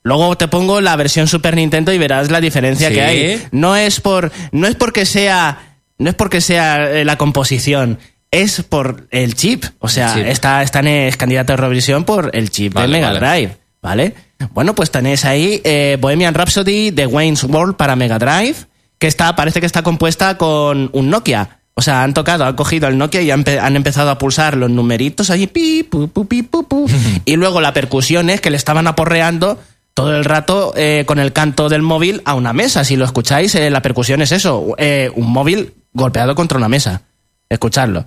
Luego 0.03 0.35
te 0.37 0.47
pongo 0.47 0.81
la 0.81 0.95
versión 0.95 1.27
Super 1.27 1.55
Nintendo 1.55 1.93
y 1.93 1.97
verás 1.97 2.31
la 2.31 2.41
diferencia 2.41 2.87
¿Sí? 2.89 2.95
que 2.95 3.01
hay. 3.01 3.47
No 3.51 3.75
es 3.75 3.99
por 3.99 4.31
no 4.51 4.67
es 4.67 4.75
porque 4.75 5.05
sea 5.05 5.77
no 5.99 6.09
es 6.09 6.15
porque 6.15 6.41
sea 6.41 6.89
eh, 6.89 7.05
la 7.05 7.17
composición, 7.17 7.99
es 8.31 8.63
por 8.63 9.07
el 9.11 9.35
chip. 9.35 9.65
O 9.77 9.87
sea, 9.89 10.15
chip. 10.15 10.25
está 10.25 10.63
están 10.63 10.87
es 10.87 11.17
candidato 11.17 11.53
a 11.53 11.55
Eurovisión 11.55 12.03
por 12.05 12.31
el 12.33 12.49
chip 12.49 12.73
Vale, 12.73 12.87
de 12.87 12.93
Mega 12.93 13.13
vale. 13.13 13.19
Drive, 13.19 13.57
¿vale? 13.81 14.15
Bueno, 14.53 14.73
pues 14.73 14.89
tenéis 14.89 15.23
ahí 15.25 15.61
eh, 15.63 15.97
Bohemian 16.01 16.33
Rhapsody 16.33 16.89
de 16.89 17.05
Wayne's 17.05 17.43
World 17.43 17.75
para 17.75 17.95
Mega 17.95 18.17
Drive, 18.17 18.55
que 19.01 19.07
está 19.07 19.35
parece 19.35 19.59
que 19.59 19.65
está 19.65 19.81
compuesta 19.81 20.37
con 20.37 20.91
un 20.93 21.09
Nokia, 21.09 21.57
O 21.73 21.81
sea, 21.81 22.03
han 22.03 22.13
tocado, 22.13 22.45
han 22.45 22.55
cogido 22.55 22.87
el 22.87 22.99
Nokia 22.99 23.23
y 23.23 23.31
han, 23.31 23.43
han 23.49 23.75
empezado 23.75 24.11
a 24.11 24.19
pulsar 24.19 24.55
los 24.55 24.69
numeritos 24.69 25.31
allí, 25.31 25.47
pi, 25.47 25.81
pu, 25.81 26.07
pu, 26.07 26.27
pi, 26.27 26.43
pu, 26.43 26.67
pu. 26.67 26.87
y 27.25 27.35
luego 27.35 27.61
la 27.61 27.73
percusión 27.73 28.29
es 28.29 28.41
que 28.41 28.51
le 28.51 28.57
estaban 28.57 28.85
aporreando 28.85 29.57
todo 29.95 30.15
el 30.15 30.23
rato 30.23 30.73
eh, 30.77 31.03
con 31.07 31.17
el 31.17 31.33
canto 31.33 31.67
del 31.67 31.81
móvil 31.81 32.21
a 32.25 32.35
una 32.35 32.53
mesa. 32.53 32.83
Si 32.83 32.95
lo 32.95 33.03
escucháis, 33.03 33.55
eh, 33.55 33.71
la 33.71 33.81
percusión 33.81 34.21
es 34.21 34.31
eso, 34.31 34.75
eh, 34.77 35.09
un 35.15 35.33
móvil 35.33 35.73
golpeado 35.93 36.35
contra 36.35 36.59
una 36.59 36.69
mesa. 36.69 37.01
Escuchadlo. 37.49 38.05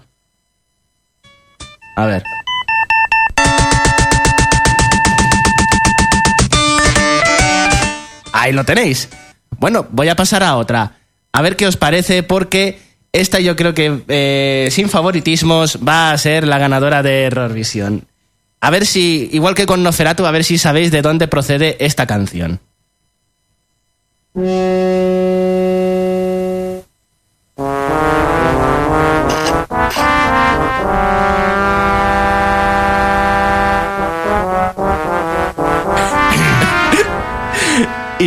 A 1.97 2.07
ver. 2.07 2.23
Ahí 8.33 8.53
lo 8.53 8.63
tenéis. 8.63 9.09
Bueno, 9.59 9.87
voy 9.91 10.09
a 10.09 10.17
pasar 10.17 10.43
a 10.43 10.57
otra. 10.57 10.97
A 11.33 11.43
ver 11.43 11.57
qué 11.57 11.67
os 11.67 11.77
parece, 11.77 12.23
porque 12.23 12.79
esta 13.13 13.41
yo 13.41 13.57
creo 13.57 13.75
que, 13.75 14.03
eh, 14.09 14.69
sin 14.71 14.89
favoritismos, 14.89 15.79
va 15.87 16.13
a 16.13 16.19
ser 16.19 16.47
la 16.47 16.59
ganadora 16.59 17.03
de 17.03 17.25
Errorvisión. 17.25 18.07
A 18.61 18.71
ver 18.71 18.87
si, 18.87 19.29
igual 19.33 19.55
que 19.55 19.67
con 19.67 19.83
Noferatu, 19.83 20.27
a 20.27 20.31
ver 20.31 20.45
si 20.45 20.59
sabéis 20.59 20.91
de 20.91 21.03
dónde 21.03 21.29
procede 21.29 21.77
esta 21.85 22.07
canción. 22.07 22.61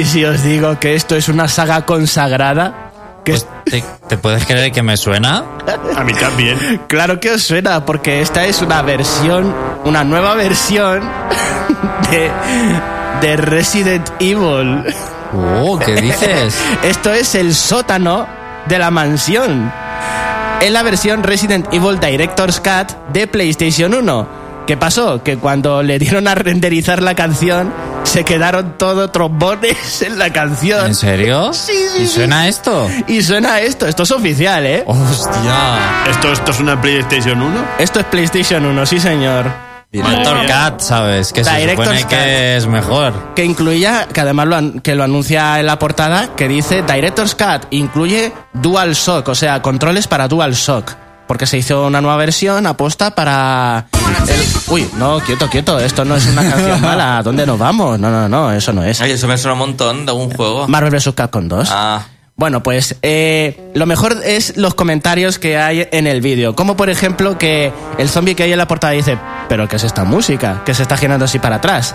Si 0.07 0.23
os 0.25 0.43
digo 0.43 0.79
que 0.79 0.95
esto 0.95 1.15
es 1.15 1.27
una 1.29 1.47
saga 1.47 1.85
consagrada, 1.85 2.91
que 3.23 3.33
es- 3.33 3.47
¿Te, 3.65 3.83
te 4.07 4.17
puedes 4.17 4.45
creer 4.45 4.71
que 4.71 4.81
me 4.81 4.95
suena? 4.95 5.43
A 5.97 6.03
mí 6.03 6.13
también. 6.13 6.81
Claro 6.87 7.19
que 7.19 7.31
os 7.31 7.43
suena, 7.43 7.85
porque 7.85 8.21
esta 8.21 8.45
es 8.45 8.61
una 8.61 8.81
versión, 8.81 9.53
una 9.83 10.03
nueva 10.05 10.35
versión 10.35 11.01
de, 12.11 12.31
de 13.21 13.37
Resident 13.37 14.09
Evil. 14.19 14.83
Oh, 15.33 15.77
¿qué 15.77 15.95
dices? 15.95 16.57
Esto 16.83 17.11
es 17.11 17.35
el 17.35 17.53
sótano 17.53 18.25
de 18.67 18.79
la 18.79 18.89
mansión. 18.91 19.69
Es 20.61 20.71
la 20.71 20.81
versión 20.83 21.23
Resident 21.23 21.67
Evil 21.73 21.99
Director's 21.99 22.59
Cut 22.61 22.91
de 23.11 23.27
PlayStation 23.27 23.93
1. 23.93 24.27
¿Qué 24.65 24.77
pasó? 24.77 25.21
Que 25.23 25.37
cuando 25.37 25.83
le 25.83 25.99
dieron 25.99 26.27
a 26.27 26.35
renderizar 26.35 27.01
la 27.01 27.13
canción, 27.15 27.71
se 28.07 28.23
quedaron 28.23 28.77
todos 28.77 29.11
trombones 29.11 30.01
en 30.01 30.17
la 30.17 30.31
canción. 30.31 30.85
¿En 30.87 30.95
serio? 30.95 31.53
Sí, 31.53 31.73
sí, 31.95 32.01
¿Y 32.03 32.07
sí. 32.07 32.13
suena 32.15 32.47
esto? 32.47 32.89
Y 33.07 33.21
suena 33.21 33.59
esto, 33.59 33.87
esto 33.87 34.03
es 34.03 34.11
oficial, 34.11 34.65
¿eh? 34.65 34.83
¡Hostia! 34.87 36.05
¿Esto, 36.09 36.31
¿Esto 36.31 36.51
es 36.51 36.59
una 36.59 36.79
PlayStation 36.81 37.41
1? 37.41 37.65
Esto 37.79 37.99
es 37.99 38.05
PlayStation 38.05 38.65
1, 38.65 38.85
sí 38.85 38.99
señor. 38.99 39.51
Director 39.89 40.45
Cat, 40.47 40.81
¿sabes? 40.81 41.31
Que 41.31 41.43
se 41.45 41.69
supone 41.69 42.03
que 42.05 42.57
es 42.57 42.67
mejor. 42.67 43.33
que 43.35 43.45
incluía, 43.45 44.07
que 44.11 44.19
además 44.21 44.47
lo, 44.47 44.55
an- 44.57 44.79
que 44.81 44.95
lo 44.95 45.03
anuncia 45.05 45.59
en 45.59 45.65
la 45.65 45.79
portada, 45.79 46.35
que 46.35 46.47
dice 46.49 46.81
Director's 46.83 47.35
Cut, 47.35 47.67
incluye 47.71 48.33
DualShock, 48.53 49.27
o 49.29 49.35
sea, 49.35 49.61
controles 49.61 50.07
para 50.07 50.27
DualShock. 50.27 50.91
Porque 51.27 51.45
se 51.45 51.57
hizo 51.57 51.85
una 51.87 51.99
nueva 52.01 52.17
versión 52.17 52.65
aposta 52.67 53.13
para... 53.13 53.87
el- 54.27 54.71
Uy, 54.73 54.89
no, 54.97 55.19
quieto, 55.19 55.47
quieto, 55.49 55.77
esto 55.79 56.05
no 56.05 56.15
es 56.15 56.25
una 56.27 56.49
canción 56.49 56.81
mala, 56.81 57.17
¿a 57.17 57.23
dónde 57.23 57.45
nos 57.45 57.59
vamos? 57.59 57.99
No, 57.99 58.09
no, 58.09 58.27
no, 58.29 58.51
eso 58.51 58.71
no 58.73 58.83
es. 58.83 59.01
Ay, 59.01 59.11
eso 59.11 59.27
me 59.27 59.37
suena 59.37 59.53
un 59.53 59.59
montón 59.59 60.05
de 60.05 60.11
algún 60.11 60.29
juego. 60.31 60.67
Marvel 60.67 60.91
vs. 60.91 61.11
Capcom 61.15 61.47
2. 61.47 61.69
Ah, 61.71 62.05
Bueno, 62.37 62.61
pues 62.63 62.95
eh, 63.01 63.71
lo 63.73 63.85
mejor 63.85 64.15
es 64.23 64.55
los 64.57 64.73
comentarios 64.75 65.37
que 65.39 65.57
hay 65.57 65.87
en 65.91 66.05
el 66.07 66.21
vídeo. 66.21 66.55
Como 66.55 66.77
por 66.77 66.89
ejemplo 66.89 67.37
que 67.37 67.73
el 67.97 68.07
zombie 68.09 68.35
que 68.35 68.43
hay 68.43 68.51
en 68.51 68.57
la 68.59 68.67
portada 68.67 68.93
dice, 68.93 69.17
pero 69.49 69.67
¿qué 69.67 69.75
es 69.77 69.83
esta 69.83 70.03
música? 70.05 70.61
Que 70.65 70.73
se 70.73 70.83
está 70.83 70.95
girando 70.97 71.25
así 71.25 71.39
para 71.39 71.57
atrás. 71.57 71.93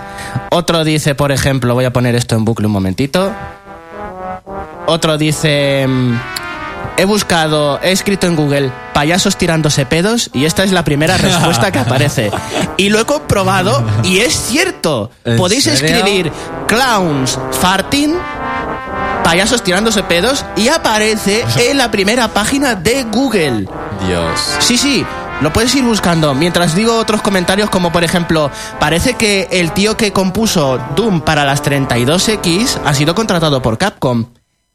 Otro 0.51 0.85
dice, 0.85 1.15
por 1.15 1.31
ejemplo, 1.33 1.75
voy 1.75 1.85
a 1.87 1.93
poner 1.93 2.15
esto 2.17 2.35
en 2.35 2.45
bucle 2.45 2.67
un 2.67 2.73
momentito. 2.73 3.33
Otro 4.87 5.17
dice, 5.17 5.87
mm, 5.87 6.15
he 6.97 7.05
buscado, 7.05 7.81
he 7.83 7.93
escrito 7.93 8.27
en 8.27 8.37
Google 8.37 8.71
payasos 8.93 9.37
tirándose 9.37 9.87
pedos 9.87 10.31
y 10.33 10.45
esta 10.45 10.65
es 10.65 10.73
la 10.73 10.85
primera 10.85 11.17
respuesta 11.17 11.71
que 11.73 11.79
aparece. 11.79 12.31
Y 12.77 12.91
lo 12.91 13.01
he 13.01 13.05
comprobado 13.05 13.85
y 14.03 14.19
es 14.19 14.35
cierto. 14.35 15.11
¿En 15.25 15.37
Podéis 15.37 15.65
serio? 15.65 15.87
escribir 15.87 16.33
clowns 16.67 17.39
farting 17.61 18.15
payasos 19.25 19.63
tirándose 19.63 20.03
pedos 20.03 20.45
y 20.57 20.69
aparece 20.69 21.45
en 21.57 21.79
la 21.79 21.91
primera 21.91 22.29
página 22.29 22.75
de 22.75 23.05
Google. 23.05 23.69
Dios. 24.07 24.57
Sí, 24.59 24.77
sí, 24.77 25.07
lo 25.41 25.53
puedes 25.53 25.75
ir 25.75 25.85
buscando. 25.85 26.35
Mientras 26.35 26.75
digo 26.75 26.97
otros 26.97 27.23
comentarios 27.23 27.71
como 27.71 27.93
por 27.93 28.05
ejemplo, 28.05 28.51
parece 28.79 29.15
que 29.15 29.49
el 29.53 29.73
tío 29.73 29.97
que 29.97 30.13
compuso 30.13 30.79
Doom 30.97 31.21
para 31.21 31.45
las 31.45 31.63
32X 31.63 32.79
ha 32.85 32.95
sido 32.95 33.15
contratado 33.15 33.63
por 33.63 33.79
Capcom. 33.79 34.27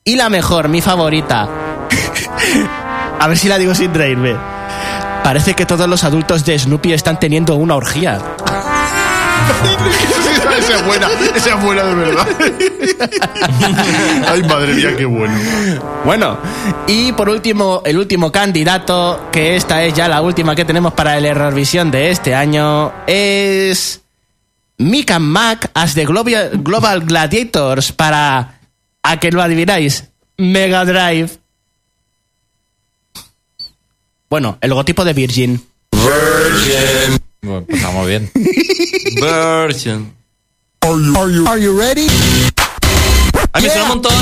Y 0.04 0.16
la 0.16 0.30
mejor, 0.30 0.70
mi 0.70 0.82
favorita. 0.82 1.50
A 3.20 3.28
ver 3.28 3.38
si 3.38 3.48
la 3.48 3.58
digo 3.58 3.74
sin 3.74 3.94
reírme. 3.94 4.36
Parece 5.24 5.54
que 5.54 5.66
todos 5.66 5.90
los 5.90 6.04
adultos 6.04 6.46
de 6.46 6.58
Snoopy 6.58 6.94
están 6.94 7.20
teniendo 7.20 7.56
una 7.56 7.76
orgía. 7.76 8.20
esa 10.58 10.76
es 10.76 10.86
buena, 10.86 11.08
esa 11.36 11.56
es 11.56 11.62
buena 11.62 11.84
de 11.84 11.96
verdad. 11.96 12.28
Ay, 14.28 14.44
madre 14.44 14.74
mía, 14.74 14.96
qué 14.98 15.06
bueno. 15.06 15.34
Bueno, 16.06 16.38
y 16.88 17.12
por 17.14 17.30
último, 17.30 17.82
el 17.86 17.98
último 17.98 18.32
candidato, 18.32 19.28
que 19.32 19.56
esta 19.56 19.84
es 19.84 19.94
ya 19.94 20.08
la 20.08 20.22
última 20.22 20.56
que 20.56 20.66
tenemos 20.66 20.94
para 20.94 21.18
el 21.18 21.26
Errorvisión 21.26 21.92
de 21.92 22.12
este 22.12 22.36
año, 22.36 22.94
es 23.06 24.02
Mick 24.78 25.12
and 25.12 25.26
Mac 25.26 25.72
as 25.74 25.94
the 25.94 26.06
Global 26.06 27.02
Gladiators 27.02 27.92
para, 27.92 28.60
a 29.04 29.18
que 29.20 29.32
lo 29.32 29.42
adivináis, 29.42 30.06
Mega 30.38 30.86
Drive. 30.86 31.47
Bueno, 34.30 34.58
el 34.60 34.70
logotipo 34.70 35.06
de 35.06 35.14
Virgin. 35.14 35.66
Bueno, 37.42 37.66
pues 37.66 37.78
estamos 37.80 38.08
bien. 38.08 38.30
Version. 39.22 40.14
Are 40.84 41.62
you 41.62 41.78
ready? 41.80 42.08
A 43.54 43.60
mí 43.60 43.64
me 43.64 43.70
suena 43.70 43.84
un 43.84 43.90
montón. 43.90 44.14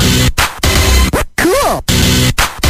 Cool. 1.42 1.82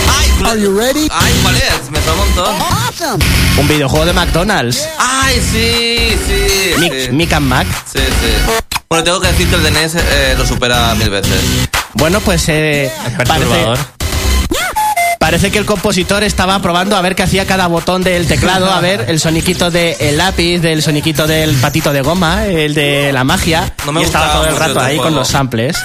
Ay, 0.09 0.31
Are 0.47 0.61
you 0.61 0.79
ready? 0.79 1.09
Ay, 1.13 1.35
¿cuál 1.43 1.57
es? 1.57 1.91
Me 1.91 2.01
suena 2.01 2.13
un 2.13 2.19
montón. 2.29 2.57
Awesome. 2.59 3.25
Un 3.59 3.69
videojuego 3.69 4.07
de 4.07 4.13
McDonald's. 4.15 4.89
Ay, 4.99 5.35
sí, 5.35 6.17
sí. 6.27 6.81
Mick, 6.81 6.93
sí. 6.95 7.09
Mick 7.13 7.33
and 7.35 7.47
Mac. 7.47 7.67
Sí, 7.93 7.99
sí. 7.99 8.53
Bueno, 8.89 9.05
tengo 9.05 9.21
que 9.21 9.29
decir 9.29 9.47
que 9.49 9.57
el 9.57 9.63
de 9.63 9.71
NES 9.73 9.95
eh, 9.97 10.35
lo 10.39 10.47
supera 10.47 10.95
mil 10.95 11.11
veces. 11.11 11.39
Bueno, 11.95 12.21
pues 12.21 12.45
eh, 12.49 12.91
parece, 13.17 13.25
Perturbador. 13.25 13.79
Parece 15.27 15.51
que 15.51 15.59
el 15.59 15.67
compositor 15.67 16.23
estaba 16.23 16.63
probando 16.63 16.95
a 16.97 17.01
ver 17.03 17.17
qué 17.17 17.25
hacía 17.25 17.47
cada 17.47 17.67
botón 17.67 18.05
del 18.05 18.29
teclado, 18.29 18.71
a 18.71 18.81
ver 18.81 19.07
el 19.09 19.19
soniquito 19.19 19.73
del 19.73 20.17
lápiz, 20.17 20.61
del 20.61 20.83
soniquito 20.85 21.27
del 21.27 21.53
patito 21.57 21.93
de 21.93 22.01
goma, 22.01 22.47
el 22.47 22.75
de 22.75 23.13
la 23.13 23.25
magia. 23.25 23.75
No 23.85 23.91
me 23.91 24.03
y 24.03 24.05
estaba 24.05 24.31
todo 24.35 24.47
el 24.47 24.55
rato 24.57 24.71
este 24.79 24.85
ahí 24.85 24.99
con 24.99 25.17
los 25.17 25.27
samples. 25.27 25.77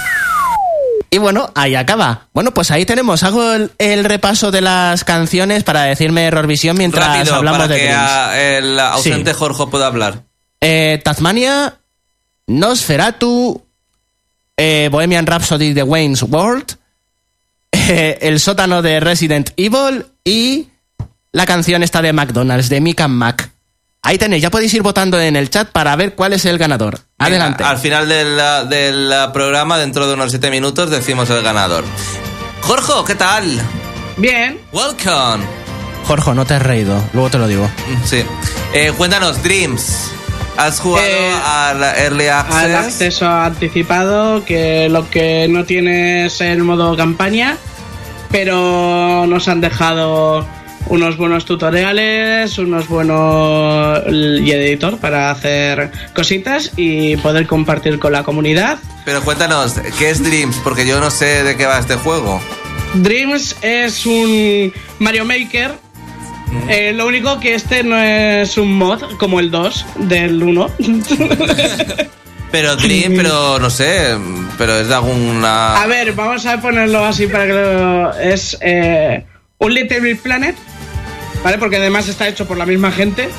Y 1.10 1.18
bueno, 1.18 1.50
ahí 1.56 1.74
acaba. 1.74 2.28
Bueno, 2.32 2.54
pues 2.54 2.70
ahí 2.70 2.86
tenemos. 2.86 3.24
Hago 3.24 3.52
el, 3.54 3.72
el 3.78 4.04
repaso 4.04 4.52
de 4.52 4.60
las 4.60 5.02
canciones 5.02 5.64
para 5.64 5.82
decirme 5.82 6.22
Errorvisión 6.26 6.76
mientras 6.78 7.04
Rápido, 7.04 7.34
hablamos 7.34 7.58
para 7.62 7.74
de 7.74 7.80
que 7.80 7.90
a- 7.90 8.40
el 8.58 8.78
ausente 8.78 9.32
Sí. 9.32 9.36
Jorge 9.40 9.66
pueda 9.66 9.88
hablar. 9.88 10.22
Eh, 10.60 11.00
Tasmania, 11.02 11.74
Nosferatu, 12.46 13.60
eh, 14.56 14.88
Bohemian 14.92 15.26
Rhapsody 15.26 15.72
de 15.72 15.82
Wayne's 15.82 16.22
World, 16.22 16.76
eh, 17.72 18.18
el 18.22 18.40
sótano 18.40 18.82
de 18.82 19.00
Resident 19.00 19.50
Evil 19.56 20.06
y 20.24 20.68
la 21.32 21.46
canción 21.46 21.82
esta 21.82 22.02
de 22.02 22.12
McDonald's, 22.12 22.68
de 22.68 22.80
Mick 22.80 23.00
and 23.00 23.14
Mac. 23.14 23.50
Ahí 24.04 24.18
tenéis, 24.18 24.42
ya 24.42 24.50
podéis 24.50 24.74
ir 24.74 24.82
votando 24.82 25.20
en 25.20 25.36
el 25.36 25.48
chat 25.48 25.70
para 25.70 25.94
ver 25.94 26.14
cuál 26.14 26.32
es 26.32 26.44
el 26.44 26.58
ganador. 26.58 26.98
Adelante. 27.18 27.58
Venga, 27.62 27.70
al 27.70 27.78
final 27.78 28.08
del, 28.08 28.68
del 28.68 29.12
programa, 29.32 29.78
dentro 29.78 30.08
de 30.08 30.14
unos 30.14 30.30
siete 30.30 30.50
minutos, 30.50 30.90
decimos 30.90 31.30
el 31.30 31.42
ganador. 31.42 31.84
Jorge, 32.62 32.92
¿qué 33.06 33.14
tal? 33.14 33.60
Bien, 34.16 34.60
Welcome. 34.72 35.44
Jorge, 36.06 36.34
no 36.34 36.44
te 36.44 36.54
has 36.54 36.62
reído, 36.62 37.00
luego 37.12 37.30
te 37.30 37.38
lo 37.38 37.46
digo. 37.46 37.70
Sí. 38.04 38.24
Eh, 38.74 38.92
cuéntanos, 38.96 39.40
Dreams. 39.42 40.10
¿Has 40.56 40.80
jugado 40.80 41.06
Eh, 41.06 41.32
al 41.44 41.82
Early 41.82 42.26
Access? 42.28 42.54
al 42.56 42.74
acceso 42.76 43.28
anticipado, 43.28 44.44
que 44.44 44.88
lo 44.88 45.08
que 45.08 45.46
no 45.48 45.64
tiene 45.64 46.26
es 46.26 46.40
el 46.40 46.62
modo 46.62 46.96
campaña, 46.96 47.56
pero 48.30 49.26
nos 49.26 49.48
han 49.48 49.60
dejado 49.60 50.46
unos 50.86 51.16
buenos 51.16 51.44
tutoriales, 51.46 52.58
unos 52.58 52.86
buenos 52.88 54.00
y 54.10 54.50
editor 54.52 54.98
para 54.98 55.30
hacer 55.30 55.90
cositas 56.14 56.72
y 56.76 57.16
poder 57.16 57.46
compartir 57.46 57.98
con 57.98 58.12
la 58.12 58.22
comunidad. 58.24 58.78
Pero 59.04 59.22
cuéntanos, 59.22 59.74
¿qué 59.98 60.10
es 60.10 60.22
Dreams? 60.22 60.56
Porque 60.62 60.86
yo 60.86 61.00
no 61.00 61.10
sé 61.10 61.44
de 61.44 61.56
qué 61.56 61.66
va 61.66 61.78
este 61.78 61.94
juego. 61.94 62.40
Dreams 62.94 63.56
es 63.62 64.04
un 64.06 64.72
Mario 64.98 65.24
Maker 65.24 65.72
Eh, 66.68 66.92
lo 66.92 67.06
único 67.06 67.40
que 67.40 67.54
este 67.54 67.82
no 67.82 67.98
es 67.98 68.56
un 68.58 68.76
mod 68.76 69.02
como 69.18 69.40
el 69.40 69.50
2 69.50 69.86
del 69.96 70.42
1. 70.42 70.70
Pero 72.50 72.76
Dream, 72.76 73.14
pero 73.16 73.58
no 73.58 73.70
sé, 73.70 74.14
pero 74.58 74.76
es 74.76 74.86
de 74.86 74.94
alguna... 74.94 75.82
A 75.82 75.86
ver, 75.86 76.12
vamos 76.12 76.44
a 76.44 76.60
ponerlo 76.60 77.02
así 77.02 77.26
para 77.26 77.46
que 77.46 77.52
lo... 77.54 78.18
Es 78.18 78.58
eh, 78.60 79.24
un 79.56 79.72
Little 79.72 80.00
Big 80.00 80.20
Planet, 80.20 80.54
¿vale? 81.42 81.56
Porque 81.56 81.78
además 81.78 82.08
está 82.08 82.28
hecho 82.28 82.46
por 82.46 82.58
la 82.58 82.66
misma 82.66 82.92
gente, 82.92 83.30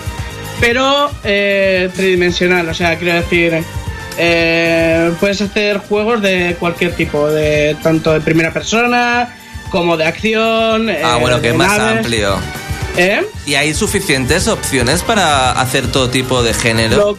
pero 0.59 1.11
eh, 1.23 1.91
tridimensional, 1.95 2.67
o 2.67 2.73
sea, 2.73 2.97
quiero 2.97 3.13
decir... 3.13 3.63
eh, 4.17 5.11
puedes 5.19 5.41
hacer 5.41 5.77
juegos 5.77 6.19
de 6.21 6.55
cualquier 6.59 6.95
tipo, 6.95 7.29
de 7.29 7.77
tanto 7.83 8.13
de 8.13 8.21
primera 8.21 8.51
persona 8.51 9.37
como 9.69 9.97
de 9.97 10.05
acción. 10.05 10.89
Ah, 10.89 11.17
eh, 11.17 11.21
bueno, 11.21 11.41
que 11.41 11.49
es 11.49 11.55
más 11.55 11.79
amplio. 11.79 12.37
¿Eh? 12.97 13.21
¿Y 13.45 13.55
hay 13.55 13.73
suficientes 13.73 14.47
opciones 14.47 15.01
para 15.01 15.51
hacer 15.51 15.87
todo 15.91 16.09
tipo 16.09 16.43
de 16.43 16.53
género? 16.53 16.95
Lo- 16.97 17.17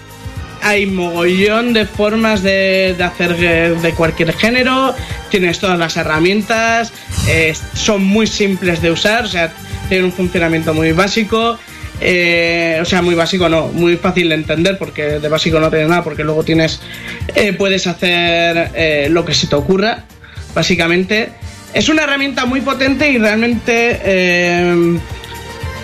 hay 0.62 0.86
mogollón 0.86 1.74
de 1.74 1.84
formas 1.84 2.42
de, 2.42 2.94
de 2.96 3.04
hacer 3.04 3.36
de 3.36 3.92
cualquier 3.92 4.32
género, 4.32 4.94
tienes 5.30 5.58
todas 5.58 5.78
las 5.78 5.94
herramientas, 5.98 6.90
eh, 7.28 7.52
son 7.74 8.02
muy 8.02 8.26
simples 8.26 8.80
de 8.80 8.90
usar, 8.90 9.24
o 9.24 9.28
sea, 9.28 9.52
tienen 9.90 10.06
un 10.06 10.12
funcionamiento 10.12 10.72
muy 10.72 10.92
básico, 10.92 11.58
eh, 12.00 12.78
o 12.80 12.84
sea, 12.86 13.02
muy 13.02 13.14
básico 13.14 13.46
no, 13.50 13.66
muy 13.68 13.98
fácil 13.98 14.30
de 14.30 14.36
entender 14.36 14.78
porque 14.78 15.18
de 15.20 15.28
básico 15.28 15.60
no 15.60 15.68
tiene 15.68 15.86
nada, 15.86 16.02
porque 16.02 16.24
luego 16.24 16.44
tienes, 16.44 16.80
eh, 17.34 17.52
puedes 17.52 17.86
hacer 17.86 18.70
eh, 18.74 19.08
lo 19.10 19.22
que 19.26 19.34
se 19.34 19.46
te 19.48 19.56
ocurra, 19.56 20.04
básicamente. 20.54 21.28
Es 21.74 21.90
una 21.90 22.04
herramienta 22.04 22.46
muy 22.46 22.62
potente 22.62 23.10
y 23.10 23.18
realmente 23.18 24.00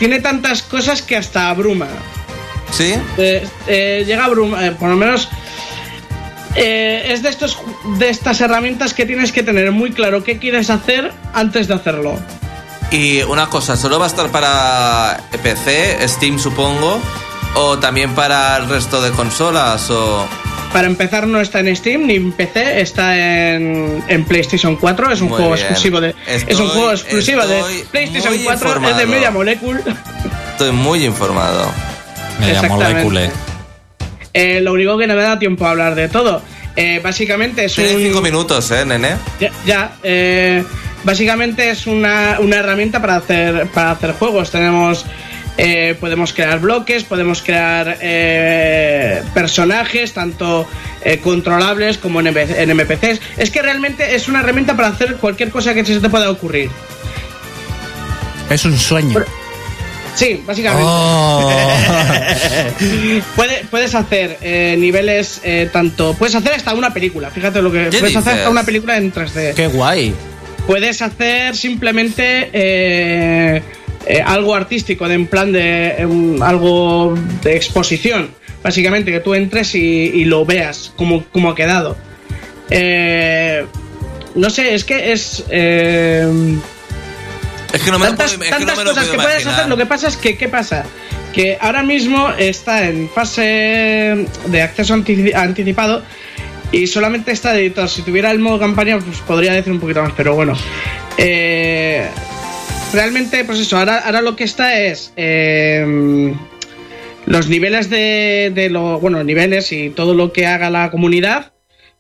tiene 0.01 0.19
tantas 0.19 0.63
cosas 0.63 1.03
que 1.03 1.17
hasta 1.17 1.51
abruma. 1.51 1.87
¿Sí? 2.73 2.95
Eh, 3.19 3.47
eh, 3.69 4.03
llega 4.07 4.23
a 4.23 4.27
abrumar, 4.27 4.65
eh, 4.65 4.71
por 4.73 4.89
lo 4.89 4.97
menos 4.97 5.29
eh, 6.57 7.13
es 7.13 7.23
de 7.23 7.29
estos 7.29 7.59
de 7.99 8.09
estas 8.09 8.41
herramientas 8.41 8.95
que 8.95 9.05
tienes 9.05 9.31
que 9.31 9.43
tener 9.43 9.71
muy 9.73 9.93
claro 9.93 10.25
qué 10.25 10.39
quieres 10.39 10.71
hacer 10.71 11.13
antes 11.35 11.69
de 11.69 11.75
hacerlo. 11.75 12.19
Y 12.91 13.23
una 13.23 13.49
cosa, 13.49 13.77
¿solo 13.77 13.99
va 13.99 14.07
a 14.07 14.09
estar 14.09 14.31
para 14.31 15.21
PC, 15.43 16.09
Steam 16.09 16.39
supongo? 16.39 16.99
¿O 17.55 17.79
también 17.79 18.15
para 18.15 18.57
el 18.57 18.69
resto 18.69 19.03
de 19.03 19.11
consolas? 19.11 19.91
O... 19.91 20.27
Para 20.73 20.87
empezar 20.87 21.27
no 21.27 21.41
está 21.41 21.61
en 21.61 21.75
Steam 21.75 22.07
ni 22.07 22.15
en 22.15 22.33
PC, 22.33 22.81
está 22.81 23.17
en, 23.55 24.05
en 24.07 24.25
PlayStation 24.25 24.77
4, 24.77 25.13
es 25.13 25.21
un 25.21 25.29
Muy 25.29 25.37
juego 25.37 25.55
bien. 25.55 25.67
exclusivo 25.67 26.01
de 26.01 26.15
es 26.27 26.59
un 26.61 26.69
juego 26.69 26.93
exclusivo 26.93 27.45
de 27.47 27.63
PlayStation 27.91 28.35
muy 28.35 28.45
4, 28.45 28.89
es 28.91 28.97
de. 28.97 29.07
Media 29.07 29.31
Molecule. 29.31 29.81
Estoy 30.53 30.71
muy 30.73 31.05
informado. 31.05 31.67
Me 32.39 32.53
llamo 32.53 32.61
Exactamente. 32.77 33.05
Molecule. 33.05 33.31
Eh, 34.33 34.61
lo 34.61 34.73
único 34.73 34.97
que 34.97 35.07
no 35.09 35.15
me 35.15 35.23
da 35.23 35.39
tiempo 35.39 35.67
a 35.67 35.71
hablar 35.71 35.95
de 35.97 36.09
todo. 36.09 36.41
Eh, 36.77 37.01
básicamente 37.03 37.65
es 37.65 37.75
Tienes 37.75 37.97
un 37.97 38.03
cinco 38.03 38.23
minutos, 38.23 38.71
¿eh, 38.71 38.85
nene? 38.87 39.17
Ya, 39.41 39.51
ya, 39.67 39.93
eh, 40.05 40.63
básicamente 41.03 41.69
es 41.71 41.89
una, 41.89 42.37
una 42.39 42.59
herramienta 42.59 43.01
para 43.01 43.17
hacer, 43.17 43.67
para 43.75 43.91
hacer 43.91 44.13
juegos. 44.13 44.51
Tenemos, 44.53 45.05
eh, 45.61 45.95
podemos 46.01 46.33
crear 46.33 46.59
bloques, 46.61 47.05
podemos 47.05 47.43
crear 47.43 47.99
eh, 48.01 49.23
personajes, 49.35 50.13
tanto 50.13 50.67
eh, 51.05 51.19
controlables 51.19 51.99
como 51.99 52.21
en, 52.21 52.29
MP 52.29 52.63
en 52.63 52.71
NPCs. 52.71 53.21
Es 53.37 53.51
que 53.51 53.63
realmente 53.63 54.15
es 54.15 54.29
una 54.29 54.41
herramienta 54.41 54.75
para 54.77 54.89
hacer 54.89 55.17
cualquier 55.17 55.51
cosa 55.51 55.75
que 55.75 55.85
se 55.85 56.01
te 56.01 56.09
pueda 56.09 56.31
ocurrir. 56.31 56.71
Es 58.49 58.65
un 58.65 58.77
sueño. 58.79 59.23
Sí, 60.15 60.43
básicamente. 60.45 60.85
Oh. 60.87 61.51
Puede- 63.37 63.65
puedes 63.71 63.95
hacer 63.95 64.39
eh, 64.43 64.75
niveles 64.79 65.41
eh, 65.45 65.71
tanto. 65.73 66.15
Puedes 66.15 66.35
hacer 66.35 66.55
hasta 66.55 66.75
una 66.75 66.93
película. 66.93 67.31
Fíjate 67.31 67.63
lo 67.63 67.71
que. 67.71 67.89
¿Qué 67.91 67.99
Puedes 68.01 68.17
hacer 68.17 68.35
hasta 68.35 68.51
una 68.51 68.65
película 68.65 68.97
en 68.97 69.13
3D. 69.13 69.55
Qué 69.55 69.69
guay. 69.69 70.13
puedes 70.67 71.01
hacer 71.01 71.57
simplemente 71.57 72.51
eh, 72.53 73.63
eh, 74.07 74.23
algo 74.25 74.55
artístico, 74.55 75.09
de, 75.09 75.15
en 75.15 75.27
plan 75.27 75.53
de 75.53 75.89
eh, 75.99 76.07
algo 76.43 77.15
de 77.43 77.57
exposición. 77.57 78.31
Básicamente, 78.63 79.11
que 79.11 79.21
tú 79.21 79.35
entres 79.35 79.75
y, 79.75 79.79
y 79.81 80.25
lo 80.27 80.45
veas 80.45 80.93
como, 80.97 81.25
como 81.33 81.51
ha 81.51 81.55
quedado. 81.55 81.97
Eh, 82.69 83.65
no 84.35 84.51
sé, 84.51 84.75
es 84.75 84.85
que 84.85 85.13
es. 85.13 85.45
eh, 85.51 86.29
Es 87.73 87.83
que 87.83 87.91
no 87.91 87.99
me 87.99 88.07
tantas 88.07 88.35
puedo, 88.35 88.45
es 88.51 88.57
que 88.57 88.61
no 88.61 88.67
tantas 88.67 88.79
me 88.85 88.91
cosas 88.91 89.09
que 89.09 89.17
puedes 89.17 89.47
hacer. 89.47 89.69
Lo 89.69 89.77
que 89.77 89.87
pasa 89.87 90.09
es 90.09 90.17
que, 90.17 90.37
¿qué 90.37 90.49
pasa? 90.49 90.85
Que 91.33 91.57
ahora 91.61 91.83
mismo 91.83 92.31
está 92.39 92.87
en 92.89 93.09
fase 93.09 94.27
de 94.47 94.63
acceso 94.63 94.95
antici- 94.95 95.35
anticipado 95.35 96.03
y 96.73 96.87
solamente 96.87 97.33
está 97.33 97.53
de 97.53 97.61
editor. 97.63 97.89
Si 97.89 98.03
tuviera 98.03 98.31
el 98.31 98.41
modo 98.41 98.59
campaña, 98.59 98.99
pues 98.99 99.19
podría 99.21 99.53
decir 99.53 99.73
un 99.73 99.81
poquito 99.81 100.03
más, 100.03 100.13
pero 100.17 100.35
bueno. 100.35 100.55
Eh, 101.17 102.07
realmente, 102.93 103.45
pues 103.45 103.59
eso, 103.61 103.77
ahora, 103.79 103.99
ahora 103.99 104.21
lo 104.23 104.37
que 104.37 104.45
está 104.45 104.79
es. 104.81 105.13
eh, 105.17 106.35
los 107.27 107.49
niveles 107.49 107.91
de, 107.91 108.51
de 108.55 108.71
lo. 108.71 108.99
Bueno, 108.99 109.23
niveles 109.23 109.73
y 109.73 109.91
todo 109.91 110.15
lo 110.15 110.33
que 110.33 110.47
haga 110.47 110.71
la 110.71 110.91
comunidad, 110.91 111.53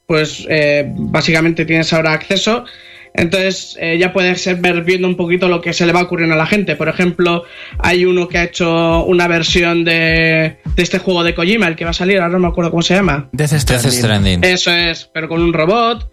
pues 0.06 0.46
eh, 0.48 0.84
básicamente 0.88 1.64
tienes 1.64 1.92
ahora 1.92 2.12
acceso. 2.12 2.64
Entonces 3.12 3.76
eh, 3.80 3.98
ya 3.98 4.12
puedes 4.12 4.60
ver 4.60 4.82
viendo 4.82 5.08
un 5.08 5.16
poquito 5.16 5.48
lo 5.48 5.60
que 5.60 5.72
se 5.72 5.84
le 5.84 5.92
va 5.92 6.02
ocurriendo 6.02 6.34
a 6.34 6.38
la 6.38 6.46
gente. 6.46 6.76
Por 6.76 6.88
ejemplo, 6.88 7.44
hay 7.78 8.04
uno 8.04 8.28
que 8.28 8.38
ha 8.38 8.44
hecho 8.44 9.04
una 9.04 9.26
versión 9.26 9.84
de, 9.84 10.58
de 10.76 10.82
este 10.82 11.00
juego 11.00 11.24
de 11.24 11.34
Kojima, 11.34 11.66
el 11.66 11.74
que 11.76 11.84
va 11.84 11.90
a 11.90 11.94
salir, 11.94 12.18
ahora 12.18 12.32
no 12.34 12.38
me 12.38 12.48
acuerdo 12.48 12.70
cómo 12.70 12.82
se 12.82 12.94
llama. 12.94 13.28
Death 13.32 13.50
Death 13.50 13.60
Stranding. 13.60 13.90
Stranding. 13.92 14.44
Eso 14.44 14.72
es, 14.72 15.10
pero 15.12 15.28
con 15.28 15.42
un 15.42 15.52
robot. 15.52 16.08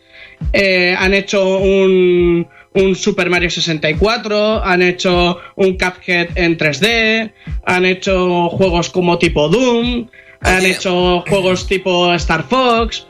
Eh, 0.53 0.95
han 0.97 1.13
hecho 1.13 1.57
un, 1.59 2.47
un 2.77 2.95
Super 2.95 3.29
Mario 3.29 3.49
64, 3.49 4.63
han 4.63 4.81
hecho 4.81 5.39
un 5.55 5.77
Cuphead 5.77 6.29
en 6.35 6.57
3D, 6.57 7.31
han 7.65 7.85
hecho 7.85 8.49
juegos 8.49 8.89
como 8.89 9.17
tipo 9.17 9.49
Doom, 9.49 10.07
han 10.41 10.57
Oye. 10.59 10.71
hecho 10.71 11.23
juegos 11.27 11.67
tipo 11.67 12.13
Star 12.13 12.43
Fox. 12.47 13.05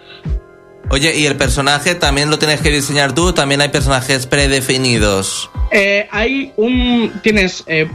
Oye, 0.89 1.18
¿y 1.20 1.26
el 1.26 1.36
personaje 1.36 1.95
también 1.95 2.30
lo 2.30 2.39
tienes 2.39 2.61
que 2.61 2.72
diseñar 2.72 3.13
tú? 3.13 3.34
¿También 3.34 3.59
hay 3.59 3.68
personajes 3.70 4.26
predefinidos? 4.26 5.49
Eh, 5.72 6.07
hay 6.11 6.53
un. 6.55 7.11
Tienes. 7.22 7.65
eh, 7.68 7.88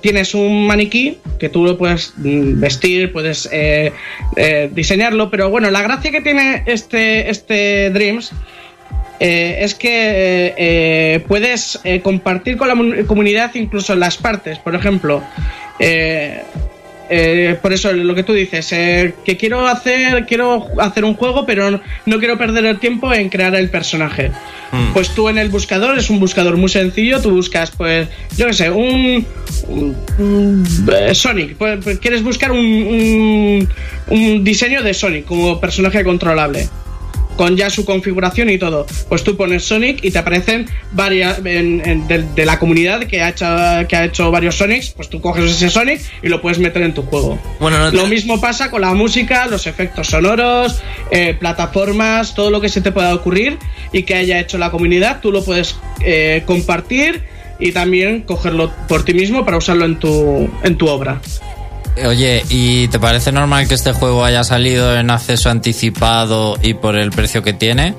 tienes 0.00 0.34
un 0.34 0.66
maniquí 0.66 1.18
que 1.38 1.48
tú 1.48 1.64
lo 1.64 1.76
puedes 1.76 2.14
mm, 2.16 2.60
vestir, 2.60 3.12
puedes 3.12 3.48
eh, 3.52 3.92
eh, 4.36 4.70
diseñarlo, 4.72 5.30
pero 5.30 5.50
bueno, 5.50 5.70
la 5.70 5.82
gracia 5.82 6.10
que 6.10 6.20
tiene 6.20 6.62
este, 6.66 7.30
este 7.30 7.90
Dreams 7.90 8.32
eh, 9.20 9.58
es 9.60 9.74
que 9.74 10.54
eh, 10.56 11.20
puedes 11.26 11.80
eh, 11.84 12.00
compartir 12.00 12.56
con 12.56 12.68
la 12.68 12.74
mun- 12.74 13.04
comunidad 13.06 13.54
incluso 13.54 13.94
las 13.96 14.16
partes. 14.16 14.58
Por 14.58 14.74
ejemplo, 14.74 15.22
eh, 17.08 17.56
por 17.62 17.72
eso 17.72 17.92
lo 17.92 18.14
que 18.16 18.24
tú 18.24 18.32
dices, 18.32 18.72
eh, 18.72 19.14
que 19.24 19.36
quiero 19.36 19.66
hacer, 19.66 20.26
quiero 20.26 20.66
hacer 20.80 21.04
un 21.04 21.14
juego, 21.14 21.46
pero 21.46 21.70
no, 21.70 21.80
no 22.04 22.18
quiero 22.18 22.36
perder 22.36 22.64
el 22.66 22.78
tiempo 22.80 23.12
en 23.14 23.28
crear 23.28 23.54
el 23.54 23.70
personaje. 23.70 24.30
Mm. 24.72 24.92
Pues 24.92 25.10
tú 25.10 25.28
en 25.28 25.38
el 25.38 25.48
buscador 25.48 25.96
es 25.96 26.10
un 26.10 26.18
buscador 26.18 26.56
muy 26.56 26.68
sencillo, 26.68 27.22
tú 27.22 27.30
buscas, 27.30 27.70
pues, 27.70 28.08
yo 28.36 28.46
qué 28.48 28.52
sé, 28.54 28.70
un, 28.70 29.24
un- 29.68 29.96
un, 30.18 30.66
Sonic, 31.14 31.54
pues, 31.56 31.78
pues, 31.84 31.98
quieres 32.00 32.24
buscar 32.24 32.50
un, 32.50 32.58
un, 32.58 33.68
un 34.08 34.42
diseño 34.44 34.82
de 34.82 34.92
Sonic 34.92 35.26
como 35.26 35.60
personaje 35.60 36.02
controlable 36.02 36.68
con 37.36 37.56
ya 37.56 37.70
su 37.70 37.84
configuración 37.84 38.50
y 38.50 38.58
todo. 38.58 38.86
Pues 39.08 39.22
tú 39.24 39.36
pones 39.36 39.64
Sonic 39.64 40.02
y 40.02 40.10
te 40.10 40.18
aparecen 40.18 40.66
varias 40.92 41.38
en- 41.44 41.82
en- 41.86 42.08
de, 42.08 42.22
de 42.34 42.46
la 42.46 42.58
comunidad 42.58 43.00
que 43.04 43.22
ha 43.22 43.28
hecho 43.30 43.46
que 43.88 43.96
ha 43.96 44.04
hecho 44.04 44.30
varios 44.30 44.56
Sonics, 44.56 44.90
pues 44.90 45.08
tú 45.08 45.20
coges 45.20 45.44
ese 45.50 45.68
Sonic 45.70 46.00
y 46.22 46.28
lo 46.28 46.40
puedes 46.42 46.58
meter 46.58 46.82
en 46.82 46.94
tu 46.94 47.02
juego. 47.02 47.38
Bueno, 47.60 47.78
no 47.78 47.90
te- 47.90 47.96
Lo 47.96 48.06
mismo 48.06 48.40
pasa 48.40 48.70
con 48.70 48.80
la 48.80 48.94
música, 48.94 49.46
los 49.46 49.66
efectos 49.66 50.08
sonoros, 50.08 50.80
eh, 51.10 51.34
plataformas, 51.38 52.34
todo 52.34 52.50
lo 52.50 52.60
que 52.60 52.68
se 52.68 52.80
te 52.80 52.92
pueda 52.92 53.14
ocurrir 53.14 53.58
y 53.92 54.02
que 54.04 54.14
haya 54.14 54.40
hecho 54.40 54.58
la 54.58 54.70
comunidad, 54.70 55.20
tú 55.20 55.30
lo 55.32 55.44
puedes 55.44 55.76
eh, 56.00 56.42
compartir 56.46 57.22
y 57.58 57.72
también 57.72 58.20
cogerlo 58.22 58.70
por 58.88 59.04
ti 59.04 59.14
mismo 59.14 59.44
para 59.44 59.56
usarlo 59.56 59.84
en 59.86 59.96
tu, 59.98 60.48
en 60.62 60.76
tu 60.76 60.88
obra. 60.88 61.20
Oye, 62.04 62.42
¿y 62.50 62.88
te 62.88 62.98
parece 62.98 63.32
normal 63.32 63.66
que 63.68 63.74
este 63.74 63.92
juego 63.92 64.24
haya 64.24 64.44
salido 64.44 64.96
en 64.98 65.10
acceso 65.10 65.48
anticipado 65.50 66.58
y 66.62 66.74
por 66.74 66.96
el 66.96 67.10
precio 67.10 67.42
que 67.42 67.52
tiene? 67.54 67.94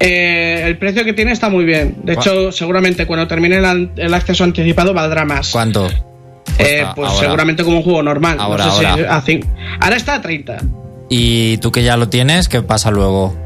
Eh, 0.00 0.62
el 0.66 0.76
precio 0.76 1.04
que 1.04 1.12
tiene 1.12 1.32
está 1.32 1.48
muy 1.48 1.64
bien. 1.64 1.96
De 2.02 2.14
¿Cuá- 2.14 2.22
hecho, 2.22 2.52
seguramente 2.52 3.06
cuando 3.06 3.26
termine 3.28 3.56
el, 3.58 3.90
el 3.96 4.12
acceso 4.14 4.44
anticipado 4.44 4.92
valdrá 4.92 5.24
más. 5.24 5.50
¿Cuánto? 5.50 5.88
Eh, 6.58 6.84
pues 6.94 7.08
ahora. 7.10 7.20
seguramente 7.20 7.62
como 7.64 7.78
un 7.78 7.82
juego 7.82 8.02
normal. 8.02 8.38
Ahora, 8.40 8.66
no 8.66 8.72
sé 8.72 8.78
si 8.80 8.84
a 8.86 9.22
ahora 9.80 9.96
está 9.96 10.14
a 10.14 10.22
30. 10.22 10.58
¿Y 11.08 11.58
tú 11.58 11.70
que 11.70 11.82
ya 11.84 11.96
lo 11.96 12.08
tienes, 12.08 12.48
qué 12.48 12.62
pasa 12.62 12.90
luego? 12.90 13.36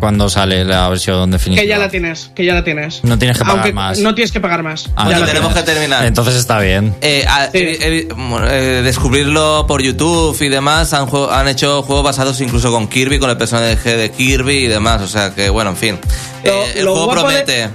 Cuando 0.00 0.28
sale 0.28 0.64
la 0.64 0.88
versión 0.88 1.30
definitiva. 1.30 1.62
Que 1.62 1.68
ya 1.68 1.78
la 1.78 1.88
tienes, 1.88 2.30
que 2.34 2.44
ya 2.44 2.54
la 2.54 2.64
tienes. 2.64 3.02
No 3.04 3.18
tienes 3.18 3.36
que 3.38 3.44
pagar 3.44 3.56
Aunque 3.58 3.72
más. 3.72 3.98
No 3.98 4.14
tienes 4.14 4.32
que 4.32 4.40
pagar 4.40 4.62
más. 4.62 4.88
Ah, 4.96 5.08
ya 5.10 5.18
la 5.18 5.26
tenemos 5.26 5.48
que 5.54 5.62
tienes. 5.62 5.74
terminar. 5.74 6.04
Entonces 6.06 6.36
está 6.36 6.60
bien. 6.60 6.94
Eh, 7.00 7.24
a- 7.28 7.46
Sí. 7.46 7.58
eh, 7.58 7.78
eh, 7.80 8.08
eh, 8.50 8.80
descubrirlo 8.84 9.66
por 9.66 9.82
YouTube 9.82 10.36
y 10.42 10.48
demás, 10.48 10.92
han, 10.92 11.08
han 11.30 11.48
hecho 11.48 11.82
juegos 11.82 12.04
basados 12.04 12.40
incluso 12.40 12.70
con 12.70 12.88
Kirby, 12.88 13.18
con 13.18 13.30
el 13.30 13.36
personaje 13.36 13.96
de 13.96 14.10
Kirby 14.10 14.64
y 14.64 14.66
demás, 14.68 15.02
o 15.02 15.08
sea 15.08 15.34
que 15.34 15.48
bueno, 15.50 15.70
en 15.70 15.76
fin. 15.76 15.98
Lo- 16.44 16.50
Eh, 16.50 16.72
el 16.76 16.84
lo 16.84 16.92
juego 16.92 17.06
guapo 17.06 17.28
de- 17.30 17.42
promete. 17.42 17.68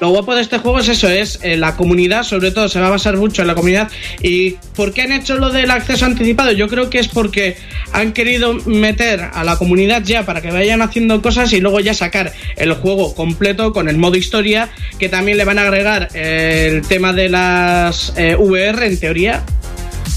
Lo 0.00 0.10
guapo 0.10 0.34
de 0.34 0.42
este 0.42 0.58
juego 0.58 0.78
es 0.78 0.88
eso, 0.88 1.08
es 1.08 1.38
eh, 1.42 1.56
la 1.56 1.74
comunidad, 1.76 2.22
sobre 2.22 2.50
todo 2.50 2.68
se 2.68 2.78
va 2.78 2.88
a 2.88 2.90
basar 2.90 3.16
mucho 3.16 3.42
en 3.42 3.48
la 3.48 3.54
comunidad. 3.54 3.90
¿Y 4.22 4.52
por 4.74 4.92
qué 4.92 5.02
han 5.02 5.12
hecho 5.12 5.38
lo 5.38 5.50
del 5.50 5.70
acceso 5.70 6.04
anticipado? 6.04 6.52
Yo 6.52 6.68
creo 6.68 6.90
que 6.90 6.98
es 6.98 7.08
porque 7.08 7.56
han 7.92 8.12
querido 8.12 8.54
meter 8.66 9.20
a 9.32 9.42
la 9.42 9.56
comunidad 9.56 10.02
ya 10.04 10.26
para 10.26 10.42
que 10.42 10.50
vayan 10.50 10.82
haciendo 10.82 11.22
cosas 11.22 11.52
y 11.54 11.60
luego 11.60 11.80
ya 11.80 11.94
sacar 11.94 12.32
el 12.56 12.74
juego 12.74 13.14
completo 13.14 13.72
con 13.72 13.88
el 13.88 13.96
modo 13.96 14.16
historia, 14.16 14.68
que 14.98 15.08
también 15.08 15.38
le 15.38 15.44
van 15.44 15.58
a 15.58 15.62
agregar 15.62 16.08
eh, 16.12 16.68
el 16.70 16.82
tema 16.86 17.14
de 17.14 17.30
las 17.30 18.12
eh, 18.16 18.36
VR 18.36 18.86
en 18.86 19.00
teoría. 19.00 19.44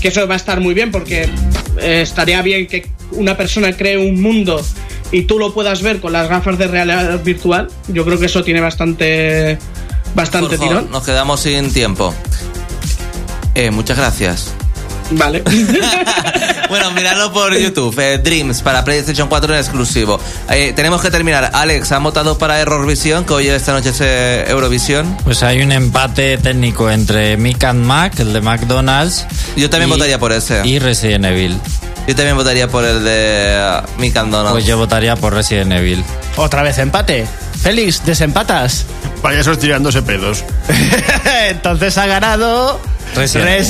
Que 0.02 0.10
eso 0.10 0.28
va 0.28 0.36
a 0.36 0.38
estar 0.38 0.62
muy 0.62 0.74
bien 0.74 0.92
porque 0.92 1.28
estaría 1.82 2.42
bien 2.42 2.68
que 2.68 2.88
una 3.12 3.36
persona 3.36 3.76
cree 3.76 3.98
un 3.98 4.22
mundo 4.22 4.62
y 5.12 5.24
tú 5.24 5.40
lo 5.40 5.54
puedas 5.54 5.82
ver 5.82 6.00
con 6.00 6.14
las 6.14 6.30
gafas 6.30 6.58
de 6.58 6.68
realidad 6.68 7.22
virtual. 7.24 7.68
Yo 7.88 8.06
creo 8.06 8.20
que 8.20 8.26
eso 8.28 8.44
tiene 8.44 8.62
bastante 8.62 9.58
bastante 10.16 10.58
Jorge, 10.58 10.68
tirón. 10.74 10.92
nos 10.92 11.04
quedamos 11.04 11.40
sin 11.42 11.72
tiempo. 11.72 12.14
Eh, 13.56 13.72
muchas 13.72 13.98
gracias. 13.98 14.54
Vale. 15.12 15.42
bueno, 16.70 16.92
miradlo 16.92 17.34
por 17.34 17.58
YouTube. 17.58 17.98
eh, 18.00 18.20
Dreams 18.20 18.62
para 18.62 18.84
PlayStation 18.86 19.28
4 19.28 19.54
en 19.54 19.60
exclusivo. 19.60 20.20
Eh, 20.52 20.74
tenemos 20.76 21.02
que 21.02 21.10
terminar. 21.10 21.50
Alex, 21.54 21.92
¿han 21.92 22.04
votado 22.04 22.38
para 22.38 22.60
Error 22.60 22.86
Vision? 22.86 23.26
Que 23.26 23.34
hoy 23.34 23.48
esta 23.48 23.74
noche 23.74 23.90
es 23.90 24.02
eh, 24.02 24.46
Eurovisión. 24.48 25.18
Pues 25.24 25.42
hay 25.44 25.62
un 25.62 25.72
empate 25.72 26.38
técnico 26.38 26.90
entre 26.92 27.38
Mick 27.38 27.64
and 27.64 27.84
Mac, 27.86 28.20
el 28.20 28.34
de 28.34 28.42
McDonald's. 28.42 29.26
Yo 29.58 29.70
también 29.70 29.90
y- 29.90 29.94
votaría 29.94 30.20
por 30.20 30.32
ese. 30.32 30.62
Y 30.66 30.78
Resident 30.80 31.26
Evil. 31.26 31.58
Yo 32.10 32.16
también 32.16 32.36
votaría 32.36 32.68
por 32.68 32.84
el 32.86 33.04
de 33.04 33.84
uh, 33.86 34.02
Mick 34.02 34.18
and 34.18 34.32
Donald. 34.32 34.54
Pues 34.54 34.66
yo 34.66 34.80
votaría 34.80 35.16
por 35.16 35.32
Resident 35.32 35.72
Evil. 35.74 36.04
Otra 36.38 36.64
vez 36.64 36.80
empate. 36.80 37.28
Félix, 37.62 38.04
desempatas. 38.04 38.88
Payasos 39.22 39.60
tirándose 39.60 40.02
pedos. 40.02 40.44
Entonces 41.50 42.00
ha 42.00 42.08
ganado 42.08 42.80
Resident. 43.14 43.70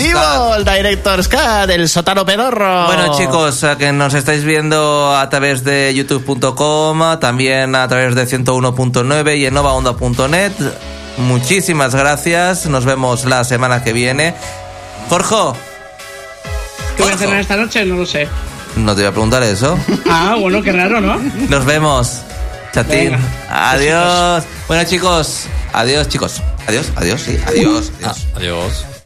Evil, 0.00 0.64
Director's 0.64 1.26
Cut, 1.26 1.70
el 1.70 1.88
sótano 1.88 2.24
pedorro. 2.24 2.86
Bueno 2.86 3.18
chicos, 3.18 3.66
que 3.76 3.90
nos 3.90 4.14
estáis 4.14 4.44
viendo 4.44 5.16
a 5.16 5.28
través 5.28 5.64
de 5.64 5.92
youtube.com, 5.92 7.18
también 7.18 7.74
a 7.74 7.88
través 7.88 8.14
de 8.14 8.28
101.9 8.28 9.38
y 9.38 9.46
en 9.46 9.54
novaonda.net. 9.54 10.52
Muchísimas 11.18 11.96
gracias, 11.96 12.66
nos 12.66 12.84
vemos 12.84 13.24
la 13.24 13.42
semana 13.42 13.82
que 13.82 13.92
viene. 13.92 14.36
Jorge, 15.08 15.58
¿Qué 17.00 17.04
voy 17.06 17.14
a 17.14 17.16
cenar 17.16 17.40
esta 17.40 17.56
noche? 17.56 17.82
No 17.86 17.96
lo 17.96 18.04
sé. 18.04 18.28
no 18.76 18.94
te 18.94 19.00
voy 19.00 19.08
a 19.08 19.12
preguntar 19.12 19.42
eso. 19.42 19.78
Ah, 20.06 20.36
bueno, 20.38 20.62
qué 20.62 20.70
raro, 20.70 21.00
¿no? 21.00 21.16
Nos 21.48 21.64
vemos. 21.64 22.20
Chatín. 22.74 23.12
Venga. 23.12 23.18
Adiós. 23.48 24.44
Bueno 24.68 24.84
chicos, 24.84 25.46
adiós 25.72 26.08
chicos. 26.08 26.42
Adiós, 26.66 26.92
adiós, 26.96 27.22
sí, 27.22 27.38
adiós. 27.46 27.90
Ah, 28.02 28.10
adiós. 28.10 28.26
adiós. 28.36 28.99